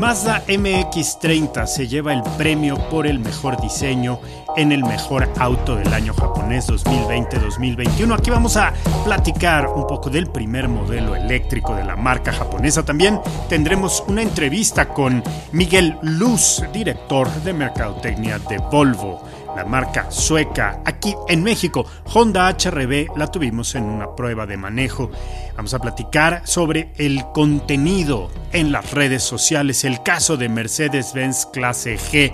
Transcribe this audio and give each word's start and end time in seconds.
Mazda 0.00 0.42
MX30 0.46 1.66
se 1.66 1.86
lleva 1.86 2.14
el 2.14 2.22
premio 2.38 2.78
por 2.88 3.06
el 3.06 3.18
mejor 3.18 3.60
diseño 3.60 4.18
en 4.56 4.72
el 4.72 4.82
mejor 4.82 5.28
auto 5.38 5.76
del 5.76 5.92
año 5.92 6.14
japonés 6.14 6.70
2020-2021. 6.70 8.18
Aquí 8.18 8.30
vamos 8.30 8.56
a 8.56 8.72
platicar 9.04 9.68
un 9.68 9.86
poco 9.86 10.08
del 10.08 10.26
primer 10.28 10.68
modelo 10.68 11.14
eléctrico 11.14 11.74
de 11.74 11.84
la 11.84 11.96
marca 11.96 12.32
japonesa. 12.32 12.82
También 12.82 13.20
tendremos 13.50 14.02
una 14.08 14.22
entrevista 14.22 14.88
con 14.88 15.22
Miguel 15.52 15.98
Luz, 16.00 16.64
director 16.72 17.30
de 17.42 17.52
mercadotecnia 17.52 18.38
de 18.38 18.56
Volvo 18.56 19.20
la 19.56 19.64
marca 19.64 20.10
sueca 20.10 20.80
aquí 20.84 21.14
en 21.28 21.42
México. 21.42 21.84
Honda 22.12 22.48
HRB 22.48 23.16
la 23.16 23.26
tuvimos 23.26 23.74
en 23.74 23.84
una 23.84 24.14
prueba 24.14 24.46
de 24.46 24.56
manejo. 24.56 25.10
Vamos 25.56 25.74
a 25.74 25.78
platicar 25.78 26.42
sobre 26.44 26.92
el 26.96 27.24
contenido 27.32 28.30
en 28.52 28.72
las 28.72 28.92
redes 28.92 29.22
sociales, 29.22 29.84
el 29.84 30.02
caso 30.02 30.36
de 30.36 30.48
Mercedes-Benz 30.48 31.46
clase 31.46 31.98
G 31.98 32.32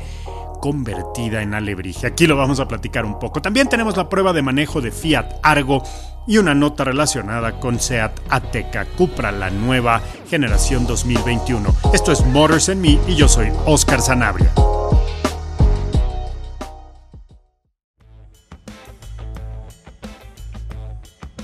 convertida 0.60 1.42
en 1.42 1.54
alebrije. 1.54 2.06
Aquí 2.06 2.26
lo 2.26 2.36
vamos 2.36 2.60
a 2.60 2.68
platicar 2.68 3.04
un 3.04 3.18
poco. 3.18 3.40
También 3.42 3.68
tenemos 3.68 3.96
la 3.96 4.08
prueba 4.08 4.32
de 4.32 4.42
manejo 4.42 4.80
de 4.80 4.90
Fiat 4.90 5.40
Argo 5.42 5.82
y 6.26 6.38
una 6.38 6.54
nota 6.54 6.84
relacionada 6.84 7.60
con 7.60 7.78
Seat 7.78 8.20
Ateca 8.30 8.84
Cupra, 8.84 9.30
la 9.30 9.50
nueva 9.50 10.02
generación 10.28 10.86
2021. 10.86 11.74
Esto 11.92 12.12
es 12.12 12.24
Motors 12.26 12.68
en 12.68 12.80
Me 12.80 12.98
y 13.06 13.14
yo 13.14 13.28
soy 13.28 13.52
Oscar 13.64 14.00
Sanabria. 14.00 14.52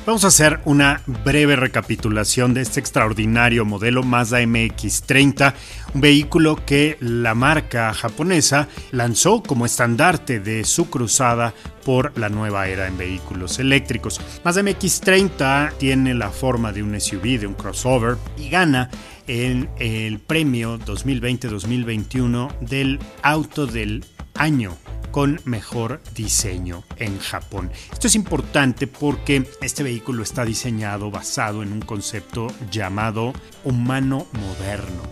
Vamos 0.04 0.24
a 0.24 0.28
hacer 0.28 0.58
una 0.64 1.00
breve 1.06 1.54
recapitulación 1.54 2.54
de 2.54 2.62
este 2.62 2.80
extraordinario 2.80 3.64
modelo 3.64 4.02
Mazda 4.02 4.40
MX30, 4.42 5.54
un 5.94 6.00
vehículo 6.00 6.56
que 6.66 6.96
la 6.98 7.36
marca 7.36 7.94
japonesa 7.94 8.66
lanzó 8.90 9.44
como 9.44 9.64
estandarte 9.64 10.40
de 10.40 10.64
su 10.64 10.90
cruzada 10.90 11.54
por 11.84 12.18
la 12.18 12.28
nueva 12.28 12.66
era 12.66 12.88
en 12.88 12.98
vehículos 12.98 13.60
eléctricos. 13.60 14.20
Mazda 14.44 14.62
MX30 14.62 15.74
tiene 15.78 16.14
la 16.14 16.30
forma 16.30 16.72
de 16.72 16.82
un 16.82 17.00
SUV, 17.00 17.38
de 17.38 17.46
un 17.46 17.54
crossover, 17.54 18.16
y 18.36 18.48
gana 18.48 18.90
el, 19.28 19.68
el 19.78 20.18
premio 20.18 20.80
2020-2021 20.80 22.58
del 22.58 22.98
auto 23.22 23.68
del 23.68 24.04
año 24.34 24.76
con 25.12 25.40
mejor 25.44 26.00
diseño 26.14 26.82
en 26.96 27.20
Japón. 27.20 27.70
Esto 27.92 28.08
es 28.08 28.16
importante 28.16 28.88
porque 28.88 29.46
este 29.60 29.84
vehículo 29.84 30.22
está 30.24 30.44
diseñado 30.44 31.10
basado 31.10 31.62
en 31.62 31.72
un 31.72 31.80
concepto 31.80 32.48
llamado 32.70 33.32
humano 33.62 34.26
moderno. 34.32 35.02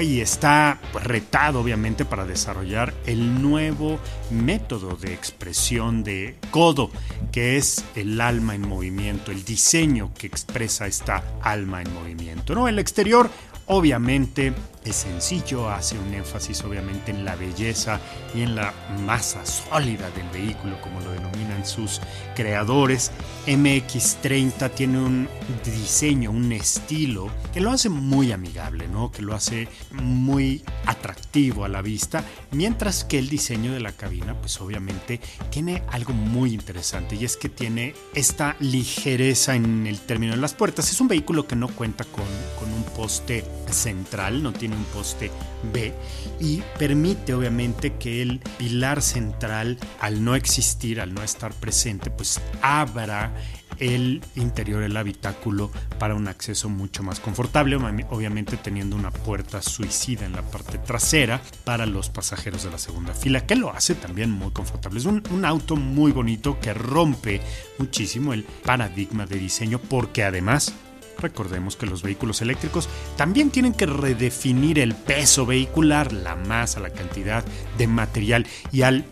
Y 0.00 0.20
está 0.20 0.80
retado 1.04 1.60
obviamente 1.60 2.04
para 2.04 2.26
desarrollar 2.26 2.92
el 3.06 3.40
nuevo 3.40 4.00
método 4.30 4.96
de 4.96 5.14
expresión 5.14 6.02
de 6.02 6.36
Kodo, 6.50 6.90
que 7.30 7.56
es 7.56 7.84
el 7.94 8.20
alma 8.20 8.56
en 8.56 8.68
movimiento, 8.68 9.30
el 9.30 9.44
diseño 9.44 10.12
que 10.12 10.26
expresa 10.26 10.88
esta 10.88 11.22
alma 11.40 11.82
en 11.82 11.94
movimiento. 11.94 12.54
¿no? 12.56 12.66
El 12.66 12.80
exterior 12.80 13.30
Obviamente 13.66 14.54
es 14.84 14.96
sencillo, 14.96 15.68
hace 15.68 15.98
un 15.98 16.14
énfasis 16.14 16.62
obviamente 16.62 17.10
en 17.10 17.24
la 17.24 17.34
belleza 17.34 18.00
y 18.34 18.42
en 18.42 18.54
la 18.54 18.72
masa 19.04 19.44
sólida 19.44 20.08
del 20.10 20.28
vehículo, 20.30 20.80
como 20.80 21.00
lo 21.00 21.10
denominan 21.10 21.66
sus 21.66 22.00
creadores. 22.36 23.10
MX30 23.46 24.70
tiene 24.72 24.98
un 24.98 25.28
diseño, 25.64 26.30
un 26.30 26.52
estilo 26.52 27.28
que 27.52 27.60
lo 27.60 27.72
hace 27.72 27.88
muy 27.88 28.30
amigable, 28.30 28.86
¿no? 28.86 29.10
que 29.10 29.22
lo 29.22 29.34
hace 29.34 29.68
muy 29.90 30.62
atractivo 30.84 31.64
a 31.64 31.68
la 31.68 31.82
vista, 31.82 32.24
mientras 32.52 33.04
que 33.04 33.18
el 33.18 33.28
diseño 33.28 33.72
de 33.72 33.80
la 33.80 33.92
cabina, 33.92 34.34
pues 34.34 34.60
obviamente 34.60 35.20
tiene 35.50 35.82
algo 35.90 36.12
muy 36.12 36.54
interesante 36.54 37.16
y 37.16 37.24
es 37.24 37.36
que 37.36 37.48
tiene 37.48 37.94
esta 38.14 38.56
ligereza 38.60 39.56
en 39.56 39.86
el 39.88 39.98
término 39.98 40.34
de 40.34 40.40
las 40.40 40.54
puertas. 40.54 40.92
Es 40.92 41.00
un 41.00 41.08
vehículo 41.08 41.48
que 41.48 41.56
no 41.56 41.68
cuenta 41.68 42.04
con, 42.04 42.24
con 42.58 42.72
un 42.72 42.84
poste 42.84 43.44
central, 43.70 44.42
no 44.42 44.52
tiene 44.52 44.76
un 44.76 44.84
poste 44.84 45.30
B 45.72 45.92
y 46.40 46.62
permite 46.78 47.34
obviamente 47.34 47.94
que 47.94 48.22
el 48.22 48.40
pilar 48.58 49.02
central 49.02 49.78
al 50.00 50.24
no 50.24 50.34
existir, 50.34 51.00
al 51.00 51.14
no 51.14 51.22
estar 51.22 51.52
presente, 51.54 52.10
pues 52.10 52.40
abra 52.62 53.32
el 53.78 54.22
interior 54.36 54.80
del 54.80 54.96
habitáculo 54.96 55.70
para 55.98 56.14
un 56.14 56.28
acceso 56.28 56.68
mucho 56.68 57.02
más 57.02 57.20
confortable, 57.20 57.76
obviamente 57.76 58.56
teniendo 58.56 58.96
una 58.96 59.10
puerta 59.10 59.62
suicida 59.62 60.24
en 60.24 60.32
la 60.32 60.42
parte 60.42 60.78
trasera 60.78 61.40
para 61.64 61.86
los 61.86 62.08
pasajeros 62.08 62.64
de 62.64 62.70
la 62.70 62.78
segunda 62.78 63.14
fila, 63.14 63.46
que 63.46 63.56
lo 63.56 63.70
hace 63.70 63.94
también 63.94 64.30
muy 64.30 64.50
confortable. 64.50 64.98
Es 64.98 65.06
un, 65.06 65.22
un 65.30 65.44
auto 65.44 65.76
muy 65.76 66.12
bonito 66.12 66.58
que 66.60 66.74
rompe 66.74 67.40
muchísimo 67.78 68.32
el 68.32 68.44
paradigma 68.44 69.26
de 69.26 69.38
diseño 69.38 69.78
porque 69.78 70.24
además 70.24 70.74
Recordemos 71.18 71.76
que 71.76 71.86
los 71.86 72.02
vehículos 72.02 72.42
eléctricos 72.42 72.88
también 73.16 73.50
tienen 73.50 73.72
que 73.72 73.86
redefinir 73.86 74.78
el 74.78 74.94
peso 74.94 75.46
vehicular, 75.46 76.12
la 76.12 76.36
masa, 76.36 76.80
la 76.80 76.90
cantidad 76.90 77.44
de 77.78 77.86
material 77.86 78.46
y 78.72 78.82
al 78.82 79.04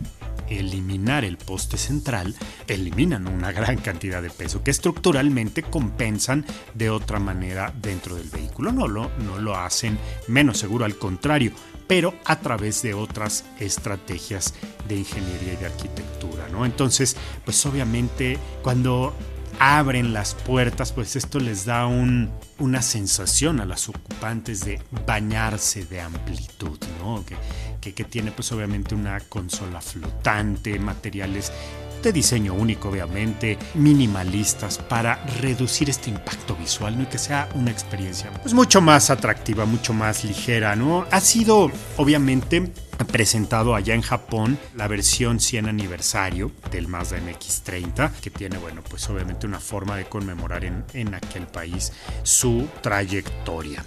eliminar 0.49 1.25
el 1.25 1.37
poste 1.37 1.77
central, 1.77 2.35
eliminan 2.67 3.27
una 3.27 3.51
gran 3.51 3.77
cantidad 3.77 4.21
de 4.21 4.29
peso 4.29 4.63
que 4.63 4.71
estructuralmente 4.71 5.63
compensan 5.63 6.45
de 6.73 6.89
otra 6.89 7.19
manera 7.19 7.73
dentro 7.81 8.15
del 8.15 8.29
vehículo. 8.29 8.71
No 8.71 8.87
lo, 8.87 9.09
no 9.19 9.39
lo 9.39 9.55
hacen 9.55 9.97
menos 10.27 10.57
seguro, 10.57 10.85
al 10.85 10.97
contrario, 10.97 11.51
pero 11.87 12.13
a 12.25 12.39
través 12.39 12.81
de 12.81 12.93
otras 12.93 13.45
estrategias 13.59 14.53
de 14.87 14.97
ingeniería 14.97 15.53
y 15.53 15.57
de 15.57 15.65
arquitectura. 15.65 16.47
¿no? 16.51 16.65
Entonces, 16.65 17.15
pues 17.43 17.65
obviamente 17.65 18.37
cuando 18.61 19.15
abren 19.59 20.13
las 20.13 20.33
puertas, 20.33 20.91
pues 20.91 21.15
esto 21.15 21.39
les 21.39 21.65
da 21.65 21.87
un, 21.87 22.31
una 22.59 22.81
sensación 22.81 23.59
a 23.59 23.65
las 23.65 23.89
ocupantes 23.89 24.65
de 24.65 24.81
bañarse 25.05 25.85
de 25.85 26.01
amplitud, 26.01 26.79
¿no? 26.99 27.23
Que, 27.25 27.93
que, 27.93 28.03
tiene 28.03 28.31
pues 28.31 28.51
obviamente 28.51 28.95
una 28.95 29.19
consola 29.19 29.79
flotante, 29.79 30.79
materiales 30.79 31.51
de 32.01 32.11
diseño 32.11 32.53
único, 32.53 32.89
obviamente, 32.89 33.57
minimalistas 33.73 34.77
para 34.77 35.23
reducir 35.41 35.89
este 35.89 36.09
impacto 36.09 36.55
visual 36.55 36.97
¿no? 36.97 37.03
y 37.03 37.05
que 37.07 37.17
sea 37.17 37.49
una 37.55 37.71
experiencia 37.71 38.31
pues, 38.41 38.53
mucho 38.53 38.81
más 38.81 39.09
atractiva, 39.09 39.65
mucho 39.65 39.93
más 39.93 40.23
ligera. 40.23 40.75
¿no? 40.75 41.05
Ha 41.11 41.21
sido, 41.21 41.71
obviamente, 41.97 42.71
presentado 43.11 43.75
allá 43.75 43.93
en 43.93 44.01
Japón 44.01 44.57
la 44.75 44.87
versión 44.87 45.39
100 45.39 45.67
aniversario 45.67 46.51
del 46.71 46.87
Mazda 46.87 47.17
MX30, 47.19 48.11
que 48.21 48.29
tiene, 48.29 48.57
bueno, 48.57 48.81
pues 48.87 49.09
obviamente 49.09 49.47
una 49.47 49.59
forma 49.59 49.97
de 49.97 50.05
conmemorar 50.05 50.65
en, 50.65 50.83
en 50.93 51.13
aquel 51.13 51.47
país 51.47 51.91
su 52.23 52.67
trayectoria. 52.81 53.83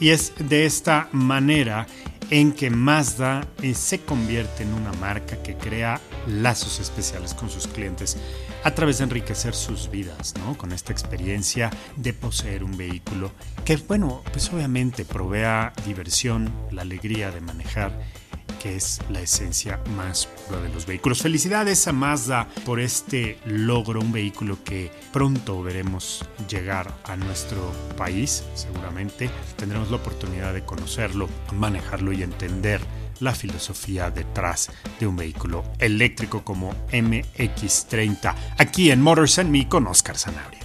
Y 0.00 0.10
es 0.10 0.32
de 0.38 0.66
esta 0.66 1.08
manera 1.12 1.86
en 2.32 2.52
que 2.52 2.70
Mazda 2.70 3.46
eh, 3.62 3.74
se 3.74 4.00
convierte 4.00 4.62
en 4.62 4.72
una 4.72 4.92
marca 4.94 5.42
que 5.42 5.54
crea 5.54 6.00
lazos 6.26 6.80
especiales 6.80 7.34
con 7.34 7.50
sus 7.50 7.66
clientes 7.66 8.16
a 8.64 8.74
través 8.74 8.98
de 8.98 9.04
enriquecer 9.04 9.54
sus 9.54 9.90
vidas, 9.90 10.34
¿no? 10.38 10.56
Con 10.56 10.72
esta 10.72 10.92
experiencia 10.92 11.70
de 11.96 12.12
poseer 12.12 12.64
un 12.64 12.76
vehículo 12.76 13.32
que, 13.64 13.76
bueno, 13.76 14.22
pues 14.32 14.52
obviamente 14.52 15.04
provea 15.04 15.72
diversión, 15.84 16.52
la 16.70 16.82
alegría 16.82 17.30
de 17.30 17.40
manejar 17.40 17.92
que 18.62 18.76
es 18.76 19.00
la 19.10 19.20
esencia 19.20 19.80
más 19.96 20.26
pura 20.26 20.60
de 20.60 20.68
los 20.68 20.86
vehículos. 20.86 21.20
Felicidades 21.20 21.88
a 21.88 21.92
Mazda 21.92 22.46
por 22.64 22.78
este 22.78 23.38
logro, 23.44 24.00
un 24.00 24.12
vehículo 24.12 24.62
que 24.62 24.92
pronto 25.12 25.60
veremos 25.64 26.24
llegar 26.48 26.94
a 27.04 27.16
nuestro 27.16 27.72
país, 27.96 28.44
seguramente 28.54 29.28
tendremos 29.56 29.90
la 29.90 29.96
oportunidad 29.96 30.54
de 30.54 30.64
conocerlo, 30.64 31.28
manejarlo 31.52 32.12
y 32.12 32.22
entender 32.22 32.80
la 33.22 33.34
filosofía 33.34 34.10
detrás 34.10 34.70
de 34.98 35.06
un 35.06 35.16
vehículo 35.16 35.64
eléctrico 35.78 36.44
como 36.44 36.72
MX30, 36.90 38.34
aquí 38.58 38.90
en 38.90 39.00
Motors 39.00 39.38
and 39.38 39.50
Me 39.50 39.68
con 39.68 39.86
Oscar 39.86 40.18
Sanabria. 40.18 40.60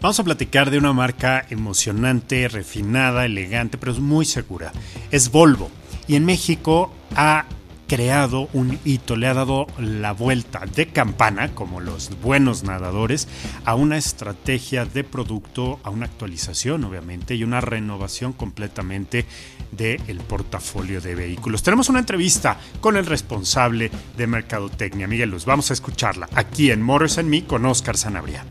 Vamos 0.00 0.18
a 0.18 0.24
platicar 0.24 0.70
de 0.70 0.78
una 0.78 0.94
marca 0.94 1.44
emocionante, 1.50 2.48
refinada, 2.48 3.26
elegante, 3.26 3.76
pero 3.76 3.92
es 3.92 3.98
muy 3.98 4.24
segura. 4.24 4.72
Es 5.10 5.30
Volvo. 5.30 5.70
Y 6.08 6.16
en 6.16 6.24
México 6.24 6.90
ha 7.16 7.44
creado 7.90 8.48
un 8.52 8.78
hito, 8.84 9.16
le 9.16 9.26
ha 9.26 9.34
dado 9.34 9.66
la 9.76 10.12
vuelta 10.12 10.60
de 10.76 10.86
campana, 10.86 11.56
como 11.56 11.80
los 11.80 12.20
buenos 12.22 12.62
nadadores, 12.62 13.26
a 13.64 13.74
una 13.74 13.98
estrategia 13.98 14.84
de 14.84 15.02
producto, 15.02 15.80
a 15.82 15.90
una 15.90 16.06
actualización 16.06 16.84
obviamente 16.84 17.34
y 17.34 17.42
una 17.42 17.60
renovación 17.60 18.32
completamente 18.32 19.26
del 19.72 20.20
portafolio 20.20 21.00
de 21.00 21.16
vehículos. 21.16 21.64
Tenemos 21.64 21.88
una 21.88 21.98
entrevista 21.98 22.60
con 22.80 22.96
el 22.96 23.06
responsable 23.06 23.90
de 24.16 24.26
Mercadotecnia, 24.28 25.08
Miguel 25.08 25.30
Luz. 25.30 25.44
Vamos 25.44 25.70
a 25.70 25.74
escucharla 25.74 26.28
aquí 26.36 26.70
en 26.70 26.82
Motors 26.82 27.18
and 27.18 27.28
Me 27.28 27.42
con 27.42 27.66
Oscar 27.66 27.96
Sanabria. 27.96 28.44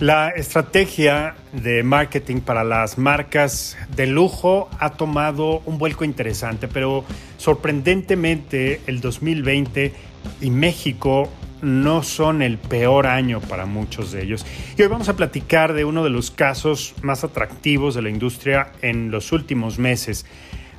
La 0.00 0.30
estrategia 0.30 1.36
de 1.52 1.82
marketing 1.82 2.40
para 2.40 2.64
las 2.64 2.98
marcas 2.98 3.76
de 3.94 4.06
lujo 4.06 4.68
ha 4.80 4.90
tomado 4.90 5.62
un 5.64 5.78
vuelco 5.78 6.04
interesante, 6.04 6.66
pero 6.66 7.04
sorprendentemente 7.36 8.80
el 8.86 9.00
2020 9.00 9.92
y 10.40 10.50
México 10.50 11.28
no 11.62 12.02
son 12.02 12.42
el 12.42 12.58
peor 12.58 13.06
año 13.06 13.40
para 13.40 13.66
muchos 13.66 14.10
de 14.12 14.24
ellos. 14.24 14.44
Y 14.76 14.82
hoy 14.82 14.88
vamos 14.88 15.08
a 15.08 15.16
platicar 15.16 15.72
de 15.72 15.84
uno 15.84 16.02
de 16.02 16.10
los 16.10 16.30
casos 16.32 16.94
más 17.02 17.22
atractivos 17.22 17.94
de 17.94 18.02
la 18.02 18.10
industria 18.10 18.72
en 18.82 19.10
los 19.12 19.30
últimos 19.30 19.78
meses. 19.78 20.26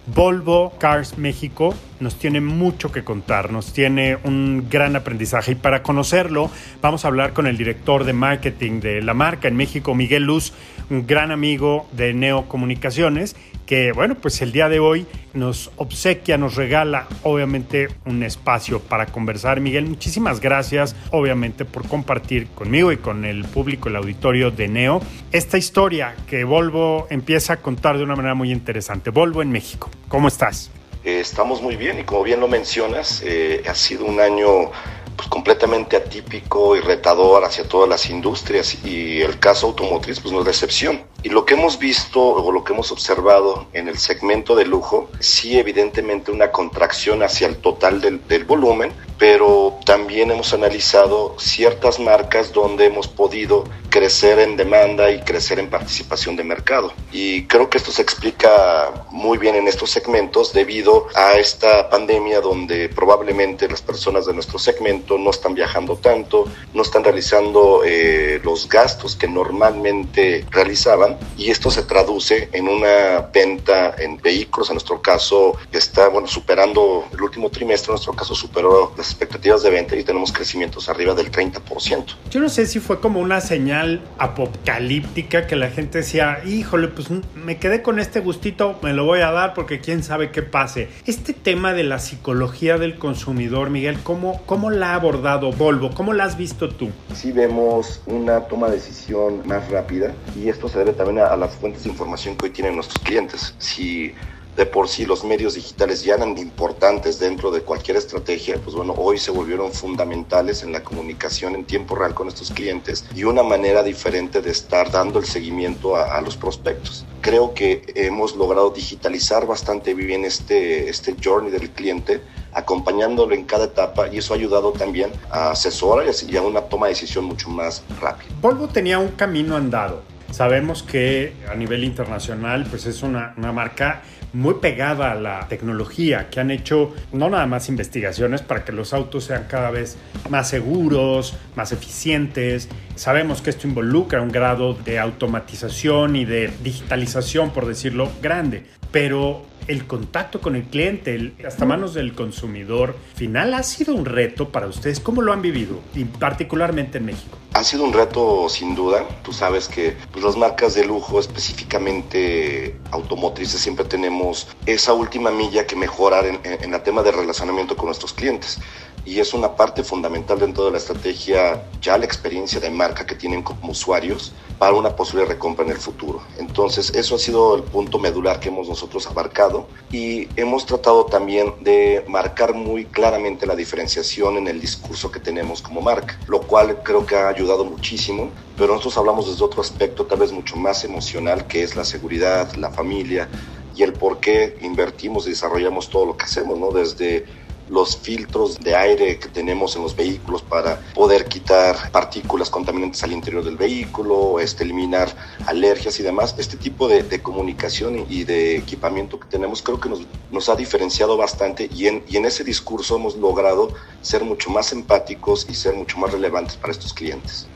Volvo 0.05 0.73
Cars 0.79 1.17
México 1.17 1.73
nos 2.01 2.15
tiene 2.15 2.41
mucho 2.41 2.91
que 2.91 3.05
contar, 3.05 3.51
nos 3.51 3.71
tiene 3.71 4.17
un 4.23 4.67
gran 4.69 4.97
aprendizaje. 4.97 5.53
Y 5.53 5.55
para 5.55 5.81
conocerlo 5.81 6.51
vamos 6.81 7.05
a 7.05 7.07
hablar 7.07 7.31
con 7.31 7.47
el 7.47 7.57
director 7.57 8.03
de 8.03 8.11
marketing 8.11 8.81
de 8.81 9.01
la 9.01 9.13
marca 9.13 9.47
en 9.47 9.55
México, 9.55 9.95
Miguel 9.95 10.23
Luz, 10.23 10.51
un 10.89 11.07
gran 11.07 11.31
amigo 11.31 11.87
de 11.93 12.13
Neo 12.13 12.49
Comunicaciones 12.49 13.37
que 13.65 13.91
bueno, 13.91 14.15
pues 14.15 14.41
el 14.41 14.51
día 14.51 14.69
de 14.69 14.79
hoy 14.79 15.05
nos 15.33 15.71
obsequia, 15.77 16.37
nos 16.37 16.55
regala 16.55 17.07
obviamente 17.23 17.87
un 18.05 18.23
espacio 18.23 18.79
para 18.79 19.07
conversar. 19.07 19.59
Miguel, 19.59 19.85
muchísimas 19.85 20.39
gracias 20.39 20.95
obviamente 21.11 21.65
por 21.65 21.87
compartir 21.87 22.47
conmigo 22.49 22.91
y 22.91 22.97
con 22.97 23.25
el 23.25 23.45
público, 23.45 23.89
el 23.89 23.95
auditorio 23.95 24.51
de 24.51 24.67
Neo, 24.67 25.01
esta 25.31 25.57
historia 25.57 26.15
que 26.27 26.43
Volvo 26.43 27.07
empieza 27.09 27.53
a 27.53 27.57
contar 27.57 27.97
de 27.97 28.03
una 28.03 28.15
manera 28.15 28.35
muy 28.35 28.51
interesante. 28.51 29.09
Volvo 29.09 29.41
en 29.41 29.51
México, 29.51 29.89
¿cómo 30.07 30.27
estás? 30.27 30.71
Eh, 31.03 31.19
estamos 31.19 31.61
muy 31.61 31.75
bien 31.75 31.99
y 31.99 32.03
como 32.03 32.23
bien 32.23 32.39
lo 32.39 32.47
mencionas, 32.47 33.21
eh, 33.25 33.63
ha 33.67 33.75
sido 33.75 34.05
un 34.05 34.19
año 34.19 34.71
pues, 35.15 35.27
completamente 35.27 35.97
atípico 35.97 36.75
y 36.75 36.79
retador 36.79 37.43
hacia 37.43 37.67
todas 37.67 37.89
las 37.89 38.09
industrias 38.09 38.83
y 38.85 39.21
el 39.21 39.39
caso 39.39 39.67
automotriz 39.67 40.19
pues 40.19 40.33
no 40.33 40.41
es 40.41 40.47
excepción. 40.47 41.01
Y 41.23 41.29
lo 41.29 41.45
que 41.45 41.53
hemos 41.53 41.79
visto 41.79 42.21
o 42.21 42.51
lo 42.51 42.63
que 42.63 42.73
hemos 42.73 42.91
observado 42.91 43.65
en 43.71 43.87
el 43.87 43.97
segmento 43.97 44.55
de 44.55 44.65
lujo, 44.65 45.09
sí 45.19 45.57
evidentemente 45.57 46.31
una 46.31 46.51
contracción 46.51 47.23
hacia 47.23 47.47
el 47.47 47.55
total 47.57 48.01
del, 48.01 48.27
del 48.27 48.43
volumen, 48.43 48.91
pero 49.23 49.79
también 49.85 50.31
hemos 50.31 50.53
analizado 50.53 51.35
ciertas 51.39 51.97
marcas 51.97 52.51
donde 52.51 52.87
hemos 52.87 53.07
podido 53.07 53.63
crecer 53.87 54.39
en 54.39 54.57
demanda 54.57 55.11
y 55.11 55.21
crecer 55.21 55.59
en 55.59 55.69
participación 55.69 56.35
de 56.35 56.43
mercado. 56.43 56.91
Y 57.13 57.45
creo 57.45 57.69
que 57.69 57.77
esto 57.77 57.91
se 57.91 58.01
explica 58.01 59.05
muy 59.11 59.37
bien 59.37 59.55
en 59.55 59.67
estos 59.67 59.91
segmentos 59.91 60.51
debido 60.51 61.07
a 61.15 61.35
esta 61.35 61.89
pandemia 61.89 62.41
donde 62.41 62.89
probablemente 62.89 63.69
las 63.69 63.81
personas 63.81 64.25
de 64.25 64.33
nuestro 64.33 64.59
segmento 64.59 65.17
no 65.17 65.29
están 65.29 65.53
viajando 65.53 65.95
tanto, 65.95 66.45
no 66.73 66.81
están 66.81 67.05
realizando 67.05 67.83
eh, 67.85 68.41
los 68.43 68.67
gastos 68.67 69.15
que 69.15 69.27
normalmente 69.29 70.45
realizaban 70.49 71.17
y 71.37 71.49
esto 71.49 71.71
se 71.71 71.83
traduce 71.83 72.49
en 72.51 72.67
una 72.67 73.29
venta 73.31 73.95
en 73.99 74.17
vehículos, 74.17 74.69
en 74.69 74.73
nuestro 74.73 75.01
caso 75.01 75.55
está 75.71 76.09
bueno 76.09 76.27
superando 76.27 77.05
el 77.13 77.21
último 77.21 77.49
trimestre, 77.49 77.91
en 77.91 77.93
nuestro 77.93 78.13
caso 78.13 78.35
superó 78.35 78.91
las 78.97 79.12
expectativas 79.13 79.63
de 79.63 79.69
venta 79.69 79.95
y 79.95 80.03
tenemos 80.03 80.31
crecimientos 80.31 80.89
arriba 80.89 81.13
del 81.13 81.31
30%. 81.31 82.15
Yo 82.29 82.39
no 82.39 82.49
sé 82.49 82.65
si 82.65 82.79
fue 82.79 82.99
como 82.99 83.19
una 83.19 83.41
señal 83.41 84.01
apocalíptica 84.17 85.47
que 85.47 85.55
la 85.55 85.69
gente 85.69 85.99
decía, 85.99 86.39
híjole, 86.45 86.87
pues 86.89 87.07
me 87.35 87.57
quedé 87.57 87.81
con 87.81 87.99
este 87.99 88.19
gustito, 88.19 88.77
me 88.81 88.93
lo 88.93 89.05
voy 89.05 89.21
a 89.21 89.31
dar 89.31 89.53
porque 89.53 89.79
quién 89.79 90.03
sabe 90.03 90.31
qué 90.31 90.41
pase. 90.41 90.89
Este 91.05 91.33
tema 91.33 91.73
de 91.73 91.83
la 91.83 91.99
psicología 91.99 92.77
del 92.77 92.97
consumidor, 92.97 93.69
Miguel, 93.69 93.99
¿cómo, 94.03 94.41
cómo 94.45 94.71
la 94.71 94.91
ha 94.91 94.95
abordado 94.95 95.51
Volvo? 95.51 95.91
¿Cómo 95.93 96.13
la 96.13 96.25
has 96.25 96.37
visto 96.37 96.69
tú? 96.69 96.89
Sí 97.13 97.31
vemos 97.31 98.01
una 98.05 98.41
toma 98.41 98.67
de 98.67 98.75
decisión 98.75 99.41
más 99.45 99.69
rápida 99.69 100.13
y 100.35 100.49
esto 100.49 100.67
se 100.67 100.79
debe 100.79 100.93
también 100.93 101.19
a, 101.19 101.27
a 101.27 101.37
las 101.37 101.55
fuentes 101.55 101.83
de 101.83 101.89
información 101.89 102.35
que 102.35 102.45
hoy 102.45 102.51
tienen 102.51 102.75
nuestros 102.75 103.03
clientes. 103.03 103.53
Si 103.57 104.13
de 104.55 104.65
por 104.65 104.87
sí 104.87 105.05
los 105.05 105.23
medios 105.23 105.55
digitales 105.55 106.03
ya 106.03 106.15
eran 106.15 106.37
importantes 106.37 107.19
dentro 107.19 107.51
de 107.51 107.61
cualquier 107.61 107.97
estrategia, 107.97 108.57
pues 108.63 108.75
bueno, 108.75 108.93
hoy 108.97 109.17
se 109.17 109.31
volvieron 109.31 109.71
fundamentales 109.71 110.63
en 110.63 110.71
la 110.71 110.83
comunicación 110.83 111.55
en 111.55 111.65
tiempo 111.65 111.95
real 111.95 112.13
con 112.13 112.27
estos 112.27 112.51
clientes 112.51 113.05
y 113.15 113.23
una 113.23 113.43
manera 113.43 113.83
diferente 113.83 114.41
de 114.41 114.51
estar 114.51 114.91
dando 114.91 115.19
el 115.19 115.25
seguimiento 115.25 115.95
a, 115.95 116.17
a 116.17 116.21
los 116.21 116.37
prospectos. 116.37 117.05
Creo 117.21 117.53
que 117.53 117.83
hemos 117.95 118.35
logrado 118.35 118.69
digitalizar 118.69 119.47
bastante 119.47 119.93
bien 119.93 120.25
este, 120.25 120.89
este 120.89 121.15
journey 121.23 121.51
del 121.51 121.69
cliente, 121.71 122.21
acompañándolo 122.53 123.33
en 123.33 123.45
cada 123.45 123.65
etapa 123.65 124.07
y 124.09 124.17
eso 124.17 124.33
ha 124.33 124.37
ayudado 124.37 124.71
también 124.73 125.11
a 125.31 125.51
asesorar 125.51 126.05
y 126.27 126.37
a 126.37 126.41
una 126.41 126.61
toma 126.61 126.87
de 126.87 126.93
decisión 126.93 127.25
mucho 127.25 127.49
más 127.49 127.83
rápida. 127.99 128.29
Volvo 128.41 128.67
tenía 128.67 128.99
un 128.99 129.09
camino 129.09 129.55
andado. 129.55 130.03
Sabemos 130.31 130.83
que 130.83 131.33
a 131.49 131.55
nivel 131.55 131.83
internacional 131.83 132.65
pues 132.69 132.85
es 132.85 133.03
una, 133.03 133.33
una 133.37 133.51
marca 133.51 134.01
muy 134.33 134.55
pegada 134.55 135.11
a 135.11 135.15
la 135.15 135.47
tecnología, 135.47 136.29
que 136.29 136.39
han 136.39 136.51
hecho 136.51 136.93
no 137.11 137.29
nada 137.29 137.45
más 137.45 137.69
investigaciones 137.69 138.41
para 138.41 138.65
que 138.65 138.71
los 138.71 138.93
autos 138.93 139.25
sean 139.25 139.45
cada 139.47 139.71
vez 139.71 139.97
más 140.29 140.49
seguros, 140.49 141.35
más 141.55 141.71
eficientes. 141.71 142.67
Sabemos 142.95 143.41
que 143.41 143.51
esto 143.51 143.67
involucra 143.67 144.21
un 144.21 144.29
grado 144.29 144.73
de 144.73 144.99
automatización 144.99 146.15
y 146.15 146.25
de 146.25 146.51
digitalización, 146.63 147.51
por 147.51 147.67
decirlo, 147.67 148.11
grande, 148.21 148.65
pero 148.91 149.45
el 149.67 149.85
contacto 149.85 150.41
con 150.41 150.55
el 150.55 150.63
cliente, 150.63 151.33
hasta 151.45 151.65
manos 151.65 151.93
del 151.93 152.13
consumidor 152.13 152.95
final, 153.15 153.53
ha 153.53 153.63
sido 153.63 153.93
un 153.93 154.05
reto 154.05 154.49
para 154.49 154.67
ustedes. 154.67 154.99
¿Cómo 154.99 155.21
lo 155.21 155.33
han 155.33 155.41
vivido? 155.41 155.79
Y 155.93 156.05
particularmente 156.05 156.97
en 156.97 157.05
México. 157.05 157.37
Ha 157.53 157.63
sido 157.63 157.83
un 157.83 157.93
reto 157.93 158.49
sin 158.49 158.75
duda. 158.75 159.05
Tú 159.23 159.31
sabes 159.31 159.67
que 159.67 159.95
pues, 160.11 160.25
las 160.25 160.35
marcas 160.35 160.73
de 160.73 160.85
lujo, 160.85 161.19
específicamente 161.19 162.75
automotrices, 162.91 163.61
siempre 163.61 163.85
tenemos 163.85 164.47
esa 164.65 164.93
última 164.93 165.31
milla 165.31 165.67
que 165.67 165.75
mejorar 165.75 166.25
en, 166.25 166.39
en 166.43 166.73
el 166.73 166.81
tema 166.81 167.03
de 167.03 167.11
relacionamiento 167.11 167.75
con 167.77 167.85
nuestros 167.87 168.13
clientes 168.13 168.59
y 169.05 169.19
es 169.19 169.33
una 169.33 169.55
parte 169.55 169.83
fundamental 169.83 170.39
dentro 170.39 170.65
de 170.65 170.71
la 170.71 170.77
estrategia, 170.77 171.63
ya 171.81 171.97
la 171.97 172.05
experiencia 172.05 172.59
de 172.59 172.69
marca 172.69 173.05
que 173.05 173.15
tienen 173.15 173.43
como 173.43 173.71
usuarios 173.71 174.33
para 174.57 174.73
una 174.73 174.95
posible 174.95 175.25
recompra 175.25 175.65
en 175.65 175.71
el 175.71 175.77
futuro. 175.77 176.21
Entonces, 176.37 176.91
eso 176.95 177.15
ha 177.15 177.19
sido 177.19 177.55
el 177.55 177.63
punto 177.63 177.99
medular 177.99 178.39
que 178.39 178.49
hemos 178.49 178.69
nosotros 178.69 179.05
abarcado 179.07 179.67
y 179.91 180.29
hemos 180.37 180.65
tratado 180.65 181.05
también 181.05 181.53
de 181.61 182.05
marcar 182.07 182.53
muy 182.53 182.85
claramente 182.85 183.45
la 183.45 183.55
diferenciación 183.55 184.37
en 184.37 184.47
el 184.47 184.61
discurso 184.61 185.11
que 185.11 185.19
tenemos 185.19 185.61
como 185.61 185.81
marca, 185.81 186.17
lo 186.27 186.41
cual 186.41 186.81
creo 186.83 187.05
que 187.05 187.15
ha 187.15 187.27
ayudado 187.27 187.65
muchísimo, 187.65 188.29
pero 188.57 188.73
nosotros 188.73 188.97
hablamos 188.97 189.29
desde 189.29 189.43
otro 189.43 189.61
aspecto 189.61 190.05
tal 190.05 190.19
vez 190.19 190.31
mucho 190.31 190.55
más 190.55 190.83
emocional, 190.85 191.45
que 191.47 191.63
es 191.63 191.75
la 191.75 191.83
seguridad, 191.83 192.53
la 192.53 192.71
familia 192.71 193.27
y 193.75 193.83
el 193.83 193.93
por 193.93 194.19
qué 194.19 194.57
invertimos 194.61 195.25
y 195.25 195.31
desarrollamos 195.31 195.89
todo 195.89 196.05
lo 196.05 196.15
que 196.15 196.25
hacemos, 196.25 196.59
¿no? 196.59 196.71
Desde 196.71 197.25
los 197.69 197.97
filtros 197.97 198.59
de 198.59 198.75
aire 198.75 199.19
que 199.19 199.27
tenemos 199.29 199.75
en 199.75 199.83
los 199.83 199.95
vehículos 199.95 200.41
para 200.41 200.79
poder 200.93 201.25
quitar 201.25 201.91
partículas 201.91 202.49
contaminantes 202.49 203.03
al 203.03 203.11
interior 203.11 203.43
del 203.43 203.57
vehículo, 203.57 204.39
este, 204.39 204.63
eliminar 204.63 205.09
alergias 205.45 205.99
y 205.99 206.03
demás. 206.03 206.35
Este 206.37 206.57
tipo 206.57 206.87
de, 206.87 207.03
comunicación 207.21 208.05
y 208.09 208.23
de 208.23 208.57
equipamiento 208.57 209.19
que 209.19 209.27
tenemos 209.27 209.61
creo 209.61 209.79
que 209.79 209.87
nos, 209.87 210.01
nos 210.31 210.49
ha 210.49 210.55
diferenciado 210.55 211.15
bastante 211.15 211.69
y 211.73 211.87
en, 211.87 212.03
y 212.07 212.17
en 212.17 212.25
ese 212.25 212.43
discurso 212.43 212.95
hemos 212.95 213.15
logrado 213.15 213.69
ser 214.01 214.23
mucho 214.23 214.49
más 214.49 214.73
empáticos 214.73 215.47
y 215.49 215.53
ser 215.53 215.75
mucho 215.75 215.97
más 215.97 216.11
relevantes 216.11 216.55
para 216.57 216.73
estos 216.73 216.93
clientes. 216.93 217.47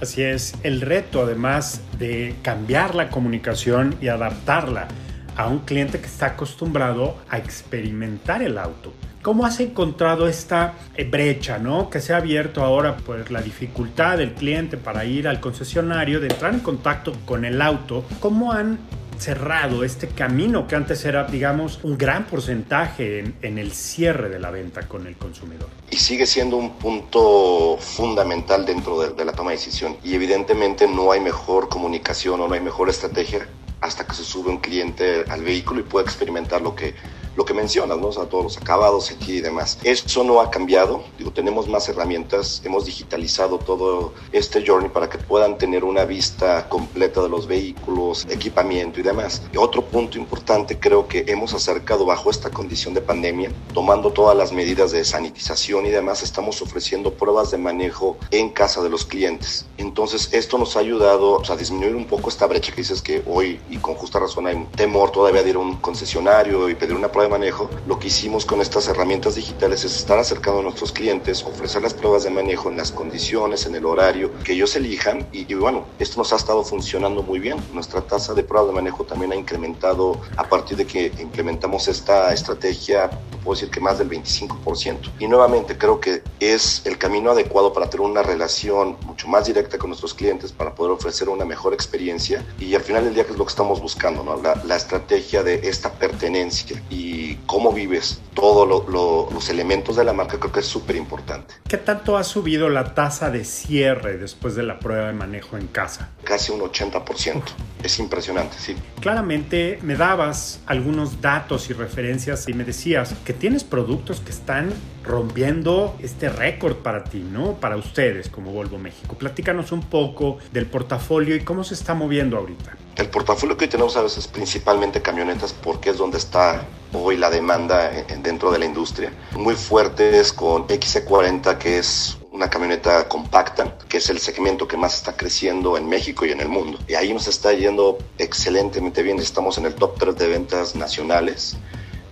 Así 0.00 0.22
es, 0.22 0.54
el 0.64 0.80
reto 0.80 1.22
además 1.22 1.80
de 1.98 2.34
cambiar 2.42 2.94
la 2.94 3.10
comunicación 3.10 3.96
y 4.00 4.08
adaptarla 4.08 4.88
a 5.36 5.48
un 5.48 5.60
cliente 5.60 6.00
que 6.00 6.06
está 6.06 6.26
acostumbrado 6.26 7.16
a 7.28 7.38
experimentar 7.38 8.42
el 8.42 8.58
auto. 8.58 8.92
¿Cómo 9.24 9.46
has 9.46 9.58
encontrado 9.60 10.28
esta 10.28 10.74
eh, 10.94 11.04
brecha, 11.04 11.56
¿no? 11.56 11.88
Que 11.88 12.02
se 12.02 12.12
ha 12.12 12.18
abierto 12.18 12.62
ahora 12.62 12.98
por 12.98 13.30
la 13.30 13.40
dificultad 13.40 14.18
del 14.18 14.34
cliente 14.34 14.76
para 14.76 15.06
ir 15.06 15.26
al 15.26 15.40
concesionario, 15.40 16.20
de 16.20 16.26
entrar 16.26 16.52
en 16.52 16.60
contacto 16.60 17.14
con 17.24 17.46
el 17.46 17.62
auto. 17.62 18.04
¿Cómo 18.20 18.52
han 18.52 18.80
cerrado 19.16 19.82
este 19.82 20.08
camino 20.08 20.66
que 20.66 20.76
antes 20.76 21.02
era, 21.06 21.24
digamos, 21.24 21.80
un 21.84 21.96
gran 21.96 22.26
porcentaje 22.26 23.24
en, 23.40 23.56
el 23.56 23.72
cierre 23.72 24.28
de 24.28 24.38
la 24.38 24.50
venta 24.50 24.86
con 24.88 25.06
el 25.06 25.16
consumidor. 25.16 25.70
Y 25.90 25.96
sigue 25.96 26.26
siendo 26.26 26.58
un 26.58 26.74
punto 26.74 27.78
fundamental 27.80 28.66
dentro 28.66 29.00
de, 29.00 29.14
de 29.14 29.24
la 29.24 29.32
toma 29.32 29.52
de 29.52 29.56
decisión. 29.56 29.96
Y 30.04 30.14
evidentemente 30.16 30.86
no 30.86 31.12
hay 31.12 31.20
mejor 31.20 31.70
comunicación 31.70 32.42
o 32.42 32.48
no 32.48 32.52
hay 32.52 32.60
mejor 32.60 32.90
estrategia 32.90 33.48
hasta 33.80 34.06
que 34.06 34.14
se 34.14 34.24
sube 34.24 34.50
un 34.50 34.58
cliente 34.58 35.24
al 35.28 35.42
vehículo 35.42 35.80
y 35.80 35.84
puede 35.84 36.04
experimentar 36.04 36.60
lo 36.60 36.74
que 36.74 36.94
lo 37.36 37.44
que 37.44 37.54
mencionas, 37.54 37.98
¿no? 37.98 38.08
O 38.08 38.12
sea, 38.12 38.24
todos 38.24 38.44
los 38.44 38.56
acabados 38.56 39.10
aquí 39.10 39.34
y 39.34 39.40
demás. 39.40 39.78
Eso 39.82 40.24
no 40.24 40.40
ha 40.40 40.50
cambiado, 40.50 41.04
digo, 41.18 41.30
tenemos 41.30 41.68
más 41.68 41.88
herramientas, 41.88 42.62
hemos 42.64 42.84
digitalizado 42.86 43.58
todo 43.58 44.12
este 44.32 44.64
journey 44.66 44.90
para 44.90 45.08
que 45.08 45.18
puedan 45.18 45.58
tener 45.58 45.84
una 45.84 46.04
vista 46.04 46.68
completa 46.68 47.22
de 47.22 47.28
los 47.28 47.46
vehículos, 47.46 48.26
equipamiento 48.28 49.00
y 49.00 49.02
demás. 49.02 49.42
Y 49.52 49.56
otro 49.56 49.84
punto 49.84 50.18
importante 50.18 50.78
creo 50.78 51.08
que 51.08 51.24
hemos 51.28 51.54
acercado 51.54 52.04
bajo 52.04 52.30
esta 52.30 52.50
condición 52.50 52.94
de 52.94 53.00
pandemia, 53.00 53.50
tomando 53.72 54.12
todas 54.12 54.36
las 54.36 54.52
medidas 54.52 54.92
de 54.92 55.04
sanitización 55.04 55.86
y 55.86 55.90
demás, 55.90 56.22
estamos 56.22 56.60
ofreciendo 56.62 57.14
pruebas 57.14 57.50
de 57.50 57.58
manejo 57.58 58.16
en 58.30 58.50
casa 58.50 58.82
de 58.82 58.90
los 58.90 59.04
clientes. 59.04 59.66
Entonces, 59.78 60.28
esto 60.32 60.58
nos 60.58 60.76
ha 60.76 60.80
ayudado 60.80 61.42
a 61.48 61.56
disminuir 61.56 61.96
un 61.96 62.06
poco 62.06 62.28
esta 62.28 62.46
brecha 62.46 62.72
que 62.72 62.82
dices 62.82 63.02
que 63.02 63.22
hoy, 63.26 63.60
y 63.70 63.78
con 63.78 63.94
justa 63.94 64.18
razón, 64.18 64.46
hay 64.46 64.66
temor 64.76 65.10
todavía 65.10 65.42
de 65.42 65.50
ir 65.50 65.56
a 65.56 65.60
un 65.60 65.76
concesionario 65.76 66.68
y 66.68 66.74
pedir 66.74 66.94
una 66.94 67.10
prueba 67.10 67.23
de 67.24 67.30
manejo, 67.30 67.68
lo 67.86 67.98
que 67.98 68.08
hicimos 68.08 68.44
con 68.44 68.60
estas 68.60 68.88
herramientas 68.88 69.34
digitales 69.34 69.84
es 69.84 69.96
estar 69.96 70.18
acercando 70.18 70.60
a 70.60 70.62
nuestros 70.62 70.92
clientes, 70.92 71.42
ofrecer 71.42 71.82
las 71.82 71.94
pruebas 71.94 72.24
de 72.24 72.30
manejo 72.30 72.70
en 72.70 72.76
las 72.76 72.92
condiciones, 72.92 73.66
en 73.66 73.74
el 73.74 73.86
horario 73.86 74.30
que 74.44 74.52
ellos 74.52 74.76
elijan 74.76 75.26
y, 75.32 75.52
bueno, 75.54 75.84
esto 75.98 76.18
nos 76.18 76.32
ha 76.32 76.36
estado 76.36 76.62
funcionando 76.64 77.22
muy 77.22 77.38
bien. 77.38 77.58
Nuestra 77.72 78.00
tasa 78.02 78.34
de 78.34 78.44
prueba 78.44 78.66
de 78.66 78.72
manejo 78.72 79.04
también 79.04 79.32
ha 79.32 79.36
incrementado 79.36 80.20
a 80.36 80.44
partir 80.44 80.76
de 80.76 80.86
que 80.86 81.12
implementamos 81.18 81.88
esta 81.88 82.32
estrategia, 82.32 83.10
puedo 83.42 83.54
decir 83.54 83.70
que 83.70 83.80
más 83.80 83.98
del 83.98 84.10
25%. 84.10 85.12
Y 85.18 85.26
nuevamente 85.26 85.76
creo 85.76 86.00
que 86.00 86.22
es 86.40 86.82
el 86.84 86.98
camino 86.98 87.30
adecuado 87.30 87.72
para 87.72 87.88
tener 87.88 88.06
una 88.06 88.22
relación 88.22 88.96
mucho 89.04 89.28
más 89.28 89.46
directa 89.46 89.78
con 89.78 89.90
nuestros 89.90 90.14
clientes, 90.14 90.52
para 90.52 90.74
poder 90.74 90.92
ofrecer 90.92 91.28
una 91.28 91.44
mejor 91.44 91.74
experiencia 91.74 92.44
y 92.58 92.74
al 92.74 92.82
final 92.82 93.04
del 93.04 93.14
día 93.14 93.24
que 93.24 93.32
es 93.32 93.38
lo 93.38 93.44
que 93.44 93.50
estamos 93.50 93.80
buscando, 93.80 94.22
¿no? 94.22 94.40
la, 94.40 94.62
la 94.64 94.76
estrategia 94.76 95.42
de 95.42 95.68
esta 95.68 95.92
pertenencia 95.92 96.82
y 96.90 97.13
y 97.14 97.38
cómo 97.46 97.72
vives 97.72 98.20
todos 98.34 98.88
los 98.88 99.48
elementos 99.48 99.96
de 99.96 100.04
la 100.04 100.12
marca 100.12 100.38
creo 100.38 100.50
que 100.50 100.60
es 100.60 100.66
súper 100.66 100.96
importante. 100.96 101.54
¿Qué 101.68 101.78
tanto 101.78 102.16
ha 102.16 102.24
subido 102.24 102.68
la 102.68 102.94
tasa 102.94 103.30
de 103.30 103.44
cierre 103.44 104.18
después 104.18 104.56
de 104.56 104.64
la 104.64 104.80
prueba 104.80 105.06
de 105.06 105.12
manejo 105.12 105.56
en 105.56 105.68
casa? 105.68 106.10
Casi 106.24 106.50
un 106.50 106.60
80%. 106.60 107.42
Es 107.82 107.98
impresionante, 108.00 108.56
sí. 108.58 108.74
Claramente 109.00 109.78
me 109.82 109.94
dabas 109.94 110.60
algunos 110.66 111.20
datos 111.20 111.70
y 111.70 111.72
referencias 111.74 112.48
y 112.48 112.54
me 112.54 112.64
decías 112.64 113.14
que 113.24 113.32
tienes 113.32 113.62
productos 113.62 114.20
que 114.20 114.30
están 114.30 114.72
rompiendo 115.04 115.96
este 116.00 116.28
récord 116.28 116.76
para 116.76 117.04
ti, 117.04 117.18
¿no? 117.18 117.54
Para 117.54 117.76
ustedes 117.76 118.28
como 118.28 118.52
Volvo 118.52 118.78
México. 118.78 119.16
Platícanos 119.16 119.72
un 119.72 119.82
poco 119.82 120.38
del 120.52 120.66
portafolio 120.66 121.36
y 121.36 121.40
cómo 121.40 121.62
se 121.64 121.74
está 121.74 121.94
moviendo 121.94 122.36
ahorita. 122.38 122.76
El 122.96 123.08
portafolio 123.08 123.56
que 123.56 123.64
hoy 123.64 123.70
tenemos 123.70 123.96
a 123.96 124.02
veces 124.02 124.26
principalmente 124.28 125.02
camionetas 125.02 125.52
porque 125.52 125.90
es 125.90 125.98
donde 125.98 126.18
está 126.18 126.64
hoy 126.92 127.16
la 127.16 127.28
demanda 127.28 127.90
dentro 128.22 128.50
de 128.52 128.58
la 128.58 128.64
industria. 128.64 129.12
Muy 129.36 129.56
fuertes 129.56 130.32
con 130.32 130.66
XC40 130.68 131.58
que 131.58 131.78
es 131.78 132.16
una 132.34 132.50
camioneta 132.50 133.08
compacta, 133.08 133.78
que 133.88 133.98
es 133.98 134.10
el 134.10 134.18
segmento 134.18 134.66
que 134.66 134.76
más 134.76 134.96
está 134.96 135.16
creciendo 135.16 135.76
en 135.76 135.88
México 135.88 136.26
y 136.26 136.32
en 136.32 136.40
el 136.40 136.48
mundo. 136.48 136.78
Y 136.88 136.94
ahí 136.94 137.14
nos 137.14 137.28
está 137.28 137.52
yendo 137.52 137.98
excelentemente 138.18 139.02
bien, 139.04 139.20
estamos 139.20 139.56
en 139.58 139.66
el 139.66 139.74
top 139.74 139.96
3 139.98 140.16
de 140.16 140.26
ventas 140.26 140.74
nacionales. 140.74 141.56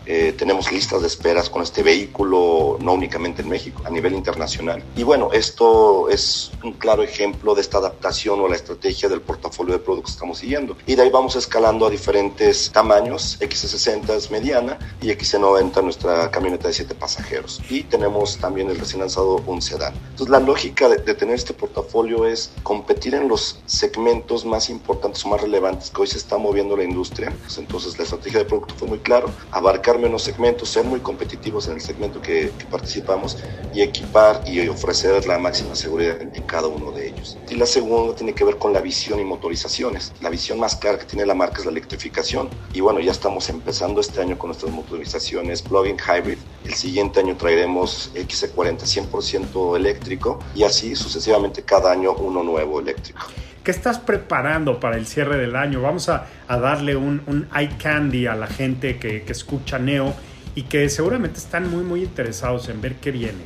Eh, 0.07 0.35
tenemos 0.37 0.73
listas 0.73 1.01
de 1.01 1.07
esperas 1.07 1.49
con 1.49 1.63
este 1.63 1.83
vehículo, 1.83 2.79
no 2.81 2.93
únicamente 2.93 3.43
en 3.43 3.49
México, 3.49 3.83
a 3.85 3.91
nivel 3.91 4.15
internacional. 4.15 4.83
Y 4.97 5.03
bueno, 5.03 5.31
esto 5.33 6.09
es 6.09 6.51
un 6.63 6.73
claro 6.73 7.03
ejemplo 7.03 7.55
de 7.55 7.61
esta 7.61 7.79
adaptación 7.79 8.41
o 8.41 8.49
la 8.49 8.57
estrategia 8.57 9.09
del 9.09 9.21
portafolio 9.21 9.75
de 9.75 9.79
productos 9.79 10.13
que 10.13 10.17
estamos 10.17 10.39
siguiendo. 10.39 10.77
Y 10.87 10.95
de 10.95 11.03
ahí 11.03 11.11
vamos 11.11 11.37
escalando 11.37 11.87
a 11.87 11.91
diferentes 11.91 12.71
tamaños. 12.73 13.39
X60 13.41 14.11
es 14.17 14.31
mediana 14.31 14.79
y 15.01 15.09
X90 15.09 15.83
nuestra 15.83 16.31
camioneta 16.31 16.69
de 16.69 16.75
7 16.75 16.95
pasajeros. 16.95 17.61
Y 17.69 17.85
tenemos 17.85 18.39
también 18.39 18.71
el 18.71 18.79
recién 18.79 19.01
lanzado 19.01 19.43
un 19.47 19.63
sedán. 19.63 19.95
Entonces 20.11 20.29
la 20.29 20.41
lógica 20.41 20.89
de, 20.89 20.97
de 20.97 21.15
tener 21.15 21.35
este 21.35 21.55
portafolio 21.55 22.27
es 22.27 22.51
competir 22.63 23.15
en 23.15 23.29
los 23.29 23.61
segmentos 23.67 24.45
más 24.45 24.69
importantes 24.71 25.25
o 25.25 25.29
más 25.29 25.41
relevantes 25.41 25.91
que 25.91 26.03
hoy 26.03 26.07
se 26.07 26.19
está 26.19 26.39
moviendo 26.39 26.77
la 26.77 26.85
industria. 26.85 27.33
Pues 27.43 27.59
entonces 27.59 27.97
la 27.99 28.05
estrategia 28.05 28.41
de 28.41 28.45
producto 28.47 28.75
fue 28.77 28.89
muy 28.89 28.99
claro, 28.99 29.31
abarcar 29.93 29.99
menos 29.99 30.23
segmentos, 30.23 30.69
ser 30.69 30.85
muy 30.85 31.01
competitivos 31.01 31.69
en 31.69 31.75
el 31.75 31.81
segmento 31.81 32.21
que, 32.21 32.51
participamos 32.71 33.39
y 33.75 33.83
equipar 33.83 34.43
y 34.47 34.67
ofrecer 34.69 35.27
la 35.27 35.39
máxima 35.39 35.75
seguridad 35.75 36.21
en, 36.21 36.31
cada 36.43 36.69
uno 36.69 36.91
de 36.93 37.09
ellos. 37.09 37.39
Y 37.51 37.55
la 37.55 37.67
segunda 37.67 38.15
tiene 38.15 38.35
que 38.35 38.45
ver 38.45 38.57
con 38.57 38.73
la 38.73 38.81
visión 38.81 39.21
y 39.21 39.25
motorizaciones. 39.25 40.13
La 40.21 40.31
visión 40.31 40.59
más 40.59 40.77
clara 40.77 40.99
que 40.99 41.05
tiene 41.05 41.27
la 41.27 41.35
marca 41.35 41.59
es 41.59 41.65
la 41.65 41.71
electrificación. 41.71 42.49
Y 42.73 42.81
bueno, 42.81 43.01
ya 43.01 43.13
estamos 43.13 43.49
empezando 43.49 44.01
este 44.01 44.21
año 44.21 44.39
con 44.39 44.49
nuestras 44.49 44.73
motorizaciones 44.73 45.63
plug-in 45.63 45.97
hybrid. 45.97 46.39
El 46.65 46.75
siguiente 46.75 47.21
año 47.21 47.37
traeremos 47.37 48.11
XC40 48.15 49.11
100% 49.11 49.77
eléctrico 49.77 50.39
y 50.55 50.65
así 50.65 50.95
sucesivamente 50.95 51.63
cada 51.63 51.93
año 51.93 52.13
uno 52.13 52.43
nuevo 52.43 52.81
eléctrico. 52.81 53.23
¿Qué 53.63 53.71
estás 53.71 54.01
preparando 54.01 54.81
para 54.81 54.97
el 54.97 55.07
cierre 55.07 55.39
del 55.39 55.55
año? 55.55 55.81
Vamos 55.81 56.09
a, 56.09 56.27
darle 56.49 56.97
un, 56.97 57.23
un, 57.29 57.47
eye 57.57 57.71
candy 57.79 58.27
a 58.27 58.35
la 58.35 58.49
gente 58.49 58.99
que, 58.99 59.23
que 59.23 59.33
escucha 59.33 59.79
Neo 59.79 60.13
y 60.57 60.65
que 60.65 60.89
seguramente 60.89 61.39
están 61.39 61.71
muy, 61.71 61.85
muy 61.85 62.03
interesados 62.03 62.69
en 62.69 62.81
ver 62.81 62.97
qué 62.97 63.13
viene. 63.13 63.39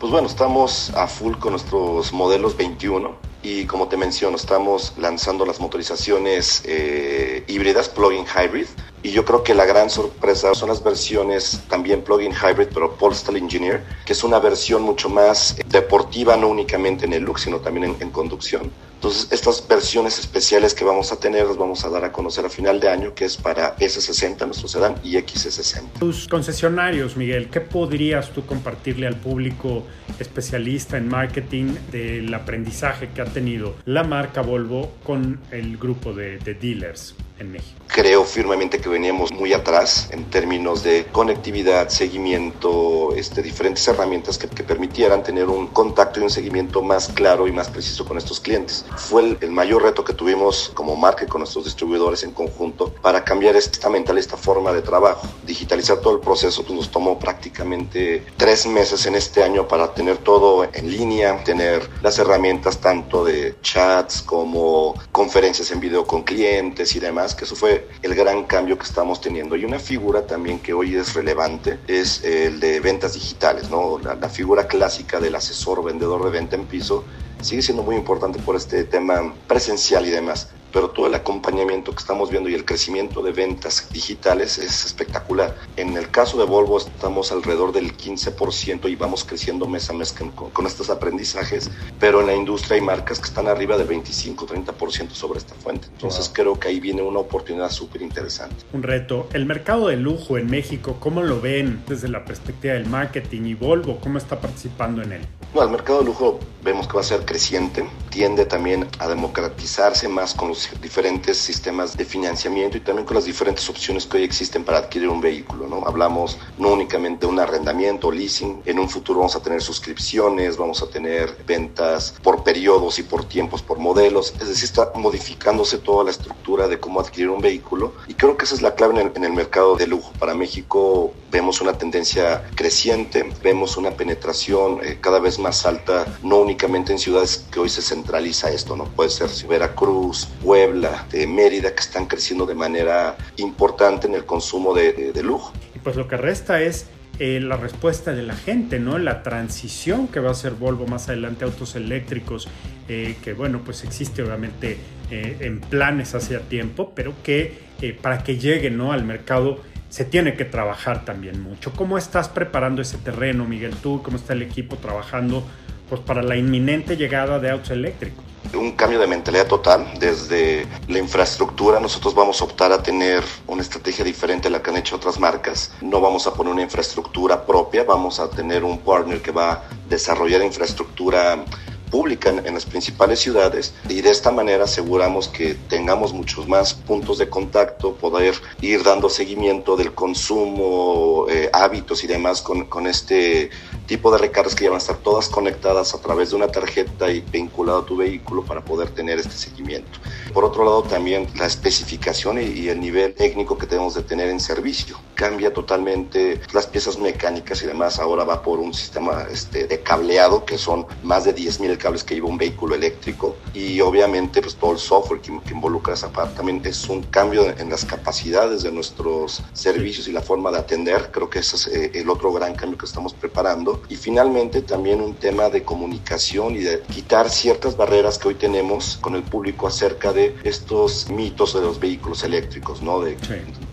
Pues 0.00 0.10
bueno, 0.10 0.26
estamos 0.26 0.90
a 0.94 1.06
full 1.06 1.34
con 1.36 1.52
nuestros 1.52 2.14
modelos 2.14 2.56
21 2.56 3.14
y 3.42 3.64
como 3.66 3.88
te 3.88 3.96
menciono, 3.96 4.36
estamos 4.36 4.94
lanzando 4.98 5.46
las 5.46 5.60
motorizaciones 5.60 6.62
eh, 6.64 7.44
híbridas, 7.46 7.88
plug-in 7.88 8.26
hybrid. 8.26 8.66
Y 9.02 9.12
yo 9.12 9.24
creo 9.24 9.44
que 9.44 9.54
la 9.54 9.64
gran 9.64 9.90
sorpresa 9.90 10.54
son 10.54 10.70
las 10.70 10.82
versiones 10.82 11.60
también 11.68 12.02
plug-in 12.02 12.32
hybrid, 12.32 12.68
pero 12.74 12.96
Polestar 12.96 13.36
Engineer, 13.36 13.84
que 14.04 14.12
es 14.12 14.24
una 14.24 14.40
versión 14.40 14.82
mucho 14.82 15.08
más 15.08 15.56
deportiva, 15.68 16.36
no 16.36 16.48
únicamente 16.48 17.06
en 17.06 17.12
el 17.12 17.22
look, 17.22 17.38
sino 17.38 17.60
también 17.60 17.96
en 18.00 18.10
conducción 18.10 18.72
entonces, 18.98 19.28
estas 19.30 19.64
versiones 19.68 20.18
especiales 20.18 20.74
que 20.74 20.84
vamos 20.84 21.12
a 21.12 21.20
tener 21.20 21.46
las 21.46 21.56
vamos 21.56 21.84
a 21.84 21.88
dar 21.88 22.04
a 22.04 22.10
conocer 22.10 22.44
a 22.44 22.50
final 22.50 22.80
de 22.80 22.88
año, 22.88 23.14
que 23.14 23.26
es 23.26 23.36
para 23.36 23.76
S60, 23.76 24.44
nuestro 24.44 24.66
sedán, 24.66 24.96
y 25.04 25.12
XS60. 25.12 26.00
Tus 26.00 26.26
concesionarios, 26.26 27.16
Miguel, 27.16 27.48
¿qué 27.48 27.60
podrías 27.60 28.30
tú 28.30 28.44
compartirle 28.44 29.06
al 29.06 29.14
público 29.14 29.84
especialista 30.18 30.96
en 30.96 31.06
marketing 31.06 31.76
del 31.92 32.34
aprendizaje 32.34 33.10
que 33.14 33.20
ha 33.20 33.26
tenido 33.28 33.76
la 33.84 34.04
marca 34.04 34.42
Volvo 34.42 34.94
con 35.04 35.40
el 35.50 35.76
grupo 35.76 36.12
de, 36.12 36.38
de 36.38 36.54
dealers? 36.54 37.14
En 37.38 37.52
México? 37.52 37.78
Creo 37.88 38.24
firmemente 38.24 38.80
que 38.80 38.88
veníamos 38.88 39.32
muy 39.32 39.52
atrás 39.52 40.08
en 40.12 40.24
términos 40.30 40.82
de 40.82 41.06
conectividad, 41.10 41.88
seguimiento, 41.88 43.14
este, 43.16 43.42
diferentes 43.42 43.86
herramientas 43.88 44.38
que, 44.38 44.48
permitieran 44.68 45.22
tener 45.22 45.48
un 45.48 45.68
contacto 45.68 46.20
y 46.20 46.24
un 46.24 46.30
seguimiento 46.30 46.82
más 46.82 47.08
claro 47.08 47.48
y 47.48 47.52
más 47.52 47.68
preciso 47.68 48.04
con 48.04 48.18
estos 48.18 48.38
clientes. 48.38 48.84
Fue 48.96 49.22
el, 49.22 49.38
el 49.40 49.50
mayor 49.50 49.82
reto 49.82 50.04
que 50.04 50.12
tuvimos 50.12 50.70
como 50.74 50.94
marca 50.94 51.24
y 51.24 51.26
con 51.26 51.40
nuestros 51.40 51.64
distribuidores 51.64 52.22
en 52.22 52.32
conjunto 52.32 52.92
para 53.00 53.24
cambiar 53.24 53.56
esta 53.56 53.88
mental, 53.88 54.18
esta 54.18 54.36
forma 54.36 54.72
de 54.72 54.82
trabajo. 54.82 55.26
Digitalizar 55.46 55.98
todo 55.98 56.14
el 56.14 56.20
proceso 56.20 56.62
pues, 56.62 56.74
nos 56.74 56.90
tomó 56.90 57.18
prácticamente 57.18 58.26
tres 58.36 58.66
meses 58.66 59.06
en 59.06 59.14
este 59.14 59.42
año 59.42 59.66
para 59.66 59.94
tener 59.94 60.18
todo 60.18 60.68
en 60.72 60.90
línea, 60.90 61.42
tener 61.44 61.88
las 62.02 62.18
herramientas 62.18 62.78
tanto 62.78 63.24
de 63.24 63.56
chats 63.62 64.22
como 64.22 64.94
conferencias 65.12 65.70
en 65.70 65.80
video 65.80 66.06
con 66.06 66.22
clientes 66.22 66.94
y 66.94 67.00
demás 67.00 67.27
que 67.34 67.44
eso 67.44 67.56
fue 67.56 67.88
el 68.02 68.14
gran 68.14 68.44
cambio 68.44 68.78
que 68.78 68.84
estamos 68.84 69.20
teniendo. 69.20 69.56
Y 69.56 69.64
una 69.64 69.78
figura 69.78 70.26
también 70.26 70.58
que 70.58 70.72
hoy 70.72 70.96
es 70.96 71.14
relevante 71.14 71.78
es 71.86 72.24
el 72.24 72.60
de 72.60 72.80
ventas 72.80 73.14
digitales, 73.14 73.70
¿no? 73.70 73.98
La, 73.98 74.14
la 74.14 74.28
figura 74.28 74.66
clásica 74.66 75.20
del 75.20 75.34
asesor 75.34 75.84
vendedor 75.84 76.24
de 76.24 76.30
venta 76.30 76.56
en 76.56 76.66
piso 76.66 77.04
sigue 77.40 77.62
siendo 77.62 77.82
muy 77.82 77.96
importante 77.96 78.38
por 78.40 78.56
este 78.56 78.84
tema 78.84 79.34
presencial 79.46 80.06
y 80.06 80.10
demás 80.10 80.48
pero 80.72 80.90
todo 80.90 81.06
el 81.06 81.14
acompañamiento 81.14 81.92
que 81.92 81.98
estamos 81.98 82.30
viendo 82.30 82.48
y 82.48 82.54
el 82.54 82.64
crecimiento 82.64 83.22
de 83.22 83.32
ventas 83.32 83.88
digitales 83.92 84.58
es 84.58 84.84
espectacular. 84.84 85.54
En 85.76 85.96
el 85.96 86.10
caso 86.10 86.38
de 86.38 86.44
Volvo 86.44 86.78
estamos 86.78 87.32
alrededor 87.32 87.72
del 87.72 87.96
15% 87.96 88.90
y 88.90 88.96
vamos 88.96 89.24
creciendo 89.24 89.66
mes 89.66 89.88
a 89.90 89.92
mes 89.92 90.14
con, 90.52 90.66
estos 90.66 90.90
aprendizajes, 90.90 91.70
pero 91.98 92.20
en 92.20 92.26
la 92.26 92.34
industria 92.34 92.76
hay 92.76 92.82
marcas 92.82 93.18
que 93.18 93.26
están 93.26 93.46
arriba 93.46 93.76
del 93.78 93.88
25-30% 93.88 95.10
sobre 95.12 95.38
esta 95.38 95.54
fuente. 95.54 95.88
Entonces 95.92 96.30
creo 96.32 96.58
que 96.58 96.68
ahí 96.68 96.80
viene 96.80 97.02
una 97.02 97.20
oportunidad 97.20 97.70
súper 97.70 98.02
interesante. 98.02 98.56
Un 98.72 98.82
reto. 98.82 99.28
El 99.32 99.46
mercado 99.46 99.88
de 99.88 99.96
lujo 99.96 100.38
en 100.38 100.50
México, 100.50 100.96
¿cómo 101.00 101.22
lo 101.22 101.40
ven 101.40 101.82
desde 101.86 102.08
la 102.08 102.24
perspectiva 102.24 102.74
del 102.74 102.86
marketing 102.86 103.42
y 103.46 103.54
Volvo? 103.54 103.98
¿Cómo 104.00 104.18
está 104.18 104.40
participando 104.40 105.02
en 105.02 105.12
él? 105.12 105.22
No, 105.54 105.62
el 105.62 105.70
mercado 105.70 106.00
de 106.00 106.04
lujo 106.04 106.40
vemos 106.62 106.86
que 106.86 106.94
va 106.94 107.00
a 107.00 107.04
ser 107.04 107.24
creciente, 107.24 107.86
tiende 108.10 108.44
también 108.44 108.86
a 108.98 109.08
democratizarse 109.08 110.06
más 110.08 110.34
con 110.34 110.48
los 110.48 110.57
diferentes 110.80 111.36
sistemas 111.38 111.96
de 111.96 112.04
financiamiento 112.04 112.76
y 112.76 112.80
también 112.80 113.06
con 113.06 113.14
las 113.14 113.24
diferentes 113.24 113.68
opciones 113.68 114.06
que 114.06 114.18
hoy 114.18 114.24
existen 114.24 114.64
para 114.64 114.78
adquirir 114.78 115.08
un 115.08 115.20
vehículo. 115.20 115.66
¿no? 115.66 115.86
Hablamos 115.86 116.38
no 116.58 116.72
únicamente 116.72 117.26
de 117.26 117.32
un 117.32 117.38
arrendamiento 117.38 118.10
leasing, 118.10 118.62
en 118.64 118.78
un 118.78 118.88
futuro 118.88 119.20
vamos 119.20 119.36
a 119.36 119.42
tener 119.42 119.62
suscripciones, 119.62 120.56
vamos 120.56 120.82
a 120.82 120.88
tener 120.88 121.36
ventas 121.46 122.14
por 122.22 122.42
periodos 122.42 122.98
y 122.98 123.02
por 123.02 123.24
tiempos, 123.24 123.62
por 123.62 123.78
modelos, 123.78 124.34
es 124.40 124.48
decir, 124.48 124.64
está 124.64 124.92
modificándose 124.94 125.78
toda 125.78 126.04
la 126.04 126.10
estructura 126.10 126.68
de 126.68 126.78
cómo 126.78 127.00
adquirir 127.00 127.30
un 127.30 127.40
vehículo 127.40 127.94
y 128.06 128.14
creo 128.14 128.36
que 128.36 128.44
esa 128.44 128.54
es 128.54 128.62
la 128.62 128.74
clave 128.74 129.00
en 129.00 129.08
el, 129.08 129.12
en 129.16 129.24
el 129.24 129.32
mercado 129.32 129.76
de 129.76 129.86
lujo. 129.86 130.12
Para 130.18 130.34
México 130.34 131.12
vemos 131.30 131.60
una 131.60 131.74
tendencia 131.74 132.42
creciente, 132.54 133.28
vemos 133.42 133.76
una 133.76 133.90
penetración 133.92 134.80
eh, 134.82 134.98
cada 135.00 135.20
vez 135.20 135.38
más 135.38 135.66
alta, 135.66 136.06
no 136.22 136.38
únicamente 136.38 136.92
en 136.92 136.98
ciudades 136.98 137.46
que 137.50 137.60
hoy 137.60 137.68
se 137.68 137.82
centraliza 137.82 138.50
esto, 138.50 138.76
¿no? 138.76 138.84
Puede 138.84 139.10
ser 139.10 139.28
Veracruz, 139.48 140.28
Puebla, 140.42 141.06
de 141.10 141.26
Mérida, 141.26 141.74
que 141.74 141.80
están 141.80 142.06
creciendo 142.06 142.46
de 142.46 142.54
manera 142.54 143.16
importante 143.36 144.06
en 144.06 144.14
el 144.14 144.24
consumo 144.24 144.74
de, 144.74 145.12
lujo. 145.22 145.52
Y 145.74 145.78
pues 145.80 145.96
lo 145.96 146.06
que 146.06 146.16
resta 146.16 146.62
es 146.62 146.86
eh, 147.18 147.40
la 147.40 147.56
respuesta 147.56 148.12
de 148.12 148.22
la 148.22 148.34
gente, 148.34 148.78
¿no? 148.78 148.98
La 148.98 149.22
transición 149.22 150.08
que 150.08 150.20
va 150.20 150.28
a 150.28 150.32
hacer 150.32 150.52
Volvo 150.52 150.86
más 150.86 151.08
adelante 151.08 151.44
autos 151.44 151.74
eléctricos, 151.74 152.48
eh, 152.88 153.16
que 153.22 153.32
bueno, 153.32 153.62
pues 153.64 153.82
existe 153.84 154.22
obviamente 154.22 154.78
eh, 155.10 155.36
en 155.40 155.60
planes 155.60 156.14
hace 156.14 156.38
tiempo, 156.38 156.92
pero 156.94 157.14
que 157.22 157.66
para 158.02 158.24
que 158.24 158.38
llegue, 158.38 158.70
¿no? 158.70 158.92
Al 158.92 159.04
mercado 159.04 159.60
se 159.88 160.04
tiene 160.04 160.34
que 160.34 160.44
trabajar 160.44 161.04
también 161.04 161.42
mucho. 161.42 161.72
¿Cómo 161.72 161.98
estás 161.98 162.28
preparando 162.28 162.82
ese 162.82 162.98
terreno, 162.98 163.44
Miguel? 163.44 163.74
¿Tú 163.76 164.02
cómo 164.02 164.16
está 164.16 164.32
el 164.34 164.42
equipo 164.42 164.76
trabajando 164.76 165.44
pues, 165.88 166.00
para 166.00 166.22
la 166.22 166.36
inminente 166.36 166.96
llegada 166.96 167.38
de 167.38 167.50
autos 167.50 167.70
eléctricos? 167.70 168.24
Un 168.54 168.72
cambio 168.72 168.98
de 168.98 169.06
mentalidad 169.06 169.46
total. 169.46 169.86
Desde 169.98 170.66
la 170.88 170.98
infraestructura 170.98 171.80
nosotros 171.80 172.14
vamos 172.14 172.40
a 172.40 172.44
optar 172.44 172.72
a 172.72 172.82
tener 172.82 173.22
una 173.46 173.62
estrategia 173.62 174.04
diferente 174.04 174.48
a 174.48 174.50
la 174.50 174.62
que 174.62 174.70
han 174.70 174.76
hecho 174.76 174.96
otras 174.96 175.18
marcas. 175.18 175.74
No 175.82 176.00
vamos 176.00 176.26
a 176.26 176.32
poner 176.32 176.52
una 176.52 176.62
infraestructura 176.62 177.44
propia, 177.44 177.84
vamos 177.84 178.20
a 178.20 178.30
tener 178.30 178.64
un 178.64 178.78
partner 178.78 179.20
que 179.20 179.32
va 179.32 179.52
a 179.52 179.62
desarrollar 179.88 180.42
infraestructura 180.42 181.44
pública 181.90 182.30
en, 182.30 182.54
las 182.54 182.64
principales 182.64 183.20
ciudades 183.20 183.74
y 183.88 184.00
de 184.00 184.10
esta 184.10 184.30
manera 184.30 184.64
aseguramos 184.64 185.28
que 185.28 185.54
tengamos 185.68 186.12
muchos 186.12 186.48
más 186.48 186.74
puntos 186.74 187.18
de 187.18 187.28
contacto, 187.28 187.94
poder 187.94 188.34
ir 188.60 188.82
dando 188.82 189.08
seguimiento 189.08 189.76
del 189.76 189.94
consumo, 189.94 191.26
eh, 191.28 191.50
hábitos 191.52 192.04
y 192.04 192.06
demás 192.06 192.42
con, 192.42 192.66
con 192.66 192.86
este 192.86 193.50
tipo 193.86 194.10
de 194.10 194.18
recargas 194.18 194.54
que 194.54 194.64
ya 194.64 194.70
van 194.70 194.76
a 194.76 194.78
estar 194.78 194.96
todas 194.96 195.28
conectadas 195.28 195.94
a 195.94 196.00
través 196.00 196.30
de 196.30 196.36
una 196.36 196.48
tarjeta 196.48 197.10
y 197.10 197.20
vinculado 197.20 197.80
a 197.80 197.86
tu 197.86 197.96
vehículo 197.96 198.44
para 198.44 198.64
poder 198.64 198.90
tener 198.90 199.18
este 199.18 199.32
seguimiento. 199.32 199.98
Por 200.32 200.44
otro 200.44 200.64
lado, 200.64 200.82
también 200.82 201.26
la 201.36 201.46
especificación 201.46 202.40
y, 202.40 202.68
el 202.68 202.80
nivel 202.80 203.14
técnico 203.14 203.56
que 203.56 203.66
tenemos 203.66 203.94
de 203.94 204.02
tener 204.02 204.28
en 204.28 204.40
servicio. 204.40 205.00
Cambia 205.14 205.52
totalmente 205.52 206.40
las 206.52 206.66
piezas 206.66 206.98
mecánicas 206.98 207.62
y 207.62 207.66
demás. 207.66 207.98
Ahora 207.98 208.24
va 208.24 208.42
por 208.42 208.58
un 208.58 208.74
sistema 208.74 209.26
este, 209.30 209.66
de 209.66 209.80
cableado 209.80 210.44
que 210.44 210.58
son 210.58 210.86
más 211.02 211.24
de 211.24 211.34
10.000 211.34 211.77
cables 211.78 212.04
que 212.04 212.14
lleva 212.14 212.28
un 212.28 212.38
vehículo 212.38 212.74
eléctrico 212.74 213.36
y 213.54 213.80
obviamente 213.80 214.42
pues 214.42 214.56
todo 214.56 214.72
el 214.72 214.78
software 214.78 215.20
que, 215.20 215.32
involucra 215.50 215.94
esa 215.94 216.10
parte. 216.10 216.36
También 216.36 216.60
es 216.64 216.88
un 216.88 217.02
cambio 217.04 217.48
en 217.58 217.70
las 217.70 217.84
capacidades 217.84 218.62
de 218.62 218.70
nuestros 218.72 219.42
servicios 219.52 220.08
y 220.08 220.12
la 220.12 220.20
forma 220.20 220.50
de 220.50 220.58
atender. 220.58 221.10
Creo 221.10 221.30
que 221.30 221.38
ese 221.38 221.56
es 221.56 221.66
eh, 221.68 221.90
el 221.94 222.10
otro 222.10 222.32
gran 222.32 222.54
cambio 222.54 222.78
que 222.78 222.86
estamos 222.86 223.14
preparando 223.14 223.82
y 223.88 223.96
finalmente 223.96 224.62
también 224.62 225.00
un 225.00 225.14
tema 225.14 225.48
de 225.48 225.62
comunicación 225.62 226.54
y 226.56 226.58
de 226.58 226.80
quitar 226.82 227.30
ciertas 227.30 227.76
barreras 227.76 228.18
que 228.18 228.28
hoy 228.28 228.34
tenemos 228.34 228.98
con 229.00 229.14
el 229.14 229.22
público 229.22 229.66
acerca 229.66 230.12
de 230.12 230.36
estos 230.44 231.08
mitos 231.10 231.54
de 231.54 231.60
los 231.60 231.78
vehículos 231.78 232.24
eléctricos, 232.24 232.82
¿no? 232.82 233.00
De 233.00 233.16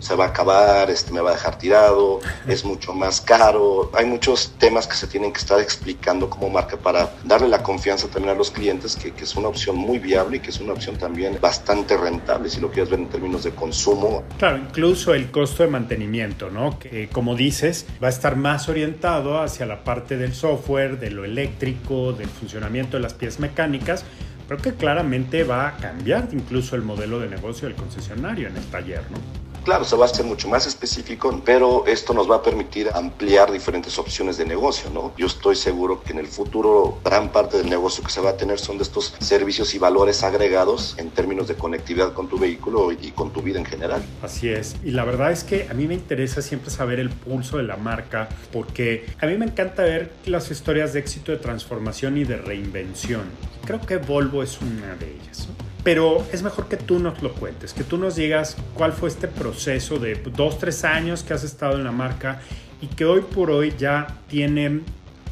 se 0.00 0.14
va 0.14 0.26
a 0.26 0.28
acabar, 0.28 0.90
este 0.90 1.12
me 1.12 1.20
va 1.20 1.30
a 1.30 1.32
dejar 1.34 1.58
tirado, 1.58 2.20
es 2.48 2.64
mucho 2.64 2.92
más 2.92 3.20
caro. 3.20 3.90
Hay 3.94 4.06
muchos 4.06 4.52
temas 4.58 4.86
que 4.86 4.94
se 4.94 5.06
tienen 5.06 5.32
que 5.32 5.40
estar 5.40 5.60
explicando 5.60 6.28
como 6.28 6.50
marca 6.50 6.76
para 6.76 7.14
darle 7.24 7.48
la 7.48 7.62
confianza 7.62 7.95
también 8.04 8.34
a 8.34 8.38
los 8.38 8.50
clientes 8.50 8.96
que, 8.96 9.12
que 9.12 9.24
es 9.24 9.34
una 9.36 9.48
opción 9.48 9.76
muy 9.76 9.98
viable 9.98 10.36
y 10.36 10.40
que 10.40 10.50
es 10.50 10.60
una 10.60 10.72
opción 10.72 10.96
también 10.96 11.38
bastante 11.40 11.96
rentable 11.96 12.48
si 12.48 12.60
lo 12.60 12.70
quieres 12.70 12.90
ver 12.90 13.00
en 13.00 13.08
términos 13.08 13.44
de 13.44 13.50
consumo. 13.52 14.24
Claro, 14.38 14.58
incluso 14.58 15.14
el 15.14 15.30
costo 15.30 15.62
de 15.62 15.70
mantenimiento, 15.70 16.50
¿no? 16.50 16.78
Que 16.78 17.08
como 17.08 17.34
dices, 17.34 17.86
va 18.02 18.08
a 18.08 18.10
estar 18.10 18.36
más 18.36 18.68
orientado 18.68 19.40
hacia 19.40 19.66
la 19.66 19.84
parte 19.84 20.16
del 20.16 20.34
software, 20.34 20.98
de 20.98 21.10
lo 21.10 21.24
eléctrico, 21.24 22.12
del 22.12 22.28
funcionamiento 22.28 22.96
de 22.96 23.02
las 23.02 23.14
piezas 23.14 23.40
mecánicas, 23.40 24.04
pero 24.48 24.60
que 24.60 24.74
claramente 24.74 25.44
va 25.44 25.68
a 25.68 25.76
cambiar 25.76 26.28
incluso 26.32 26.76
el 26.76 26.82
modelo 26.82 27.18
de 27.18 27.28
negocio 27.28 27.68
del 27.68 27.76
concesionario 27.76 28.48
en 28.48 28.56
el 28.56 28.64
taller, 28.66 29.02
¿no? 29.10 29.45
Claro, 29.66 29.84
se 29.84 29.96
va 29.96 30.04
a 30.04 30.08
hacer 30.08 30.24
mucho 30.24 30.46
más 30.46 30.64
específico, 30.64 31.42
pero 31.44 31.88
esto 31.88 32.14
nos 32.14 32.30
va 32.30 32.36
a 32.36 32.42
permitir 32.44 32.88
ampliar 32.94 33.50
diferentes 33.50 33.98
opciones 33.98 34.36
de 34.36 34.44
negocio, 34.44 34.90
¿no? 34.90 35.12
Yo 35.18 35.26
estoy 35.26 35.56
seguro 35.56 36.04
que 36.04 36.12
en 36.12 36.20
el 36.20 36.28
futuro 36.28 37.00
gran 37.04 37.32
parte 37.32 37.58
del 37.58 37.68
negocio 37.68 38.04
que 38.04 38.12
se 38.12 38.20
va 38.20 38.30
a 38.30 38.36
tener 38.36 38.60
son 38.60 38.78
de 38.78 38.84
estos 38.84 39.16
servicios 39.18 39.74
y 39.74 39.80
valores 39.80 40.22
agregados 40.22 40.94
en 40.98 41.10
términos 41.10 41.48
de 41.48 41.56
conectividad 41.56 42.12
con 42.12 42.28
tu 42.28 42.38
vehículo 42.38 42.92
y 42.92 43.10
con 43.10 43.32
tu 43.32 43.42
vida 43.42 43.58
en 43.58 43.64
general. 43.64 44.04
Así 44.22 44.48
es, 44.48 44.76
y 44.84 44.92
la 44.92 45.04
verdad 45.04 45.32
es 45.32 45.42
que 45.42 45.66
a 45.68 45.74
mí 45.74 45.88
me 45.88 45.94
interesa 45.94 46.42
siempre 46.42 46.70
saber 46.70 47.00
el 47.00 47.10
pulso 47.10 47.56
de 47.56 47.64
la 47.64 47.76
marca, 47.76 48.28
porque 48.52 49.06
a 49.20 49.26
mí 49.26 49.36
me 49.36 49.46
encanta 49.46 49.82
ver 49.82 50.12
las 50.26 50.48
historias 50.48 50.92
de 50.92 51.00
éxito, 51.00 51.32
de 51.32 51.38
transformación 51.38 52.18
y 52.18 52.22
de 52.22 52.36
reinvención. 52.36 53.24
Creo 53.64 53.80
que 53.80 53.96
Volvo 53.96 54.44
es 54.44 54.60
una 54.60 54.94
de 54.94 55.10
ellas. 55.10 55.48
¿no? 55.48 55.65
Pero 55.86 56.26
es 56.32 56.42
mejor 56.42 56.66
que 56.66 56.76
tú 56.76 56.98
nos 56.98 57.22
lo 57.22 57.32
cuentes, 57.32 57.72
que 57.72 57.84
tú 57.84 57.96
nos 57.96 58.16
digas 58.16 58.56
cuál 58.74 58.92
fue 58.92 59.08
este 59.08 59.28
proceso 59.28 60.00
de 60.00 60.16
dos, 60.16 60.58
tres 60.58 60.82
años 60.82 61.22
que 61.22 61.32
has 61.32 61.44
estado 61.44 61.76
en 61.76 61.84
la 61.84 61.92
marca 61.92 62.40
y 62.80 62.88
que 62.88 63.04
hoy 63.04 63.20
por 63.20 63.52
hoy 63.52 63.72
ya 63.78 64.08
tiene 64.26 64.80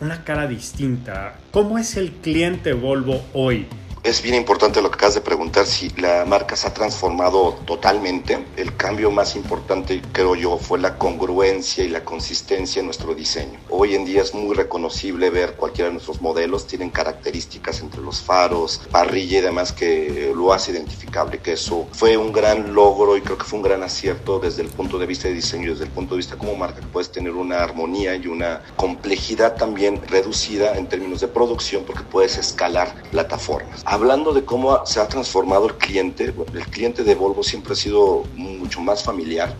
una 0.00 0.22
cara 0.22 0.46
distinta. 0.46 1.34
¿Cómo 1.50 1.76
es 1.76 1.96
el 1.96 2.12
cliente 2.12 2.72
Volvo 2.72 3.20
hoy? 3.32 3.66
Es 4.04 4.20
bien 4.20 4.34
importante 4.34 4.82
lo 4.82 4.90
que 4.90 4.96
acabas 4.96 5.14
de 5.14 5.22
preguntar, 5.22 5.64
si 5.64 5.88
la 5.96 6.26
marca 6.26 6.56
se 6.56 6.66
ha 6.66 6.74
transformado 6.74 7.54
totalmente. 7.64 8.44
El 8.54 8.76
cambio 8.76 9.10
más 9.10 9.34
importante, 9.34 10.02
creo 10.12 10.34
yo, 10.34 10.58
fue 10.58 10.78
la 10.78 10.98
congruencia 10.98 11.82
y 11.82 11.88
la 11.88 12.04
consistencia 12.04 12.80
en 12.80 12.84
nuestro 12.84 13.14
diseño. 13.14 13.58
Hoy 13.70 13.94
en 13.94 14.04
día 14.04 14.20
es 14.20 14.34
muy 14.34 14.54
reconocible 14.54 15.30
ver 15.30 15.54
cualquiera 15.54 15.88
de 15.88 15.94
nuestros 15.94 16.20
modelos, 16.20 16.66
tienen 16.66 16.90
características 16.90 17.80
entre 17.80 18.02
los 18.02 18.20
faros, 18.20 18.82
parrilla 18.90 19.38
y 19.38 19.40
demás 19.40 19.72
que 19.72 20.34
lo 20.36 20.52
hace 20.52 20.72
identificable, 20.72 21.38
que 21.38 21.54
eso 21.54 21.88
fue 21.92 22.18
un 22.18 22.30
gran 22.30 22.74
logro 22.74 23.16
y 23.16 23.22
creo 23.22 23.38
que 23.38 23.44
fue 23.44 23.56
un 23.56 23.62
gran 23.62 23.82
acierto 23.82 24.38
desde 24.38 24.60
el 24.60 24.68
punto 24.68 24.98
de 24.98 25.06
vista 25.06 25.28
de 25.28 25.34
diseño, 25.34 25.70
desde 25.70 25.84
el 25.84 25.90
punto 25.90 26.14
de 26.14 26.18
vista 26.18 26.36
como 26.36 26.54
marca, 26.56 26.82
que 26.82 26.88
puedes 26.88 27.10
tener 27.10 27.32
una 27.32 27.62
armonía 27.62 28.14
y 28.16 28.26
una 28.26 28.60
complejidad 28.76 29.56
también 29.56 30.02
reducida 30.06 30.76
en 30.76 30.90
términos 30.90 31.22
de 31.22 31.28
producción 31.28 31.84
porque 31.86 32.02
puedes 32.02 32.36
escalar 32.36 32.94
plataformas 33.10 33.82
Hablando 33.94 34.32
de 34.32 34.44
cómo 34.44 34.84
se 34.86 34.98
ha 34.98 35.06
transformado 35.06 35.66
el 35.66 35.76
cliente, 35.76 36.34
el 36.52 36.66
cliente 36.66 37.04
de 37.04 37.14
Volvo 37.14 37.44
siempre 37.44 37.74
ha 37.74 37.76
sido 37.76 38.24
mucho 38.34 38.80
más 38.80 39.04
familiar. 39.04 39.54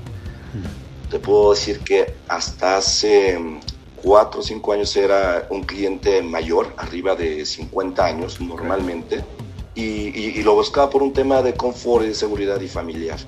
Te 1.08 1.20
puedo 1.20 1.52
decir 1.52 1.78
que 1.84 2.16
hasta 2.26 2.78
hace 2.78 3.38
cuatro 3.94 4.40
o 4.40 4.42
cinco 4.42 4.72
años 4.72 4.96
era 4.96 5.46
un 5.50 5.62
cliente 5.62 6.20
mayor, 6.20 6.74
arriba 6.78 7.14
de 7.14 7.46
50 7.46 8.04
años 8.04 8.40
normalmente, 8.40 9.24
y, 9.76 10.42
lo 10.42 10.56
buscaba 10.56 10.90
por 10.90 11.04
un 11.04 11.12
tema 11.12 11.40
de 11.40 11.54
confort 11.54 12.04
y 12.04 12.08
de 12.08 12.14
seguridad 12.16 12.60
y 12.60 12.66
familiar. 12.66 13.20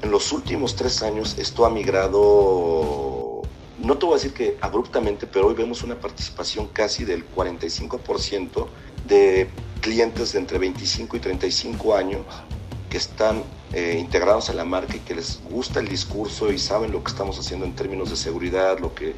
En 0.00 0.12
los 0.12 0.30
últimos 0.30 0.76
tres 0.76 1.02
años 1.02 1.36
esto 1.38 1.66
ha 1.66 1.70
migrado, 1.70 3.42
no 3.82 3.98
te 3.98 4.06
voy 4.06 4.14
a 4.14 4.18
decir 4.18 4.32
que 4.32 4.58
abruptamente, 4.60 5.26
pero 5.26 5.48
hoy 5.48 5.54
vemos 5.54 5.82
una 5.82 5.96
participación 5.96 6.68
casi 6.68 7.04
del 7.04 7.28
45% 7.34 8.68
de 9.08 9.50
clientes 9.80 10.32
de 10.32 10.38
entre 10.38 10.58
25 10.58 11.16
y 11.16 11.20
35 11.20 11.96
años 11.96 12.20
que 12.88 12.96
están 12.96 13.42
eh, 13.72 13.96
integrados 13.98 14.48
a 14.50 14.54
la 14.54 14.64
marca 14.64 14.96
y 14.96 15.00
que 15.00 15.14
les 15.14 15.40
gusta 15.50 15.80
el 15.80 15.88
discurso 15.88 16.52
y 16.52 16.58
saben 16.58 16.92
lo 16.92 17.02
que 17.02 17.10
estamos 17.10 17.38
haciendo 17.38 17.66
en 17.66 17.74
términos 17.74 18.10
de 18.10 18.16
seguridad, 18.16 18.78
lo 18.78 18.94
que 18.94 19.16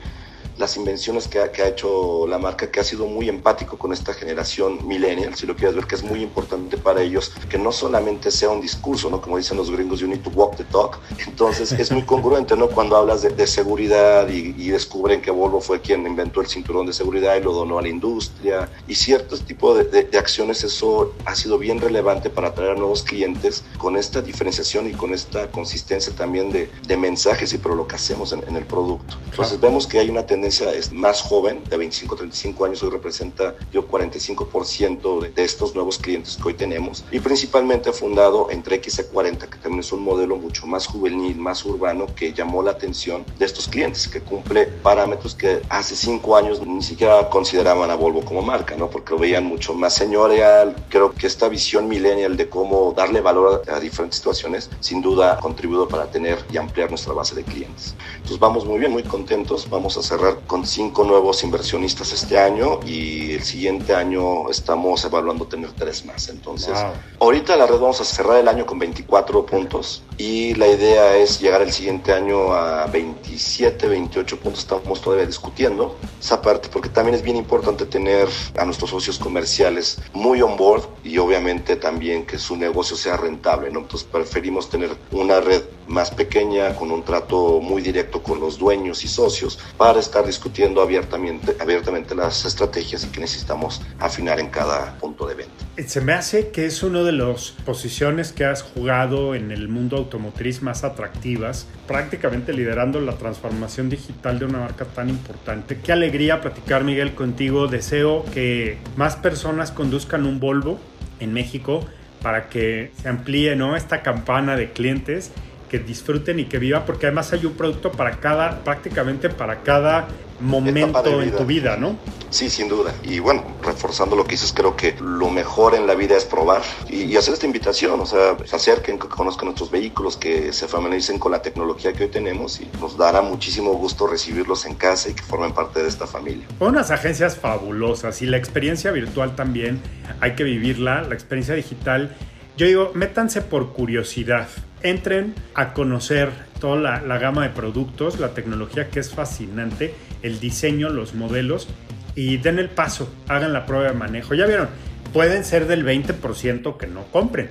las 0.59 0.77
invenciones 0.77 1.29
que 1.29 1.39
ha, 1.39 1.53
que 1.53 1.63
ha, 1.63 1.69
hecho 1.69 2.27
la 2.27 2.39
marca, 2.39 2.71
que 2.71 2.81
ha 2.81 2.85
sido 2.85 3.07
muy 3.07 3.29
empático 3.29 3.79
con 3.79 3.93
esta 3.93 4.13
generación 4.13 4.87
millennial, 4.87 5.35
si 5.35 5.47
lo 5.47 5.55
quieres 5.55 5.77
ver, 5.77 5.87
que 5.87 5.95
es 5.95 6.03
muy 6.03 6.23
importante 6.23 6.77
para 6.77 7.03
ellos, 7.03 7.33
que 7.49 7.59
no 7.59 7.73
solamente 7.73 8.31
sea 8.31 8.51
un 8.51 8.61
discurso, 8.61 9.09
¿no? 9.11 9.21
Como 9.21 9.37
dicen 9.37 9.57
los 9.57 9.71
gringos, 9.71 10.01
you 10.01 10.09
need 10.09 10.21
to 10.21 10.31
walk 10.31 10.57
the 10.57 10.65
talk. 10.65 10.99
Entonces 11.27 11.73
es 11.73 11.91
muy 11.91 12.03
congruente, 12.07 12.57
¿no? 12.57 12.69
Cuando 12.69 12.97
hablas 12.97 13.23
de, 13.23 13.31
de 13.31 13.47
seguridad 13.47 14.29
y, 14.29 14.55
y, 14.59 14.69
descubren 14.71 15.23
que 15.23 15.31
Volvo 15.31 15.61
fue 15.61 15.81
quien 15.81 16.07
inventó 16.07 16.41
el 16.41 16.47
cinturón 16.47 16.87
de 16.87 16.93
seguridad 16.93 17.37
y 17.37 17.41
lo 17.41 17.53
donó 17.53 17.79
a 17.79 17.83
la 17.83 17.89
industria 17.89 18.69
y 18.87 18.95
ciertos 18.95 19.43
tipos 19.43 19.79
de, 19.79 19.85
de, 19.85 20.05
de 20.05 20.19
acciones, 20.19 20.65
eso 20.65 21.15
ha 21.25 21.35
sido 21.35 21.59
bien 21.59 21.81
relevante 21.81 22.31
para 22.31 22.49
atraer 22.49 22.73
a 22.73 22.75
nuevos 22.75 23.03
clientes 23.03 23.65
con 23.79 23.97
esta 23.97 24.21
diferenciación 24.23 24.89
y 24.89 24.93
con 24.93 25.15
esta 25.15 25.51
consistencia 25.51 26.13
también 26.15 26.51
de, 26.51 26.69
mensajes 26.99 27.53
y 27.53 27.59
pero 27.59 27.77
lo 27.77 27.87
que 27.87 27.95
hacemos 27.95 28.33
en, 28.33 28.43
en 28.49 28.57
el 28.57 28.65
producto. 28.65 29.17
Entonces 29.31 29.61
vemos 29.61 29.87
que 29.87 30.01
hay 30.01 30.11
una 30.11 30.27
tendencia 30.27 30.48
es 30.49 30.93
más 30.93 31.21
joven, 31.21 31.63
de 31.69 31.77
25 31.77 32.17
35 32.17 32.65
años, 32.65 32.83
hoy 32.83 32.91
representa 32.91 33.55
yo 33.73 33.87
45% 33.87 35.33
de, 35.33 35.45
estos 35.45 35.75
nuevos 35.75 35.99
clientes 35.99 36.37
que 36.37 36.49
hoy 36.49 36.55
tenemos 36.55 37.05
y 37.11 37.21
principalmente 37.21 37.93
fundado 37.93 38.51
entre 38.51 38.81
XC40, 38.81 39.39
que 39.49 39.59
también 39.59 39.81
es 39.81 39.93
un 39.93 40.03
modelo 40.03 40.37
mucho 40.37 40.67
más 40.67 40.87
juvenil, 40.87 41.37
más 41.37 41.65
urbano, 41.65 42.07
que 42.15 42.33
llamó 42.33 42.63
la 42.63 42.73
atención 42.73 43.25
de 43.39 43.45
estos 43.45 43.69
clientes, 43.69 44.09
que 44.09 44.21
cumple 44.21 44.67
parámetros 44.67 45.35
que 45.35 45.61
hace 45.69 45.95
5 45.95 46.37
años 46.37 46.67
ni 46.67 46.83
siquiera 46.83 47.29
consideraban 47.29 47.91
a 47.91 47.95
Volvo 47.95 48.25
como 48.25 48.43
marca, 48.43 48.77
¿no? 48.77 48.89
porque 48.89 49.13
lo 49.13 49.19
veían 49.19 49.45
mucho 49.45 49.75
más 49.75 49.95
señorial. 49.95 50.75
Creo 50.89 51.13
que 51.13 51.27
esta 51.27 51.49
visión 51.49 51.89
millennial 51.89 52.37
de 52.37 52.49
cómo 52.49 52.95
darle 52.97 53.21
valor 53.21 53.63
a, 53.69 53.77
a 53.77 53.81
diferentes 53.81 54.19
situaciones, 54.19 54.71
sin 54.81 55.03
duda 55.03 55.35
ha 55.35 55.37
contribuido 55.39 55.89
para 55.89 56.11
tener 56.11 56.39
y 56.51 56.57
ampliar 56.57 56.89
nuestra 56.89 57.13
base 57.13 57.35
de 57.35 57.45
clientes. 57.45 57.95
Entonces 58.17 58.39
vamos 58.39 58.65
muy 58.65 58.79
bien, 58.79 58.93
muy 58.93 59.03
contentos, 59.03 59.69
vamos 59.69 59.97
a 59.97 60.03
cerrar 60.03 60.38
con 60.47 60.67
cinco 60.67 61.05
nuevos 61.05 61.43
inversionistas 61.43 62.13
este 62.13 62.39
año 62.39 62.81
y 62.87 63.33
el 63.33 63.43
siguiente 63.43 63.95
año 63.95 64.49
estamos 64.51 65.05
evaluando 65.05 65.47
tener 65.47 65.73
tres 65.73 66.05
más. 66.05 66.29
Entonces, 66.29 66.75
wow. 66.75 66.93
ahorita 67.21 67.57
la 67.57 67.67
red 67.67 67.79
vamos 67.79 68.01
a 68.01 68.05
cerrar 68.05 68.39
el 68.39 68.49
año 68.49 68.67
con 68.67 68.79
24 68.79 69.47
puntos 69.47 70.03
y 70.17 70.55
la 70.55 70.69
idea 70.69 71.17
es 71.17 71.41
llegar 71.41 71.63
el 71.63 71.73
siguiente 71.73 72.13
año 72.13 72.53
a 72.53 72.87
27, 72.87 73.89
28 73.89 74.41
puntos. 74.41 74.61
Estamos 74.61 75.01
todavía 75.01 75.27
discutiendo 75.27 75.97
esa 76.21 76.43
parte 76.43 76.69
porque 76.69 76.89
también 76.89 77.15
es 77.15 77.23
bien 77.23 77.37
importante 77.37 77.87
tener 77.87 78.29
a 78.57 78.65
nuestros 78.65 78.91
socios 78.91 79.19
comerciales 79.19 80.01
muy 80.13 80.43
on 80.43 80.57
board 80.57 80.85
y 81.05 81.19
obviamente 81.19 81.77
también 81.77 82.27
que 82.27 82.39
su 82.39 82.57
negocio 82.57 82.97
sea 82.97 83.17
rentable. 83.17 83.71
¿no? 83.71 83.81
Entonces, 83.81 84.09
preferimos 84.11 84.69
tener 84.69 84.97
una 85.13 85.41
red 85.41 85.63
más 85.87 86.11
pequeña 86.11 86.75
con 86.77 86.91
un 86.91 87.03
trato 87.03 87.61
muy 87.61 87.83
directo 87.83 88.23
con 88.23 88.41
los 88.41 88.59
dueños 88.59 89.05
y 89.05 89.09
socios 89.09 89.59
para 89.77 90.01
estar 90.01 90.28
discutiendo 90.29 90.81
abiertamente, 90.81 91.57
abiertamente 91.59 92.15
las 92.15 92.45
estrategias 92.45 93.05
que 93.07 93.21
necesitamos 93.21 93.83
afinar 93.99 94.39
en 94.39 94.49
cada 94.49 94.97
punto 94.99 95.27
de 95.27 95.35
venta. 95.35 95.53
Se 95.87 96.01
me 96.01 96.13
hace 96.13 96.51
que 96.51 96.67
es 96.67 96.83
una 96.85 97.03
de 97.03 97.13
las 97.13 97.51
posiciones 97.65 98.33
que 98.33 98.45
has 98.45 98.63
jugado 98.63 99.35
en 99.35 99.51
el 99.51 99.69
mundo 99.69 99.97
automotriz 99.97 100.63
más 100.63 100.85
atractivas, 100.85 101.67
prácticamente 101.87 102.53
liderando 102.53 103.01
la 103.01 103.17
transformación 103.17 103.89
digital 103.89 104.39
de 104.39 104.45
una 104.45 104.61
marca 104.61 104.85
tan 104.85 105.09
importante. 105.09 105.79
Qué 105.83 105.93
alegría 105.93 106.41
platicar, 106.41 106.85
Miguel, 106.85 107.15
contigo. 107.15 107.67
Deseo 107.67 108.25
que 108.33 108.79
más 108.97 109.17
personas 109.17 109.73
conduzcan 109.73 110.27
un 110.27 110.39
Volvo 110.39 110.79
en 111.19 111.33
México 111.33 111.85
para 112.23 112.49
que 112.49 112.93
se 113.01 113.09
amplíe 113.09 113.57
¿no? 113.57 113.77
esta 113.77 114.03
campana 114.03 114.57
de 114.57 114.73
clientes 114.73 115.33
que 115.69 115.79
disfruten 115.79 116.41
y 116.41 116.47
que 116.47 116.59
vivan, 116.59 116.85
porque 116.87 117.07
además 117.07 117.33
hay 117.33 117.47
un 117.47 117.55
producto 117.55 117.93
para 117.93 118.19
cada, 118.21 118.65
prácticamente 118.65 119.29
para 119.29 119.63
cada 119.63 120.09
momento 120.41 121.21
en 121.21 121.37
tu 121.37 121.45
vida, 121.45 121.77
¿no? 121.77 121.97
Sí, 122.31 122.51
sin 122.51 122.69
duda. 122.69 122.95
Y 123.03 123.19
bueno, 123.19 123.43
reforzando 123.63 124.15
lo 124.15 124.25
que 124.25 124.33
dices, 124.33 124.53
creo 124.53 124.77
que 124.77 124.95
lo 125.01 125.31
mejor 125.31 125.75
en 125.75 125.87
la 125.87 125.95
vida 125.95 126.17
es 126.17 126.25
probar 126.25 126.63
y, 126.89 127.05
y 127.05 127.17
hacer 127.17 127.35
esta 127.35 127.47
invitación, 127.47 128.01
o 128.01 128.07
sea, 128.07 128.37
se 128.45 128.55
acerquen, 128.55 128.99
que 128.99 129.09
conozcan 129.09 129.47
nuestros 129.47 129.71
vehículos, 129.71 130.17
que 130.17 130.53
se 130.53 130.69
familiaricen 130.69 131.19
con 131.19 131.33
la 131.33 131.43
tecnología 131.43 131.93
que 131.93 132.05
hoy 132.05 132.11
tenemos 132.11 132.61
y 132.61 132.69
nos 132.81 132.97
dará 132.97 133.23
muchísimo 133.23 133.73
gusto 133.73 134.07
recibirlos 134.07 134.67
en 134.67 134.75
casa 134.75 135.09
y 135.09 135.15
que 135.15 135.23
formen 135.23 135.53
parte 135.53 135.83
de 135.83 135.89
esta 135.89 136.07
familia. 136.07 136.47
Unas 136.61 136.91
agencias 136.91 137.37
fabulosas 137.37 138.21
y 138.23 138.27
la 138.27 138.37
experiencia 138.37 138.91
virtual 138.91 139.35
también 139.35 139.81
hay 140.21 140.35
que 140.35 140.45
vivirla, 140.45 141.03
la 141.03 141.15
experiencia 141.15 141.55
digital. 141.55 142.15
Yo 142.59 142.67
digo, 142.67 142.91
métanse 142.93 143.41
por 143.41 143.73
curiosidad 143.73 144.49
entren 144.83 145.33
a 145.55 145.75
conocer 145.75 146.31
toda 146.61 147.01
la, 147.01 147.19
gama 147.19 147.45
de 147.45 147.51
productos, 147.51 148.19
la 148.19 148.35
tecnología 148.35 148.89
que 148.89 148.99
es 148.99 149.11
fascinante, 149.11 149.95
el 150.23 150.41
diseño, 150.41 150.89
los 150.89 151.15
modelos 151.15 151.69
y 152.17 152.39
den 152.39 152.59
el 152.59 152.69
paso, 152.69 153.15
hagan 153.29 153.53
la 153.53 153.65
prueba 153.65 153.87
de 153.87 153.93
manejo. 153.93 154.35
Ya 154.35 154.47
vieron, 154.47 154.69
pueden 155.13 155.45
ser 155.45 155.69
del 155.69 155.87
20% 155.87 156.77
que 156.77 156.89
no 156.89 157.05
compren, 157.13 157.49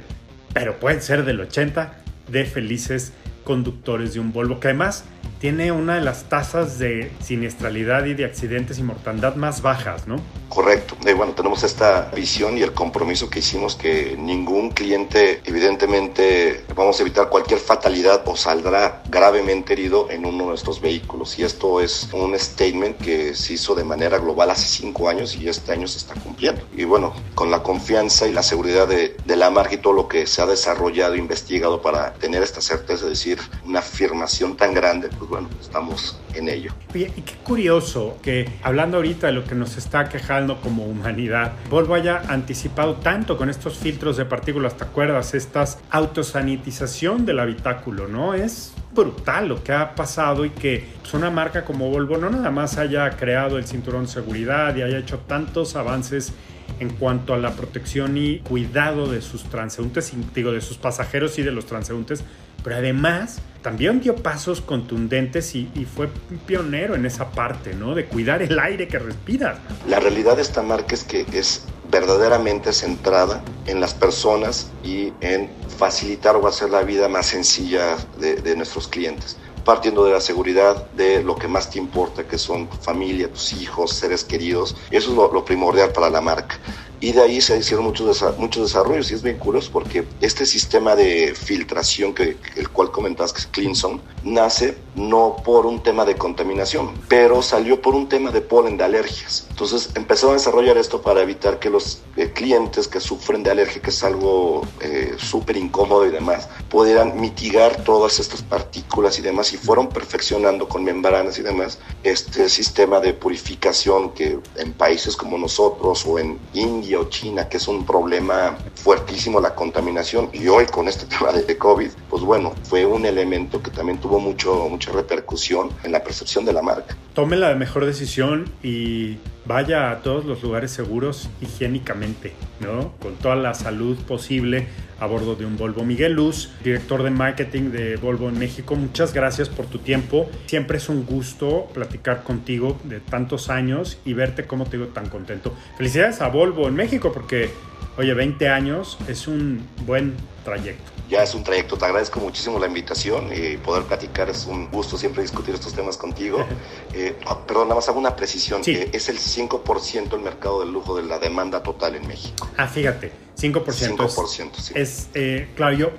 pero 0.54 0.78
pueden 0.78 1.02
ser 1.02 1.24
del 1.24 1.40
80% 1.40 1.90
de 2.30 2.44
felices 2.44 3.14
conductores 3.48 4.14
de 4.14 4.20
un 4.20 4.34
Volvo, 4.34 4.60
que 4.60 4.68
además 4.68 5.06
tiene 5.40 5.72
una 5.72 5.96
de 5.96 6.02
las 6.02 6.24
tasas 6.26 6.80
de 6.80 7.12
siniestralidad 7.22 8.06
y 8.06 8.14
de 8.14 8.26
accidentes 8.26 8.78
y 8.80 8.84
mortandad 8.84 9.36
más 9.36 9.62
bajas, 9.62 10.06
¿no? 10.08 10.20
Correcto. 10.50 10.98
Y 11.06 11.14
bueno, 11.14 11.34
tenemos 11.34 11.64
esta 11.64 12.10
visión 12.16 12.58
y 12.58 12.64
el 12.64 12.74
compromiso 12.74 13.30
que 13.30 13.40
hicimos 13.40 13.76
que 13.76 14.18
ningún 14.18 14.72
cliente, 14.72 15.42
evidentemente, 15.46 16.64
vamos 16.76 17.00
a 17.00 17.04
evitar 17.04 17.30
cualquier 17.30 17.60
fatalidad 17.60 18.24
o 18.26 18.36
saldrá 18.36 19.04
gravemente 19.10 19.74
herido 19.74 20.10
en 20.10 20.26
uno 20.26 20.40
de 20.40 20.50
nuestros 20.50 20.82
vehículos. 20.82 21.38
Y 21.38 21.44
esto 21.44 21.82
es 21.82 22.10
un 22.14 22.38
statement 22.38 22.98
que 22.98 23.36
se 23.36 23.54
hizo 23.54 23.76
de 23.76 23.84
manera 23.84 24.18
global 24.18 24.50
hace 24.50 24.68
cinco 24.68 25.08
años 25.08 25.36
y 25.36 25.48
este 25.48 25.72
año 25.72 25.88
se 25.88 26.00
está 26.00 26.16
cumpliendo. 26.16 26.62
Y 26.76 26.86
bueno, 26.86 27.14
con 27.36 27.52
la 27.52 27.62
confianza 27.62 28.28
y 28.28 28.34
la 28.34 28.42
seguridad 28.42 28.88
de, 28.88 29.16
de 29.26 29.36
la 29.36 29.52
marca 29.52 29.76
y 29.76 29.78
todo 29.78 29.94
lo 29.94 30.08
que 30.08 30.26
se 30.26 30.42
ha 30.42 30.48
desarrollado 30.48 31.14
e 31.14 31.20
investigado 31.20 31.82
para 31.82 32.14
tener 32.16 32.42
esta 32.42 32.62
certeza, 32.62 33.04
es 33.06 33.10
decir, 33.12 33.37
una 33.66 33.80
afirmación 33.80 34.56
tan 34.58 34.74
grande, 34.74 35.10
pues 35.18 35.30
bueno, 35.30 35.50
estamos 35.60 36.20
en 36.34 36.50
ello. 36.50 36.72
Y, 36.94 37.06
qué 37.06 37.36
curioso 37.44 38.18
que 38.22 38.50
hablando 38.64 38.98
ahorita 38.98 39.28
de 39.28 39.34
lo 39.34 39.44
que 39.44 39.56
nos 39.56 39.78
está 39.78 40.10
quejando 40.10 40.60
como 40.62 40.86
humanidad, 40.86 41.54
Volvo 41.70 41.96
haya 41.96 42.22
anticipado 42.28 42.96
tanto 42.96 43.38
con 43.38 43.50
estos 43.50 43.78
filtros 43.78 44.18
de 44.18 44.26
partículas, 44.26 44.78
¿te 44.78 44.84
acuerdas? 44.84 45.34
Esta 45.34 45.66
autosanitización 45.90 47.26
del 47.26 47.40
habitáculo, 47.40 48.08
¿no? 48.08 48.34
Es 48.34 48.74
brutal 48.94 49.48
lo 49.48 49.64
que 49.64 49.74
ha 49.74 49.96
pasado 49.96 50.46
y 50.46 50.50
que 50.50 50.86
pues, 51.02 51.14
una 51.14 51.30
marca 51.30 51.66
como 51.66 51.90
Volvo 51.90 52.18
no 52.18 52.30
nada 52.30 52.50
más 52.50 52.78
haya 52.78 53.10
creado 53.12 53.58
el 53.58 53.66
cinturón 53.66 54.06
de 54.06 54.12
seguridad 54.12 54.76
y 54.76 54.82
haya 54.82 54.98
hecho 54.98 55.20
tantos 55.20 55.76
avances 55.76 56.34
en 56.80 56.90
cuanto 56.90 57.34
a 57.34 57.38
la 57.38 57.54
protección 57.54 58.18
y 58.18 58.40
cuidado 58.40 59.08
de 59.08 59.22
sus 59.22 59.44
transeúntes, 59.44 60.14
digo, 60.34 60.52
de 60.52 60.62
sus 60.62 60.78
pasajeros 60.78 61.38
y 61.40 61.44
de 61.44 61.52
los 61.52 61.66
transeúntes, 61.66 62.24
pero 62.64 62.78
además 62.78 63.42
también 63.62 64.00
dio 64.00 64.16
pasos 64.16 64.62
contundentes 64.62 65.54
y, 65.56 65.68
fue 65.94 66.10
pionero 66.46 66.96
en 66.96 67.06
esa 67.06 67.32
parte, 67.32 67.74
¿no? 67.74 67.96
De 67.96 68.06
cuidar 68.06 68.42
el 68.42 68.58
aire 68.60 68.88
que 68.88 69.00
respiras. 69.00 69.58
La 69.88 70.00
realidad 70.00 70.38
de 70.38 70.42
esta 70.42 70.62
marca 70.62 70.96
es 70.96 71.04
que 71.04 71.26
es 71.34 71.66
verdaderamente 71.92 72.72
centrada 72.72 73.42
en 73.66 73.82
las 73.82 73.94
personas 73.94 74.72
y 74.84 75.12
en 75.20 75.50
facilitar 75.78 76.36
o 76.36 76.48
hacer 76.48 76.70
la 76.70 76.84
vida 76.84 77.10
más 77.10 77.26
sencilla 77.28 77.98
de, 78.20 78.56
nuestros 78.56 78.88
clientes 78.88 79.38
partiendo 79.66 80.06
de 80.06 80.14
la 80.14 80.22
seguridad 80.22 80.90
de 80.92 81.22
lo 81.22 81.36
que 81.36 81.50
más 81.50 81.70
te 81.70 81.78
importa, 81.78 82.26
que 82.26 82.38
son 82.38 82.68
tu 82.70 82.78
familia, 82.78 83.30
tus 83.30 83.52
hijos, 83.52 83.92
seres 83.92 84.24
queridos. 84.24 84.78
Eso 84.92 85.12
es 85.12 85.34
lo 85.34 85.44
primordial 85.44 85.92
para 85.92 86.10
la 86.10 86.22
marca 86.22 86.58
y 87.00 87.12
de 87.12 87.22
ahí 87.22 87.42
se 87.42 87.58
hicieron 87.58 87.86
muchos, 87.86 88.24
muchos 88.38 88.64
desarrollos 88.64 89.12
y 89.12 89.16
es 89.16 89.22
bien 89.22 89.38
curioso 89.38 89.70
porque 89.72 90.08
este 90.22 90.46
sistema 90.46 90.96
de 90.96 91.34
filtración 91.36 92.14
que 92.14 92.38
el 92.56 92.70
cual 92.70 92.92
comentabas 92.92 93.34
que 93.34 93.40
es 93.40 93.48
Cleanson 93.48 94.02
nace 94.24 94.78
no 94.96 95.38
por 95.44 95.66
un 95.66 95.82
tema 95.84 96.06
de 96.06 96.16
contaminación 96.16 96.92
pero 97.08 97.42
salió 97.42 97.82
por 97.82 97.96
un 97.96 98.10
tema 98.10 98.32
de 98.32 98.42
polen 98.42 98.78
de 98.78 98.84
alergias 98.84 99.47
entonces 99.58 99.90
empezaron 99.96 100.36
a 100.36 100.38
desarrollar 100.38 100.78
esto 100.78 101.02
para 101.02 101.24
evitar 101.24 101.58
que 101.58 101.72
los 101.72 102.04
eh, 102.16 102.32
clientes 102.32 102.88
que 102.88 103.00
sufren 103.00 103.42
de 103.42 103.50
alergia 103.50 103.82
que 103.82 103.90
es 103.90 104.04
algo 104.04 104.62
eh, 104.82 105.16
súper 105.18 105.58
incómodo 105.58 106.06
y 106.06 106.12
demás 106.12 106.48
pudieran 106.70 107.20
mitigar 107.20 107.84
todas 107.84 108.20
estas 108.20 108.44
partículas 108.44 109.18
y 109.18 109.24
demás 109.24 109.52
y 109.54 109.58
fueron 109.58 109.90
perfeccionando 109.90 110.68
con 110.70 110.84
membranas 110.84 111.40
y 111.40 111.42
demás 111.42 111.80
este 112.04 112.50
sistema 112.50 113.00
de 113.00 113.16
purificación 113.16 114.12
que 114.12 114.40
en 114.58 114.74
países 114.74 115.16
como 115.16 115.40
nosotros 115.40 116.06
o 116.06 116.20
en 116.20 116.38
India 116.54 117.00
o 117.00 117.06
China, 117.06 117.50
que 117.50 117.58
es 117.58 117.68
un 117.68 117.84
problema 117.84 118.56
fuertísimo 118.76 119.42
la 119.42 119.56
contaminación, 119.56 120.30
y 120.34 120.48
hoy 120.48 120.68
con 120.68 120.88
este 120.88 121.06
tema 121.18 121.32
de 121.32 121.58
COVID, 121.58 121.90
pues 122.12 122.22
bueno, 122.22 122.54
fue 122.64 122.86
un 122.86 123.06
elemento 123.06 123.62
que 123.64 123.72
también 123.72 124.00
tuvo 124.00 124.20
mucho, 124.20 124.68
mucha 124.70 124.92
repercusión 124.92 125.70
en 125.84 125.92
la 125.92 126.04
percepción 126.04 126.46
de 126.46 126.54
la 126.54 126.62
marca. 126.62 126.96
Tome 127.16 127.38
la 127.38 127.56
mejor 127.56 127.86
decisión 127.86 128.52
y 128.62 129.18
vaya 129.48 129.92
a 129.92 130.02
todos 130.02 130.26
los 130.26 130.44
lugares 130.44 130.72
seguros 130.72 131.30
higiénicamente, 131.42 132.34
¿no? 132.60 132.94
Con 133.00 133.16
toda 133.16 133.36
la 133.36 133.54
salud 133.54 133.98
posible 134.00 134.68
a 135.00 135.06
bordo 135.06 135.36
de 135.36 135.46
un 135.46 135.58
Volvo. 135.58 135.86
Miguel 135.86 136.14
Luz, 136.14 136.52
director 136.64 137.04
de 137.04 137.12
marketing 137.12 137.72
de 137.72 137.96
Volvo 137.96 138.30
en 138.30 138.38
México, 138.38 138.76
muchas 138.76 139.14
gracias 139.14 139.48
por 139.48 139.68
tu 139.68 139.80
tiempo. 139.80 140.30
Siempre 140.48 140.78
es 140.78 140.90
un 140.90 141.06
gusto 141.06 141.70
platicar 141.74 142.24
contigo 142.24 142.78
de 142.84 143.00
tantos 143.00 143.50
años 143.50 144.00
y 144.06 144.14
verte 144.14 144.46
cómo 144.46 144.66
te 144.66 144.78
digo 144.78 144.90
tan 144.90 145.08
contento. 145.10 145.56
Felicidades 145.78 146.22
a 146.22 146.28
Volvo 146.28 146.68
en 146.68 146.76
México 146.76 147.12
porque, 147.14 147.50
oye, 147.98 148.14
20 148.14 148.50
años 148.50 148.98
es 149.08 149.28
un 149.28 149.62
buen 149.86 150.14
trayecto 150.44 150.97
ya 151.10 151.24
es 151.24 151.34
un 151.34 151.44
trayecto. 151.44 151.78
Te 151.78 151.86
agradezco 151.86 152.20
muchísimo 152.20 152.60
la 152.60 152.68
invitación 152.68 153.30
y 153.34 153.58
poder 153.58 153.84
platicar. 153.84 154.30
Es 154.30 154.46
un 154.46 154.70
gusto 154.70 154.98
siempre 154.98 155.22
discutir 155.22 155.56
estos 155.56 155.74
temas 155.74 155.98
contigo. 155.98 156.46
Eh, 156.94 157.16
ah, 157.28 157.46
perdón, 157.46 157.68
nada 157.68 157.76
más 157.76 157.88
hago 157.90 158.00
una 158.00 158.16
precisión. 158.16 158.62
Eh, 158.66 158.90
es 158.92 159.10
el 159.10 159.18
5% 159.18 160.14
el 160.14 160.22
mercado 160.22 160.62
del 160.62 160.72
lujo 160.72 160.96
de 160.96 161.04
la 161.04 161.20
demanda 161.20 161.62
total 161.62 161.96
en 161.96 162.08
México. 162.08 162.50
Ah, 162.58 162.68
fíjate, 162.68 163.12
5%. 163.38 163.64
5%, 163.98 164.52
es, 164.52 164.64
sí. 164.64 164.74
Es, 164.76 165.10
eh, 165.14 165.50
claro, 165.56 165.76
yo 165.76 165.92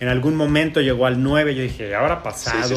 en 0.00 0.08
algún 0.08 0.34
momento 0.34 0.80
llegó 0.80 1.06
al 1.06 1.22
9, 1.22 1.54
yo 1.54 1.62
dije, 1.62 1.94
ahora 1.94 2.22
pasado. 2.22 2.76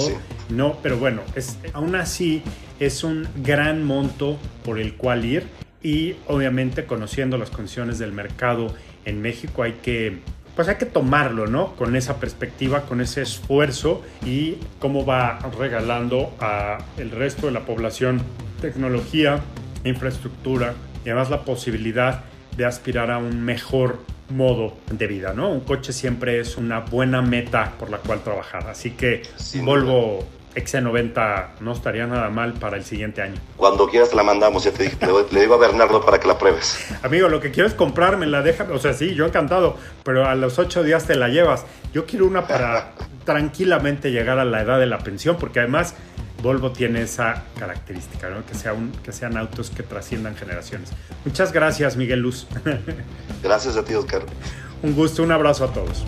no, 0.50 0.78
pero 0.82 0.98
bueno, 0.98 1.22
es, 1.36 1.58
aún 1.74 1.96
así 1.96 2.44
es 2.80 3.04
un 3.04 3.28
gran 3.38 3.84
monto 3.84 4.38
por 4.64 4.80
el 4.80 4.96
cual 4.96 5.26
ir 5.26 5.48
y 5.82 6.16
obviamente 6.28 6.86
conociendo 6.86 7.38
las 7.38 7.50
condiciones 7.50 8.00
del 8.00 8.12
mercado 8.12 8.74
en 9.06 9.22
México 9.22 9.64
hay 9.64 9.74
que 9.74 10.20
pues 10.56 10.68
hay 10.68 10.76
que 10.76 10.86
tomarlo, 10.86 11.48
¿no? 11.48 11.76
Con 11.76 11.96
esa 11.96 12.18
perspectiva, 12.18 12.82
con 12.82 13.02
ese 13.02 13.22
esfuerzo 13.22 14.04
y 14.26 14.58
cómo 14.80 15.06
va 15.06 15.40
regalando 15.58 16.34
a 16.40 16.78
el 16.98 17.12
resto 17.12 17.48
de 17.48 17.54
la 17.54 17.62
población 17.62 18.22
tecnología, 18.62 19.42
infraestructura 19.84 20.74
y 21.04 21.10
además 21.10 21.30
la 21.30 21.44
posibilidad 21.44 22.24
de 22.56 22.66
aspirar 22.66 23.12
a 23.12 23.18
un 23.18 23.44
mejor 23.44 24.00
modo 24.30 24.78
de 24.92 25.08
vida, 25.08 25.34
¿no? 25.34 25.52
Un 25.52 25.60
coche 25.60 25.94
siempre 25.94 26.40
es 26.40 26.58
una 26.58 26.80
buena 26.80 27.22
meta 27.22 27.74
por 27.78 27.90
la 27.90 27.98
cual 27.98 28.24
trabajar. 28.24 28.68
Así 28.68 28.92
que 28.92 29.22
Volvo 29.62 30.26
XC90 30.56 31.60
no 31.60 31.74
estaría 31.74 32.08
nada 32.08 32.30
mal 32.30 32.54
para 32.54 32.78
el 32.78 32.84
siguiente 32.84 33.22
año. 33.22 33.36
Cuando 33.58 33.88
quieras 33.88 34.10
te 34.10 34.16
la 34.16 34.24
mandamos, 34.24 34.64
ya 34.64 34.72
te 34.72 34.84
dije, 34.84 34.98
le, 35.32 35.42
digo 35.42 35.56
a 35.56 35.58
Bernardo 35.58 36.04
para 36.04 36.20
que 36.20 36.28
la 36.28 36.38
pruebes. 36.38 36.80
Amigo, 37.04 37.28
lo 37.28 37.40
que 37.40 37.52
quieres 37.52 37.74
comprarme 37.74 38.26
la 38.26 38.42
deja, 38.42 38.66
o 38.72 38.80
sea, 38.80 38.94
sí, 38.94 39.14
yo 39.16 39.26
encantado, 39.26 39.78
pero 40.04 40.28
a 40.28 40.36
los 40.36 40.58
ocho 40.60 40.84
días 40.84 41.06
te 41.06 41.16
la 41.16 41.28
llevas. 41.28 41.66
Yo 41.94 42.06
quiero 42.06 42.26
una 42.26 42.48
para 42.48 42.94
tranquilamente 43.26 44.12
llegar 44.12 44.40
a 44.40 44.46
la 44.46 44.62
edad 44.62 44.80
de 44.80 44.86
la 44.86 45.00
pensión, 45.00 45.38
porque 45.40 45.60
además 45.60 45.96
Volvo 46.42 46.72
tiene 46.72 47.02
esa 47.02 47.44
característica, 47.58 48.30
¿no? 48.30 48.46
que, 48.46 48.54
sea 48.54 48.74
un, 48.74 48.92
que 49.04 49.12
sean 49.12 49.36
autos 49.38 49.72
que 49.72 49.84
trasciendan 49.84 50.36
generaciones. 50.36 50.92
Muchas 51.24 51.52
gracias, 51.52 51.98
Miguel 51.98 52.20
Luz. 52.20 52.48
Gracias 53.44 53.78
a 53.78 53.84
ti, 53.84 53.96
Oscar. 53.96 54.24
Un 54.84 54.94
gusto, 54.94 55.24
un 55.24 55.32
abrazo 55.32 55.64
a 55.66 55.74
todos. 55.74 56.06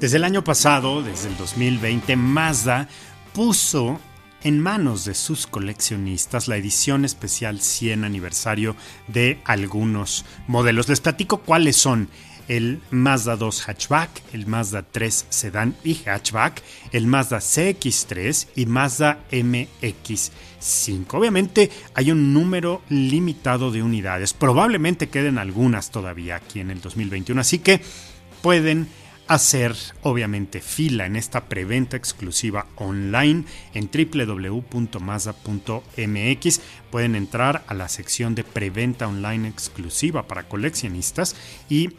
Desde 0.00 0.18
el 0.18 0.22
año 0.22 0.44
pasado, 0.44 1.02
desde 1.02 1.28
el 1.28 1.36
2020, 1.36 2.14
Mazda 2.14 2.88
puso 3.32 3.98
en 4.44 4.60
manos 4.60 5.04
de 5.04 5.14
sus 5.14 5.48
coleccionistas 5.48 6.46
la 6.46 6.56
edición 6.56 7.04
especial 7.04 7.60
100 7.60 8.04
aniversario 8.04 8.76
de 9.08 9.40
algunos 9.44 10.24
modelos. 10.46 10.88
Les 10.88 11.00
platico 11.00 11.38
cuáles 11.38 11.74
son 11.74 12.08
el 12.46 12.80
Mazda 12.92 13.34
2 13.34 13.68
hatchback, 13.68 14.22
el 14.32 14.46
Mazda 14.46 14.84
3 14.88 15.26
sedán 15.30 15.74
y 15.82 15.96
hatchback, 15.96 16.62
el 16.92 17.08
Mazda 17.08 17.38
CX3 17.38 18.46
y 18.54 18.66
Mazda 18.66 19.18
MX5. 19.32 21.06
Obviamente 21.10 21.72
hay 21.94 22.12
un 22.12 22.32
número 22.32 22.82
limitado 22.88 23.72
de 23.72 23.82
unidades, 23.82 24.32
probablemente 24.32 25.08
queden 25.08 25.38
algunas 25.38 25.90
todavía 25.90 26.36
aquí 26.36 26.60
en 26.60 26.70
el 26.70 26.80
2021, 26.80 27.40
así 27.40 27.58
que 27.58 27.80
pueden 28.42 28.88
hacer 29.28 29.76
obviamente 30.02 30.60
fila 30.60 31.06
en 31.06 31.14
esta 31.16 31.44
preventa 31.44 31.96
exclusiva 31.96 32.66
online 32.76 33.44
en 33.74 33.88
www.mazda.mx. 33.92 34.70
Pueden 36.90 37.14
entrar 37.14 37.62
a 37.66 37.74
la 37.74 37.88
sección 37.88 38.34
de 38.34 38.44
preventa 38.44 39.06
online 39.06 39.46
exclusiva 39.46 40.26
para 40.26 40.48
coleccionistas 40.48 41.36
y 41.68 41.90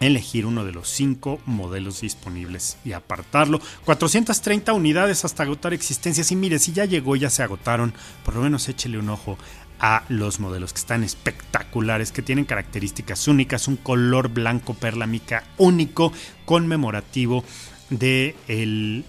elegir 0.00 0.46
uno 0.46 0.64
de 0.64 0.72
los 0.72 0.88
cinco 0.88 1.40
modelos 1.44 2.00
disponibles 2.00 2.76
y 2.84 2.92
apartarlo. 2.92 3.60
430 3.84 4.72
unidades 4.72 5.24
hasta 5.24 5.42
agotar 5.42 5.72
existencias. 5.72 6.30
Y 6.30 6.36
mire, 6.36 6.58
si 6.58 6.72
ya 6.72 6.84
llegó, 6.84 7.16
ya 7.16 7.30
se 7.30 7.42
agotaron, 7.42 7.92
por 8.24 8.36
lo 8.36 8.42
menos 8.42 8.68
échele 8.68 8.98
un 8.98 9.08
ojo 9.08 9.38
a 9.80 10.04
los 10.08 10.40
modelos 10.40 10.72
que 10.72 10.80
están 10.80 11.04
espectaculares, 11.04 12.12
que 12.12 12.22
tienen 12.22 12.44
características 12.44 13.28
únicas, 13.28 13.68
un 13.68 13.76
color 13.76 14.28
blanco 14.28 14.74
perla 14.74 15.06
mica 15.06 15.44
único, 15.56 16.12
conmemorativo 16.44 17.44
de 17.90 18.36
el 18.48 19.04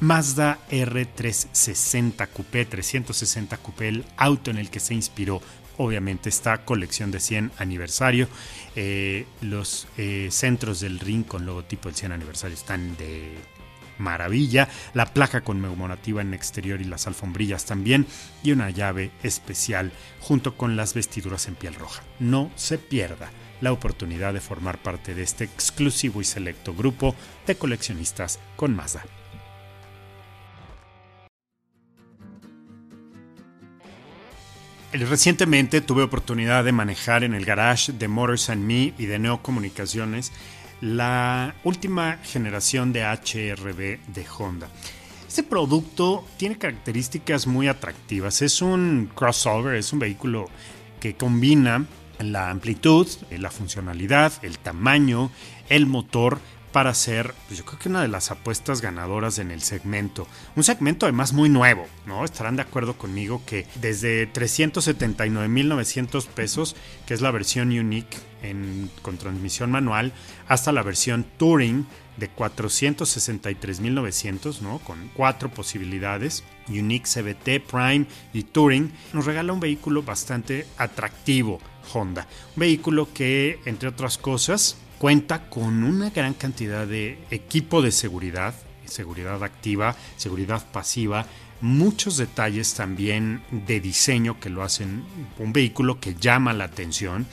Mazda 0.00 0.58
R360 0.70 2.28
Coupé, 2.28 2.64
360 2.64 3.56
Coupé, 3.58 3.88
el 3.88 4.04
auto 4.16 4.50
en 4.50 4.58
el 4.58 4.70
que 4.70 4.80
se 4.80 4.94
inspiró 4.94 5.40
obviamente 5.76 6.28
esta 6.28 6.64
colección 6.64 7.10
de 7.10 7.20
100 7.20 7.52
aniversario. 7.58 8.28
Eh, 8.76 9.26
los 9.40 9.88
eh, 9.96 10.28
centros 10.30 10.80
del 10.80 11.00
ring 11.00 11.24
con 11.24 11.46
logotipo 11.46 11.88
del 11.88 11.96
100 11.96 12.12
aniversario 12.12 12.56
están 12.56 12.96
de 12.96 13.34
maravilla, 13.98 14.68
la 14.92 15.06
placa 15.06 15.42
conmemorativa 15.42 16.22
en 16.22 16.34
exterior 16.34 16.80
y 16.80 16.84
las 16.84 17.06
alfombrillas 17.06 17.64
también, 17.64 18.06
y 18.42 18.52
una 18.52 18.70
llave 18.70 19.10
especial 19.22 19.92
junto 20.20 20.56
con 20.56 20.76
las 20.76 20.94
vestiduras 20.94 21.48
en 21.48 21.54
piel 21.54 21.74
roja. 21.74 22.02
No 22.18 22.50
se 22.56 22.78
pierda 22.78 23.30
la 23.60 23.72
oportunidad 23.72 24.34
de 24.34 24.40
formar 24.40 24.78
parte 24.78 25.14
de 25.14 25.22
este 25.22 25.44
exclusivo 25.44 26.20
y 26.20 26.24
selecto 26.24 26.74
grupo 26.74 27.14
de 27.46 27.56
coleccionistas 27.56 28.38
con 28.56 28.74
Mazda. 28.74 29.04
Recientemente 34.92 35.80
tuve 35.80 36.04
oportunidad 36.04 36.62
de 36.62 36.70
manejar 36.70 37.24
en 37.24 37.34
el 37.34 37.44
garage 37.44 37.92
de 37.92 38.06
Motors 38.06 38.48
and 38.48 38.62
Me 38.62 38.94
y 38.96 39.06
de 39.06 39.18
Neo 39.18 39.42
Comunicaciones 39.42 40.30
la 40.84 41.54
última 41.64 42.18
generación 42.22 42.92
de 42.92 43.04
HRB 43.04 44.00
de 44.06 44.26
Honda. 44.38 44.68
Este 45.26 45.42
producto 45.42 46.26
tiene 46.36 46.58
características 46.58 47.46
muy 47.46 47.68
atractivas. 47.68 48.42
Es 48.42 48.60
un 48.60 49.10
crossover, 49.14 49.76
es 49.76 49.94
un 49.94 50.00
vehículo 50.00 50.50
que 51.00 51.14
combina 51.16 51.86
la 52.18 52.50
amplitud, 52.50 53.08
la 53.30 53.50
funcionalidad, 53.50 54.34
el 54.42 54.58
tamaño, 54.58 55.30
el 55.70 55.86
motor 55.86 56.38
para 56.74 56.92
ser, 56.92 57.32
pues 57.46 57.60
yo 57.60 57.64
creo 57.64 57.78
que 57.78 57.88
una 57.88 58.02
de 58.02 58.08
las 58.08 58.32
apuestas 58.32 58.80
ganadoras 58.80 59.38
en 59.38 59.52
el 59.52 59.62
segmento. 59.62 60.26
Un 60.56 60.64
segmento 60.64 61.06
además 61.06 61.32
muy 61.32 61.48
nuevo, 61.48 61.86
¿no? 62.04 62.24
Estarán 62.24 62.56
de 62.56 62.62
acuerdo 62.62 62.98
conmigo 62.98 63.40
que 63.46 63.64
desde 63.76 64.28
379.900 64.32 66.26
pesos, 66.26 66.74
que 67.06 67.14
es 67.14 67.20
la 67.20 67.30
versión 67.30 67.68
Unique 67.68 68.16
en, 68.42 68.90
con 69.02 69.18
transmisión 69.18 69.70
manual, 69.70 70.12
hasta 70.48 70.72
la 70.72 70.82
versión 70.82 71.24
Touring 71.36 71.86
de 72.16 72.28
463.900, 72.34 74.60
¿no? 74.60 74.80
Con 74.80 75.12
cuatro 75.14 75.50
posibilidades, 75.50 76.42
Unique 76.68 77.08
CBT, 77.08 77.60
Prime 77.70 78.06
y 78.32 78.42
Touring, 78.42 78.92
nos 79.12 79.26
regala 79.26 79.52
un 79.52 79.60
vehículo 79.60 80.02
bastante 80.02 80.66
atractivo, 80.76 81.60
Honda. 81.92 82.26
Un 82.56 82.60
vehículo 82.60 83.14
que, 83.14 83.60
entre 83.64 83.88
otras 83.88 84.18
cosas, 84.18 84.76
cuenta 85.04 85.50
con 85.50 85.84
una 85.84 86.08
gran 86.08 86.32
cantidad 86.32 86.86
de 86.86 87.18
equipo 87.30 87.82
de 87.82 87.92
seguridad, 87.92 88.54
seguridad 88.86 89.44
activa, 89.44 89.94
seguridad 90.16 90.64
pasiva, 90.72 91.26
muchos 91.60 92.16
detalles 92.16 92.72
también 92.72 93.42
de 93.50 93.80
diseño 93.80 94.40
que 94.40 94.48
lo 94.48 94.62
hacen 94.62 95.04
un 95.38 95.52
vehículo 95.52 96.00
que 96.00 96.14
llama 96.14 96.54
la 96.54 96.64
atención 96.64 97.26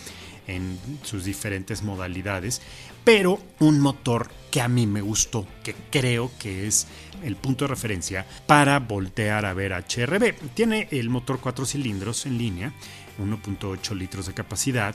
en 0.48 0.78
sus 1.04 1.24
diferentes 1.24 1.82
modalidades, 1.82 2.62
pero 3.06 3.40
un 3.60 3.80
motor 3.80 4.30
que 4.52 4.60
a 4.60 4.68
mí 4.68 4.86
me 4.86 5.00
gustó, 5.00 5.48
que 5.64 5.74
creo 5.90 6.30
que 6.40 6.68
es 6.68 6.88
el 7.24 7.38
punto 7.38 7.64
de 7.64 7.70
referencia 7.70 8.28
para 8.48 8.80
voltear 8.80 9.46
a 9.46 9.54
ver 9.54 9.72
HRB. 9.72 10.34
Tiene 10.56 10.90
el 10.92 11.10
motor 11.10 11.40
4 11.40 11.66
cilindros 11.66 12.26
en 12.26 12.38
línea, 12.38 12.74
1.8 13.18 13.96
litros 13.96 14.26
de 14.26 14.34
capacidad 14.34 14.94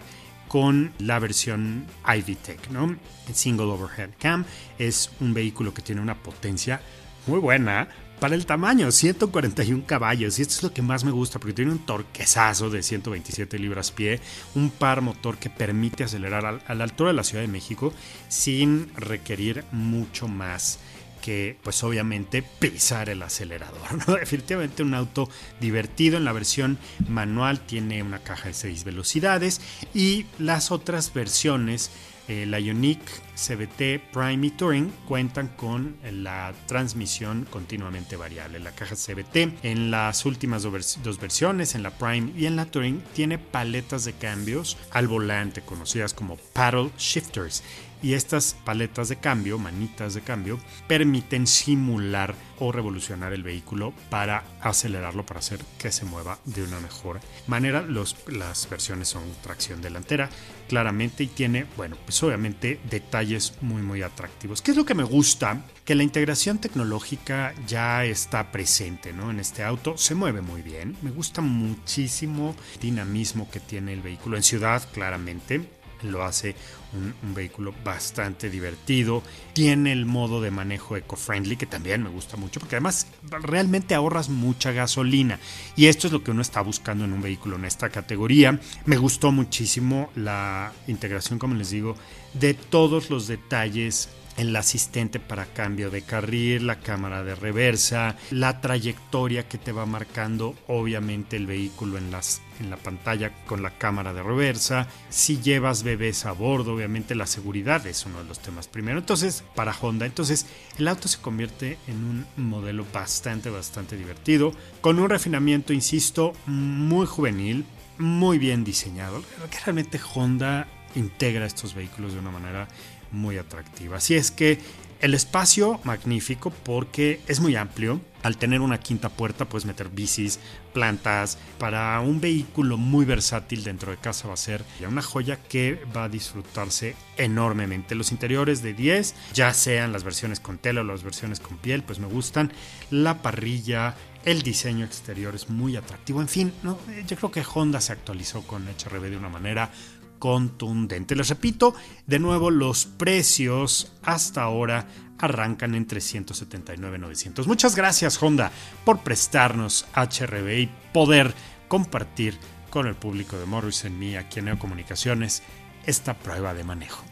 con 0.49 0.93
la 0.99 1.19
versión 1.19 1.87
iVTEC, 2.07 2.71
¿no? 2.71 2.97
El 3.29 3.35
Single 3.35 3.67
Overhead 3.67 4.11
Cam 4.19 4.45
es 4.79 5.11
un 5.21 5.35
vehículo 5.35 5.75
que 5.75 5.83
tiene 5.83 6.01
una 6.01 6.23
potencia 6.23 6.81
muy 7.27 7.41
buena 7.41 7.89
para 8.21 8.35
el 8.35 8.47
tamaño, 8.47 8.91
141 8.91 9.85
caballos. 9.87 10.39
Y 10.39 10.43
esto 10.43 10.55
es 10.55 10.63
lo 10.63 10.73
que 10.73 10.83
más 10.83 11.05
me 11.05 11.11
gusta, 11.11 11.39
porque 11.39 11.55
tiene 11.55 11.73
un 11.73 11.85
torquezazo 11.85 12.71
de 12.71 12.83
127 12.83 13.59
libras 13.59 13.91
pie, 13.91 14.21
un 14.55 14.71
par 14.71 15.03
motor 15.03 15.37
que 15.39 15.51
permite 15.51 16.05
acelerar 16.05 16.61
a 16.67 16.75
la 16.75 16.85
altura 16.85 17.11
de 17.11 17.17
la 17.17 17.25
Ciudad 17.25 17.43
de 17.43 17.49
México 17.49 17.93
sin 18.29 18.91
requerir 18.97 19.65
mucho 19.73 20.29
más 20.29 20.79
que 21.27 21.57
pues 21.65 21.83
obviamente 21.83 22.45
pisar 22.61 23.09
el 23.09 23.21
acelerador. 23.21 24.07
Definitivamente 24.21 24.85
un 24.85 24.95
auto 24.95 25.29
divertido 25.61 26.19
en 26.19 26.25
la 26.25 26.31
versión 26.31 26.79
manual 27.09 27.59
tiene 27.59 28.05
una 28.05 28.21
caja 28.21 28.47
de 28.47 28.55
6 28.55 28.85
velocidades 28.85 29.61
y 29.93 30.27
las 30.39 30.71
otras 30.71 31.13
versiones 31.13 31.91
eh, 32.29 32.47
la 32.47 32.59
Ioniq 32.61 33.01
CBT 33.37 34.13
Prime 34.13 34.47
y 34.47 34.51
Touring 34.51 34.91
cuentan 35.07 35.49
con 35.49 35.97
la 36.11 36.55
transmisión 36.67 37.47
continuamente 37.51 38.17
variable. 38.17 38.59
La 38.59 38.73
caja 38.73 38.95
CBT 38.97 39.65
en 39.65 39.91
las 39.91 40.25
últimas 40.25 40.63
dos 40.63 41.21
versiones, 41.21 41.75
en 41.75 41.83
la 41.83 41.91
Prime 41.91 42.33
y 42.37 42.47
en 42.47 42.57
la 42.57 42.67
Touring, 42.67 43.03
tiene 43.15 43.39
paletas 43.39 44.05
de 44.05 44.15
cambios 44.15 44.77
al 44.91 45.07
volante 45.07 45.61
conocidas 45.61 46.15
como 46.15 46.37
paddle 46.55 46.91
shifters 46.99 47.63
y 48.03 48.15
estas 48.15 48.57
paletas 48.65 49.09
de 49.09 49.17
cambio, 49.17 49.59
manitas 49.59 50.15
de 50.15 50.21
cambio, 50.21 50.59
permiten 50.87 51.47
simular 51.47 52.35
o 52.59 52.73
revolucionar 52.73 53.33
el 53.33 53.43
vehículo 53.43 53.93
para 54.11 54.45
acelerarlo, 54.61 55.25
para 55.25 55.41
hacer 55.41 55.61
que 55.79 55.91
se 55.91 56.05
mueva 56.05 56.39
de 56.45 56.63
una 56.63 56.79
mejor 56.81 57.21
manera. 57.47 57.83
Las 57.83 58.69
versiones 58.69 59.09
son 59.09 59.23
tracción 59.43 59.81
delantera, 59.81 60.29
claramente, 60.69 61.25
y 61.25 61.29
tiene, 61.29 61.67
bueno, 61.77 61.97
pues 62.05 62.23
obviamente 62.23 62.81
detalles 62.91 63.55
muy, 63.61 63.83
muy 63.83 64.03
atractivos. 64.03 64.63
¿Qué 64.63 64.73
es 64.73 64.77
lo 64.77 64.85
que 64.85 64.95
me 64.95 65.05
gusta? 65.05 65.65
Que 65.85 65.95
la 65.95 66.03
integración 66.03 66.59
tecnológica 66.59 67.55
ya 67.67 68.05
está 68.05 68.51
presente, 68.53 69.13
¿no? 69.13 69.31
En 69.31 69.41
este 69.41 69.63
auto 69.63 69.97
se 69.97 70.15
mueve 70.15 70.41
muy 70.41 70.63
bien. 70.63 70.97
Me 71.03 71.11
gusta 71.11 71.41
muchísimo 71.41 72.55
el 72.75 72.81
dinamismo 72.81 73.51
que 73.51 73.61
tiene 73.61 73.93
el 73.93 74.03
vehículo 74.03 74.37
en 74.37 74.43
ciudad, 74.43 74.87
claramente 74.93 75.77
lo 76.03 76.25
hace 76.25 76.55
un, 76.97 77.35
vehículo 77.35 77.75
bastante 77.85 78.51
divertido. 78.51 79.23
Tiene 79.53 79.93
el 79.93 80.07
modo 80.07 80.41
de 80.41 80.51
manejo 80.51 80.97
eco-friendly, 80.97 81.57
que 81.57 81.67
también 81.67 82.03
me 82.03 82.09
gusta 82.09 82.37
mucho, 82.37 82.61
porque 82.61 82.77
además 82.77 83.07
realmente 83.43 83.95
ahorras 83.95 84.29
mucha 84.29 84.73
gasolina. 84.73 85.39
Y 85.77 85.87
esto 85.87 86.07
es 86.07 86.13
lo 86.13 86.23
que 86.23 86.31
uno 86.31 86.43
está 86.43 86.61
buscando 86.61 87.05
en 87.05 87.13
un 87.13 87.23
vehículo 87.23 87.57
en 87.57 87.65
esta 87.65 87.91
categoría. 87.91 88.59
Me 88.85 88.97
gustó 88.97 89.33
muchísimo 89.33 90.11
la 90.15 90.73
integración, 90.87 91.39
como 91.39 91.55
les 91.55 91.71
digo, 91.71 91.97
de 92.35 92.55
todos 92.55 93.11
los 93.11 93.27
detalles 93.27 94.09
el 94.37 94.55
asistente 94.55 95.19
para 95.19 95.47
cambio 95.47 95.91
de 95.91 96.03
carril, 96.03 96.67
la 96.67 96.81
cámara 96.81 97.25
de 97.25 97.35
reversa, 97.35 98.17
la 98.31 98.61
trayectoria 98.61 99.49
que 99.49 99.59
te 99.59 99.73
va 99.73 99.87
marcando 99.87 100.55
obviamente 100.67 101.37
el 101.37 101.47
vehículo 101.47 101.99
en, 101.99 102.11
las, 102.11 102.43
en 102.61 102.71
la 102.71 102.77
pantalla 102.77 103.33
con 103.47 103.63
la 103.63 103.71
cámara 103.71 104.13
de 104.13 104.23
reversa, 104.23 104.89
si 105.09 105.41
llevas 105.41 105.83
bebés 105.83 106.27
a 106.27 106.33
bordo, 106.33 106.75
obviamente 106.75 107.15
la 107.15 107.27
seguridad 107.27 107.87
es 107.87 108.07
uno 108.07 108.19
de 108.19 108.25
los 108.25 108.41
temas 108.41 108.69
primero, 108.69 108.99
entonces 108.99 109.45
para 109.55 109.77
Honda, 109.81 110.07
entonces 110.07 110.47
el 110.79 110.89
auto 110.89 111.09
se 111.09 111.21
convierte 111.21 111.79
en 111.87 112.05
un 112.05 112.27
modelo 112.37 112.87
bastante, 112.93 113.51
bastante 113.51 113.97
divertido, 113.97 114.53
con 114.81 114.99
un 114.99 115.09
refinamiento, 115.09 115.73
insisto, 115.73 116.33
muy 116.47 117.07
juvenil, 117.07 117.65
muy 117.99 118.39
bien 118.39 118.65
diseñado, 118.65 119.23
que 119.51 119.59
realmente 119.65 120.01
Honda 120.15 120.69
integra 120.95 121.47
estos 121.47 121.75
vehículos 121.75 122.13
de 122.13 122.21
una 122.21 122.31
manera 122.31 122.69
muy 123.13 123.39
atractiva. 123.39 123.99
Así 123.99 124.15
es 124.15 124.31
que 124.31 124.59
el 125.01 125.15
espacio 125.15 125.81
magnífico 125.85 126.51
porque 126.51 127.21
es 127.27 127.41
muy 127.41 127.57
amplio. 127.57 128.01
Al 128.23 128.39
tener 128.39 128.61
una 128.61 128.81
quinta 128.81 129.09
puerta 129.09 129.45
puedes 129.45 129.67
meter 129.67 129.89
bicis, 129.89 130.41
plantas. 130.77 131.39
Para 131.59 131.99
un 132.01 132.21
vehículo 132.21 132.77
muy 132.77 133.07
versátil 133.07 133.65
dentro 133.65 133.93
de 133.93 133.97
casa 133.97 134.29
va 134.29 134.35
a 134.35 134.37
ser 134.37 134.63
una 134.87 135.01
joya 135.01 135.37
que 135.37 135.83
va 135.97 136.05
a 136.05 136.09
disfrutarse 136.11 136.95
enormemente. 137.17 137.95
Los 137.95 138.13
interiores 138.13 138.63
de 138.63 138.75
10, 138.75 139.15
ya 139.33 139.55
sean 139.55 139.91
las 139.91 140.05
versiones 140.05 140.39
con 140.39 140.59
tela 140.59 140.83
o 140.83 140.85
las 140.85 141.03
versiones 141.03 141.41
con 141.41 141.57
piel, 141.57 141.83
pues 141.83 141.99
me 141.99 142.07
gustan. 142.07 142.53
La 142.91 143.23
parrilla, 143.23 143.97
el 144.27 144.43
diseño 144.43 144.85
exterior 144.85 145.35
es 145.35 145.49
muy 145.49 145.77
atractivo. 145.77 146.21
En 146.21 146.29
fin, 146.29 146.53
¿no? 146.63 146.79
yo 147.07 147.17
creo 147.17 147.31
que 147.31 147.43
Honda 147.55 147.81
se 147.81 147.93
actualizó 147.93 148.43
con 148.43 148.67
HRB 148.67 149.09
de 149.09 149.17
una 149.17 149.31
manera 149.31 149.71
contundente. 150.19 151.17
Les 151.17 151.29
repito, 151.29 151.75
de 152.07 152.19
nuevo, 152.19 152.51
los 152.51 152.87
precios 152.87 153.93
hasta 154.03 154.43
ahora 154.43 154.87
arrancan 155.19 155.75
en 155.75 155.87
379.900. 155.87 157.47
Muchas 157.47 157.75
gracias 157.75 158.23
Honda 158.23 158.51
por 158.85 159.01
prestarnos 159.01 159.87
HRB 159.95 160.59
y 160.59 160.71
poder 160.93 161.35
compartir 161.69 162.39
con 162.71 162.87
el 162.87 162.95
público 162.95 163.39
de 163.39 163.47
Morris 163.47 163.85
en 163.85 163.99
mí 163.99 164.17
aquí 164.17 164.41
en 164.41 164.47
Neocomunicaciones 164.47 165.43
esta 165.87 166.15
prueba 166.15 166.53
de 166.53 166.65
manejo. 166.65 167.05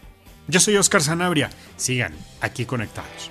Yo 0.46 0.60
soy 0.60 0.76
Oscar 0.76 1.02
Sanabria, 1.02 1.50
sigan 1.76 2.12
aquí 2.40 2.66
conectados. 2.66 3.30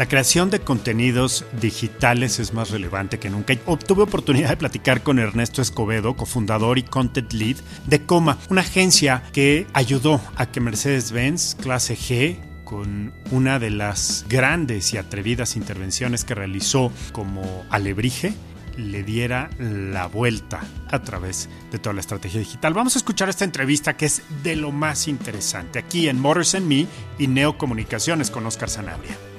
La 0.00 0.08
creación 0.08 0.48
de 0.48 0.60
contenidos 0.60 1.44
digitales 1.60 2.38
es 2.38 2.54
más 2.54 2.70
relevante 2.70 3.18
que 3.18 3.28
nunca. 3.28 3.52
Obtuve 3.66 4.04
oportunidad 4.04 4.48
de 4.48 4.56
platicar 4.56 5.02
con 5.02 5.18
Ernesto 5.18 5.60
Escobedo, 5.60 6.16
cofundador 6.16 6.78
y 6.78 6.84
content 6.84 7.30
lead 7.34 7.56
de 7.86 8.06
Coma, 8.06 8.38
una 8.48 8.62
agencia 8.62 9.22
que 9.34 9.66
ayudó 9.74 10.18
a 10.36 10.46
que 10.46 10.62
Mercedes-Benz 10.62 11.54
clase 11.56 11.98
G 11.98 12.38
con 12.64 13.12
una 13.30 13.58
de 13.58 13.68
las 13.68 14.24
grandes 14.26 14.94
y 14.94 14.96
atrevidas 14.96 15.54
intervenciones 15.54 16.24
que 16.24 16.34
realizó 16.34 16.90
como 17.12 17.66
alebrije, 17.68 18.32
le 18.78 19.02
diera 19.02 19.50
la 19.58 20.06
vuelta 20.06 20.60
a 20.90 21.02
través 21.02 21.50
de 21.70 21.78
toda 21.78 21.92
la 21.92 22.00
estrategia 22.00 22.40
digital. 22.40 22.72
Vamos 22.72 22.96
a 22.96 23.00
escuchar 23.00 23.28
esta 23.28 23.44
entrevista 23.44 23.98
que 23.98 24.06
es 24.06 24.22
de 24.42 24.56
lo 24.56 24.72
más 24.72 25.08
interesante 25.08 25.78
aquí 25.78 26.08
en 26.08 26.18
Motors 26.18 26.58
Me 26.58 26.86
y 27.18 27.26
Neocomunicaciones 27.26 28.30
con 28.30 28.46
Oscar 28.46 28.70
Sanabria 28.70 29.29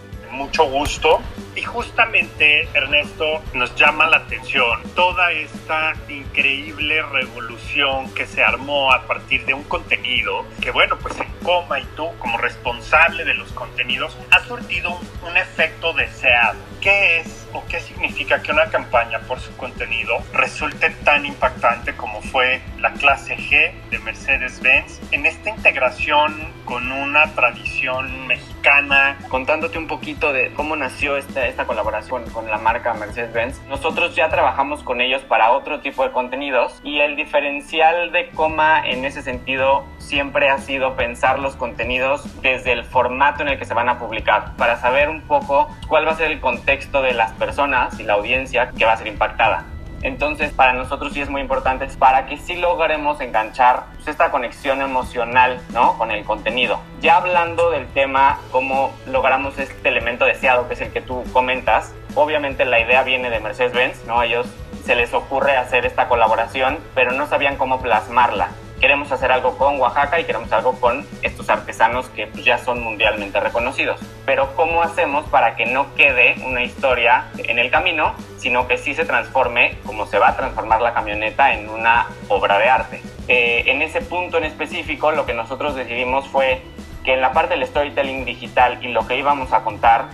mucho 0.52 0.66
gusto. 0.66 1.22
Y 1.56 1.62
justamente, 1.64 2.68
Ernesto, 2.74 3.42
nos 3.54 3.74
llama 3.76 4.08
la 4.08 4.18
atención 4.18 4.82
toda 4.96 5.32
esta 5.32 5.94
increíble 6.10 7.02
revolución 7.04 8.14
que 8.14 8.26
se 8.26 8.44
armó 8.44 8.92
a 8.92 9.06
partir 9.06 9.46
de 9.46 9.54
un 9.54 9.64
contenido 9.64 10.46
que, 10.62 10.72
bueno, 10.72 10.98
pues 11.02 11.18
en 11.20 11.30
coma 11.44 11.80
y 11.80 11.86
tú 11.96 12.10
como 12.20 12.38
responsable 12.38 13.24
de 13.24 13.34
los 13.34 13.52
contenidos, 13.52 14.18
ha 14.32 14.40
surtido 14.46 15.00
un, 15.26 15.38
efecto 15.38 15.94
deseado. 15.94 16.60
¿Qué 16.82 17.20
es 17.20 17.41
o 17.54 17.64
qué 17.68 17.80
significa 17.80 18.42
que 18.42 18.52
una 18.52 18.70
campaña 18.70 19.20
por 19.28 19.40
su 19.40 19.56
contenido 19.58 20.18
resulte 20.34 20.90
tan 21.04 21.26
impactante 21.26 21.96
como 21.96 22.22
fue 22.22 22.62
la 22.80 22.94
clase 22.94 23.38
G 23.38 23.72
de 23.90 24.00
Mercedes-Benz 24.00 25.00
en 25.12 25.26
esta 25.26 25.50
integración 25.50 26.52
con 26.66 26.92
una 26.92 27.34
tradición 27.34 28.28
mexicana? 28.28 29.18
Contándote 29.30 29.78
un 29.78 29.88
poquito 29.88 30.34
de 30.34 30.54
cómo 30.54 30.76
nació 30.76 31.18
esta, 31.18 31.48
esta 31.48 31.66
colaboración 31.66 32.30
con 32.30 32.50
la 32.50 32.58
marca 32.58 32.94
Mercedes-Benz, 32.94 33.62
nosotros 33.68 34.16
ya 34.16 34.30
trabajamos 34.30 34.84
con 34.84 35.02
ellos 35.02 35.22
para 35.24 35.52
otro 35.52 35.82
tipo 35.82 36.04
de 36.04 36.12
contenidos 36.12 36.80
y 36.84 37.00
el 37.00 37.16
diferencial 37.16 38.12
de 38.12 38.30
Coma 38.30 38.82
en 38.86 39.06
ese 39.06 39.22
sentido 39.22 39.86
siempre 39.98 40.50
ha 40.50 40.58
sido 40.58 40.96
pensar 40.96 41.40
los 41.40 41.56
contenidos 41.56 42.42
desde 42.42 42.74
el 42.74 42.86
formato 42.86 43.42
en 43.44 43.50
el 43.50 43.60
que 43.60 43.66
se 43.66 43.74
van 43.74 43.90
a 43.90 44.00
publicar, 44.00 44.56
para 44.58 44.78
saber 44.78 45.10
un 45.10 45.22
poco 45.22 45.70
cuál 45.88 46.08
va 46.08 46.12
a 46.12 46.16
ser 46.16 46.32
el 46.32 46.40
contexto 46.40 47.02
de 47.02 47.14
las 47.14 47.32
personas 47.42 48.00
y 48.00 48.04
la 48.04 48.14
audiencia 48.14 48.70
que 48.78 48.86
va 48.86 48.94
a 48.94 48.98
ser 48.98 49.08
impactada. 49.08 49.66
Entonces, 50.04 50.52
para 50.52 50.74
nosotros 50.74 51.14
sí 51.14 51.22
es 51.22 51.30
muy 51.30 51.42
importante 51.42 51.88
para 51.98 52.26
que 52.28 52.38
sí 52.38 52.56
logremos 52.56 53.20
enganchar 53.20 53.86
pues, 53.96 54.08
esta 54.08 54.32
conexión 54.32 54.82
emocional, 54.82 55.60
¿no? 55.74 55.98
Con 55.98 56.12
el 56.12 56.24
contenido. 56.24 56.80
Ya 57.02 57.18
hablando 57.18 57.72
del 57.72 57.88
tema, 57.88 58.40
cómo 58.52 58.94
logramos 59.08 59.58
este 59.58 59.90
elemento 59.90 60.26
deseado, 60.26 60.68
que 60.68 60.76
es 60.76 60.82
el 60.82 60.92
que 60.92 61.02
tú 61.02 61.24
comentas, 61.34 61.94
obviamente 62.16 62.66
la 62.66 62.80
idea 62.80 63.04
viene 63.04 63.30
de 63.30 63.40
Mercedes-Benz, 63.40 64.06
¿no? 64.06 64.22
Ellos 64.22 64.48
se 64.86 64.96
les 64.96 65.14
ocurre 65.14 65.58
hacer 65.58 65.86
esta 65.86 66.08
colaboración, 66.08 66.80
pero 66.96 67.12
no 67.12 67.28
sabían 67.28 67.58
cómo 67.58 67.82
plasmarla. 67.82 68.50
Queremos 68.82 69.12
hacer 69.12 69.32
algo 69.32 69.58
con 69.58 69.80
Oaxaca 69.80 70.20
y 70.20 70.24
queremos 70.24 70.52
algo 70.52 70.74
con 70.82 71.06
estos 71.22 71.48
artesanos 71.50 72.10
que 72.10 72.26
pues, 72.26 72.44
ya 72.44 72.58
son 72.58 72.82
mundialmente 72.82 73.40
reconocidos. 73.40 74.02
Pero 74.26 74.56
¿cómo 74.56 74.82
hacemos 74.82 75.24
para 75.30 75.56
que 75.56 75.68
no 75.68 75.94
quede 75.94 76.36
una 76.46 76.64
historia 76.64 77.28
en 77.38 77.60
el 77.60 77.70
camino, 77.70 78.16
sino 78.38 78.68
que 78.68 78.80
sí 78.80 78.96
se 78.96 79.06
transforme, 79.06 79.78
como 79.86 80.08
se 80.08 80.18
va 80.18 80.30
a 80.30 80.36
transformar 80.36 80.82
la 80.82 80.94
camioneta, 80.96 81.54
en 81.54 81.70
una 81.70 82.08
obra 82.28 82.58
de 82.58 82.70
arte? 82.70 83.02
Eh, 83.28 83.64
en 83.68 83.84
ese 83.84 84.02
punto 84.02 84.40
en 84.40 84.46
específico, 84.46 85.12
lo 85.12 85.28
que 85.28 85.36
nosotros 85.36 85.76
decidimos 85.76 86.28
fue 86.28 86.62
que 87.04 87.14
en 87.14 87.22
la 87.22 87.34
parte 87.34 87.54
del 87.54 87.68
storytelling 87.68 88.26
digital 88.26 88.80
y 88.82 88.88
lo 88.88 89.08
que 89.08 89.16
íbamos 89.16 89.54
a 89.54 89.64
contar, 89.64 90.06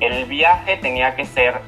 el 0.00 0.24
viaje 0.24 0.76
tenía 0.76 1.14
que 1.14 1.24
ser 1.24 1.60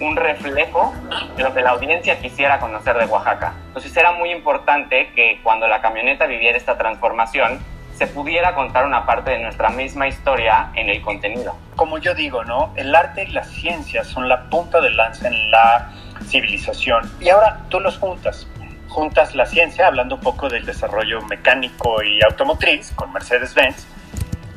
un 0.00 0.16
reflejo 0.16 0.92
de 1.36 1.42
lo 1.42 1.54
que 1.54 1.62
la 1.62 1.70
audiencia 1.70 2.18
quisiera 2.18 2.58
conocer 2.58 2.96
de 2.98 3.06
Oaxaca. 3.06 3.54
Entonces 3.68 3.96
era 3.96 4.12
muy 4.12 4.30
importante 4.30 5.10
que 5.14 5.40
cuando 5.42 5.66
la 5.66 5.80
camioneta 5.80 6.26
viviera 6.26 6.56
esta 6.56 6.76
transformación, 6.76 7.58
se 7.94 8.06
pudiera 8.06 8.54
contar 8.54 8.84
una 8.84 9.06
parte 9.06 9.30
de 9.30 9.38
nuestra 9.38 9.70
misma 9.70 10.06
historia 10.06 10.70
en 10.74 10.90
el 10.90 11.00
contenido. 11.00 11.56
Como 11.76 11.96
yo 11.96 12.14
digo, 12.14 12.44
¿no? 12.44 12.72
El 12.76 12.94
arte 12.94 13.24
y 13.24 13.32
la 13.32 13.42
ciencia 13.42 14.04
son 14.04 14.28
la 14.28 14.50
punta 14.50 14.82
de 14.82 14.90
lanza 14.90 15.28
en 15.28 15.50
la 15.50 15.90
civilización. 16.26 17.10
Y 17.20 17.30
ahora 17.30 17.60
tú 17.70 17.80
los 17.80 17.96
juntas. 17.96 18.46
Juntas 18.88 19.34
la 19.34 19.46
ciencia, 19.46 19.86
hablando 19.86 20.16
un 20.16 20.20
poco 20.20 20.48
del 20.48 20.66
desarrollo 20.66 21.22
mecánico 21.22 22.02
y 22.02 22.22
automotriz 22.22 22.92
con 22.92 23.12
Mercedes-Benz, 23.12 23.86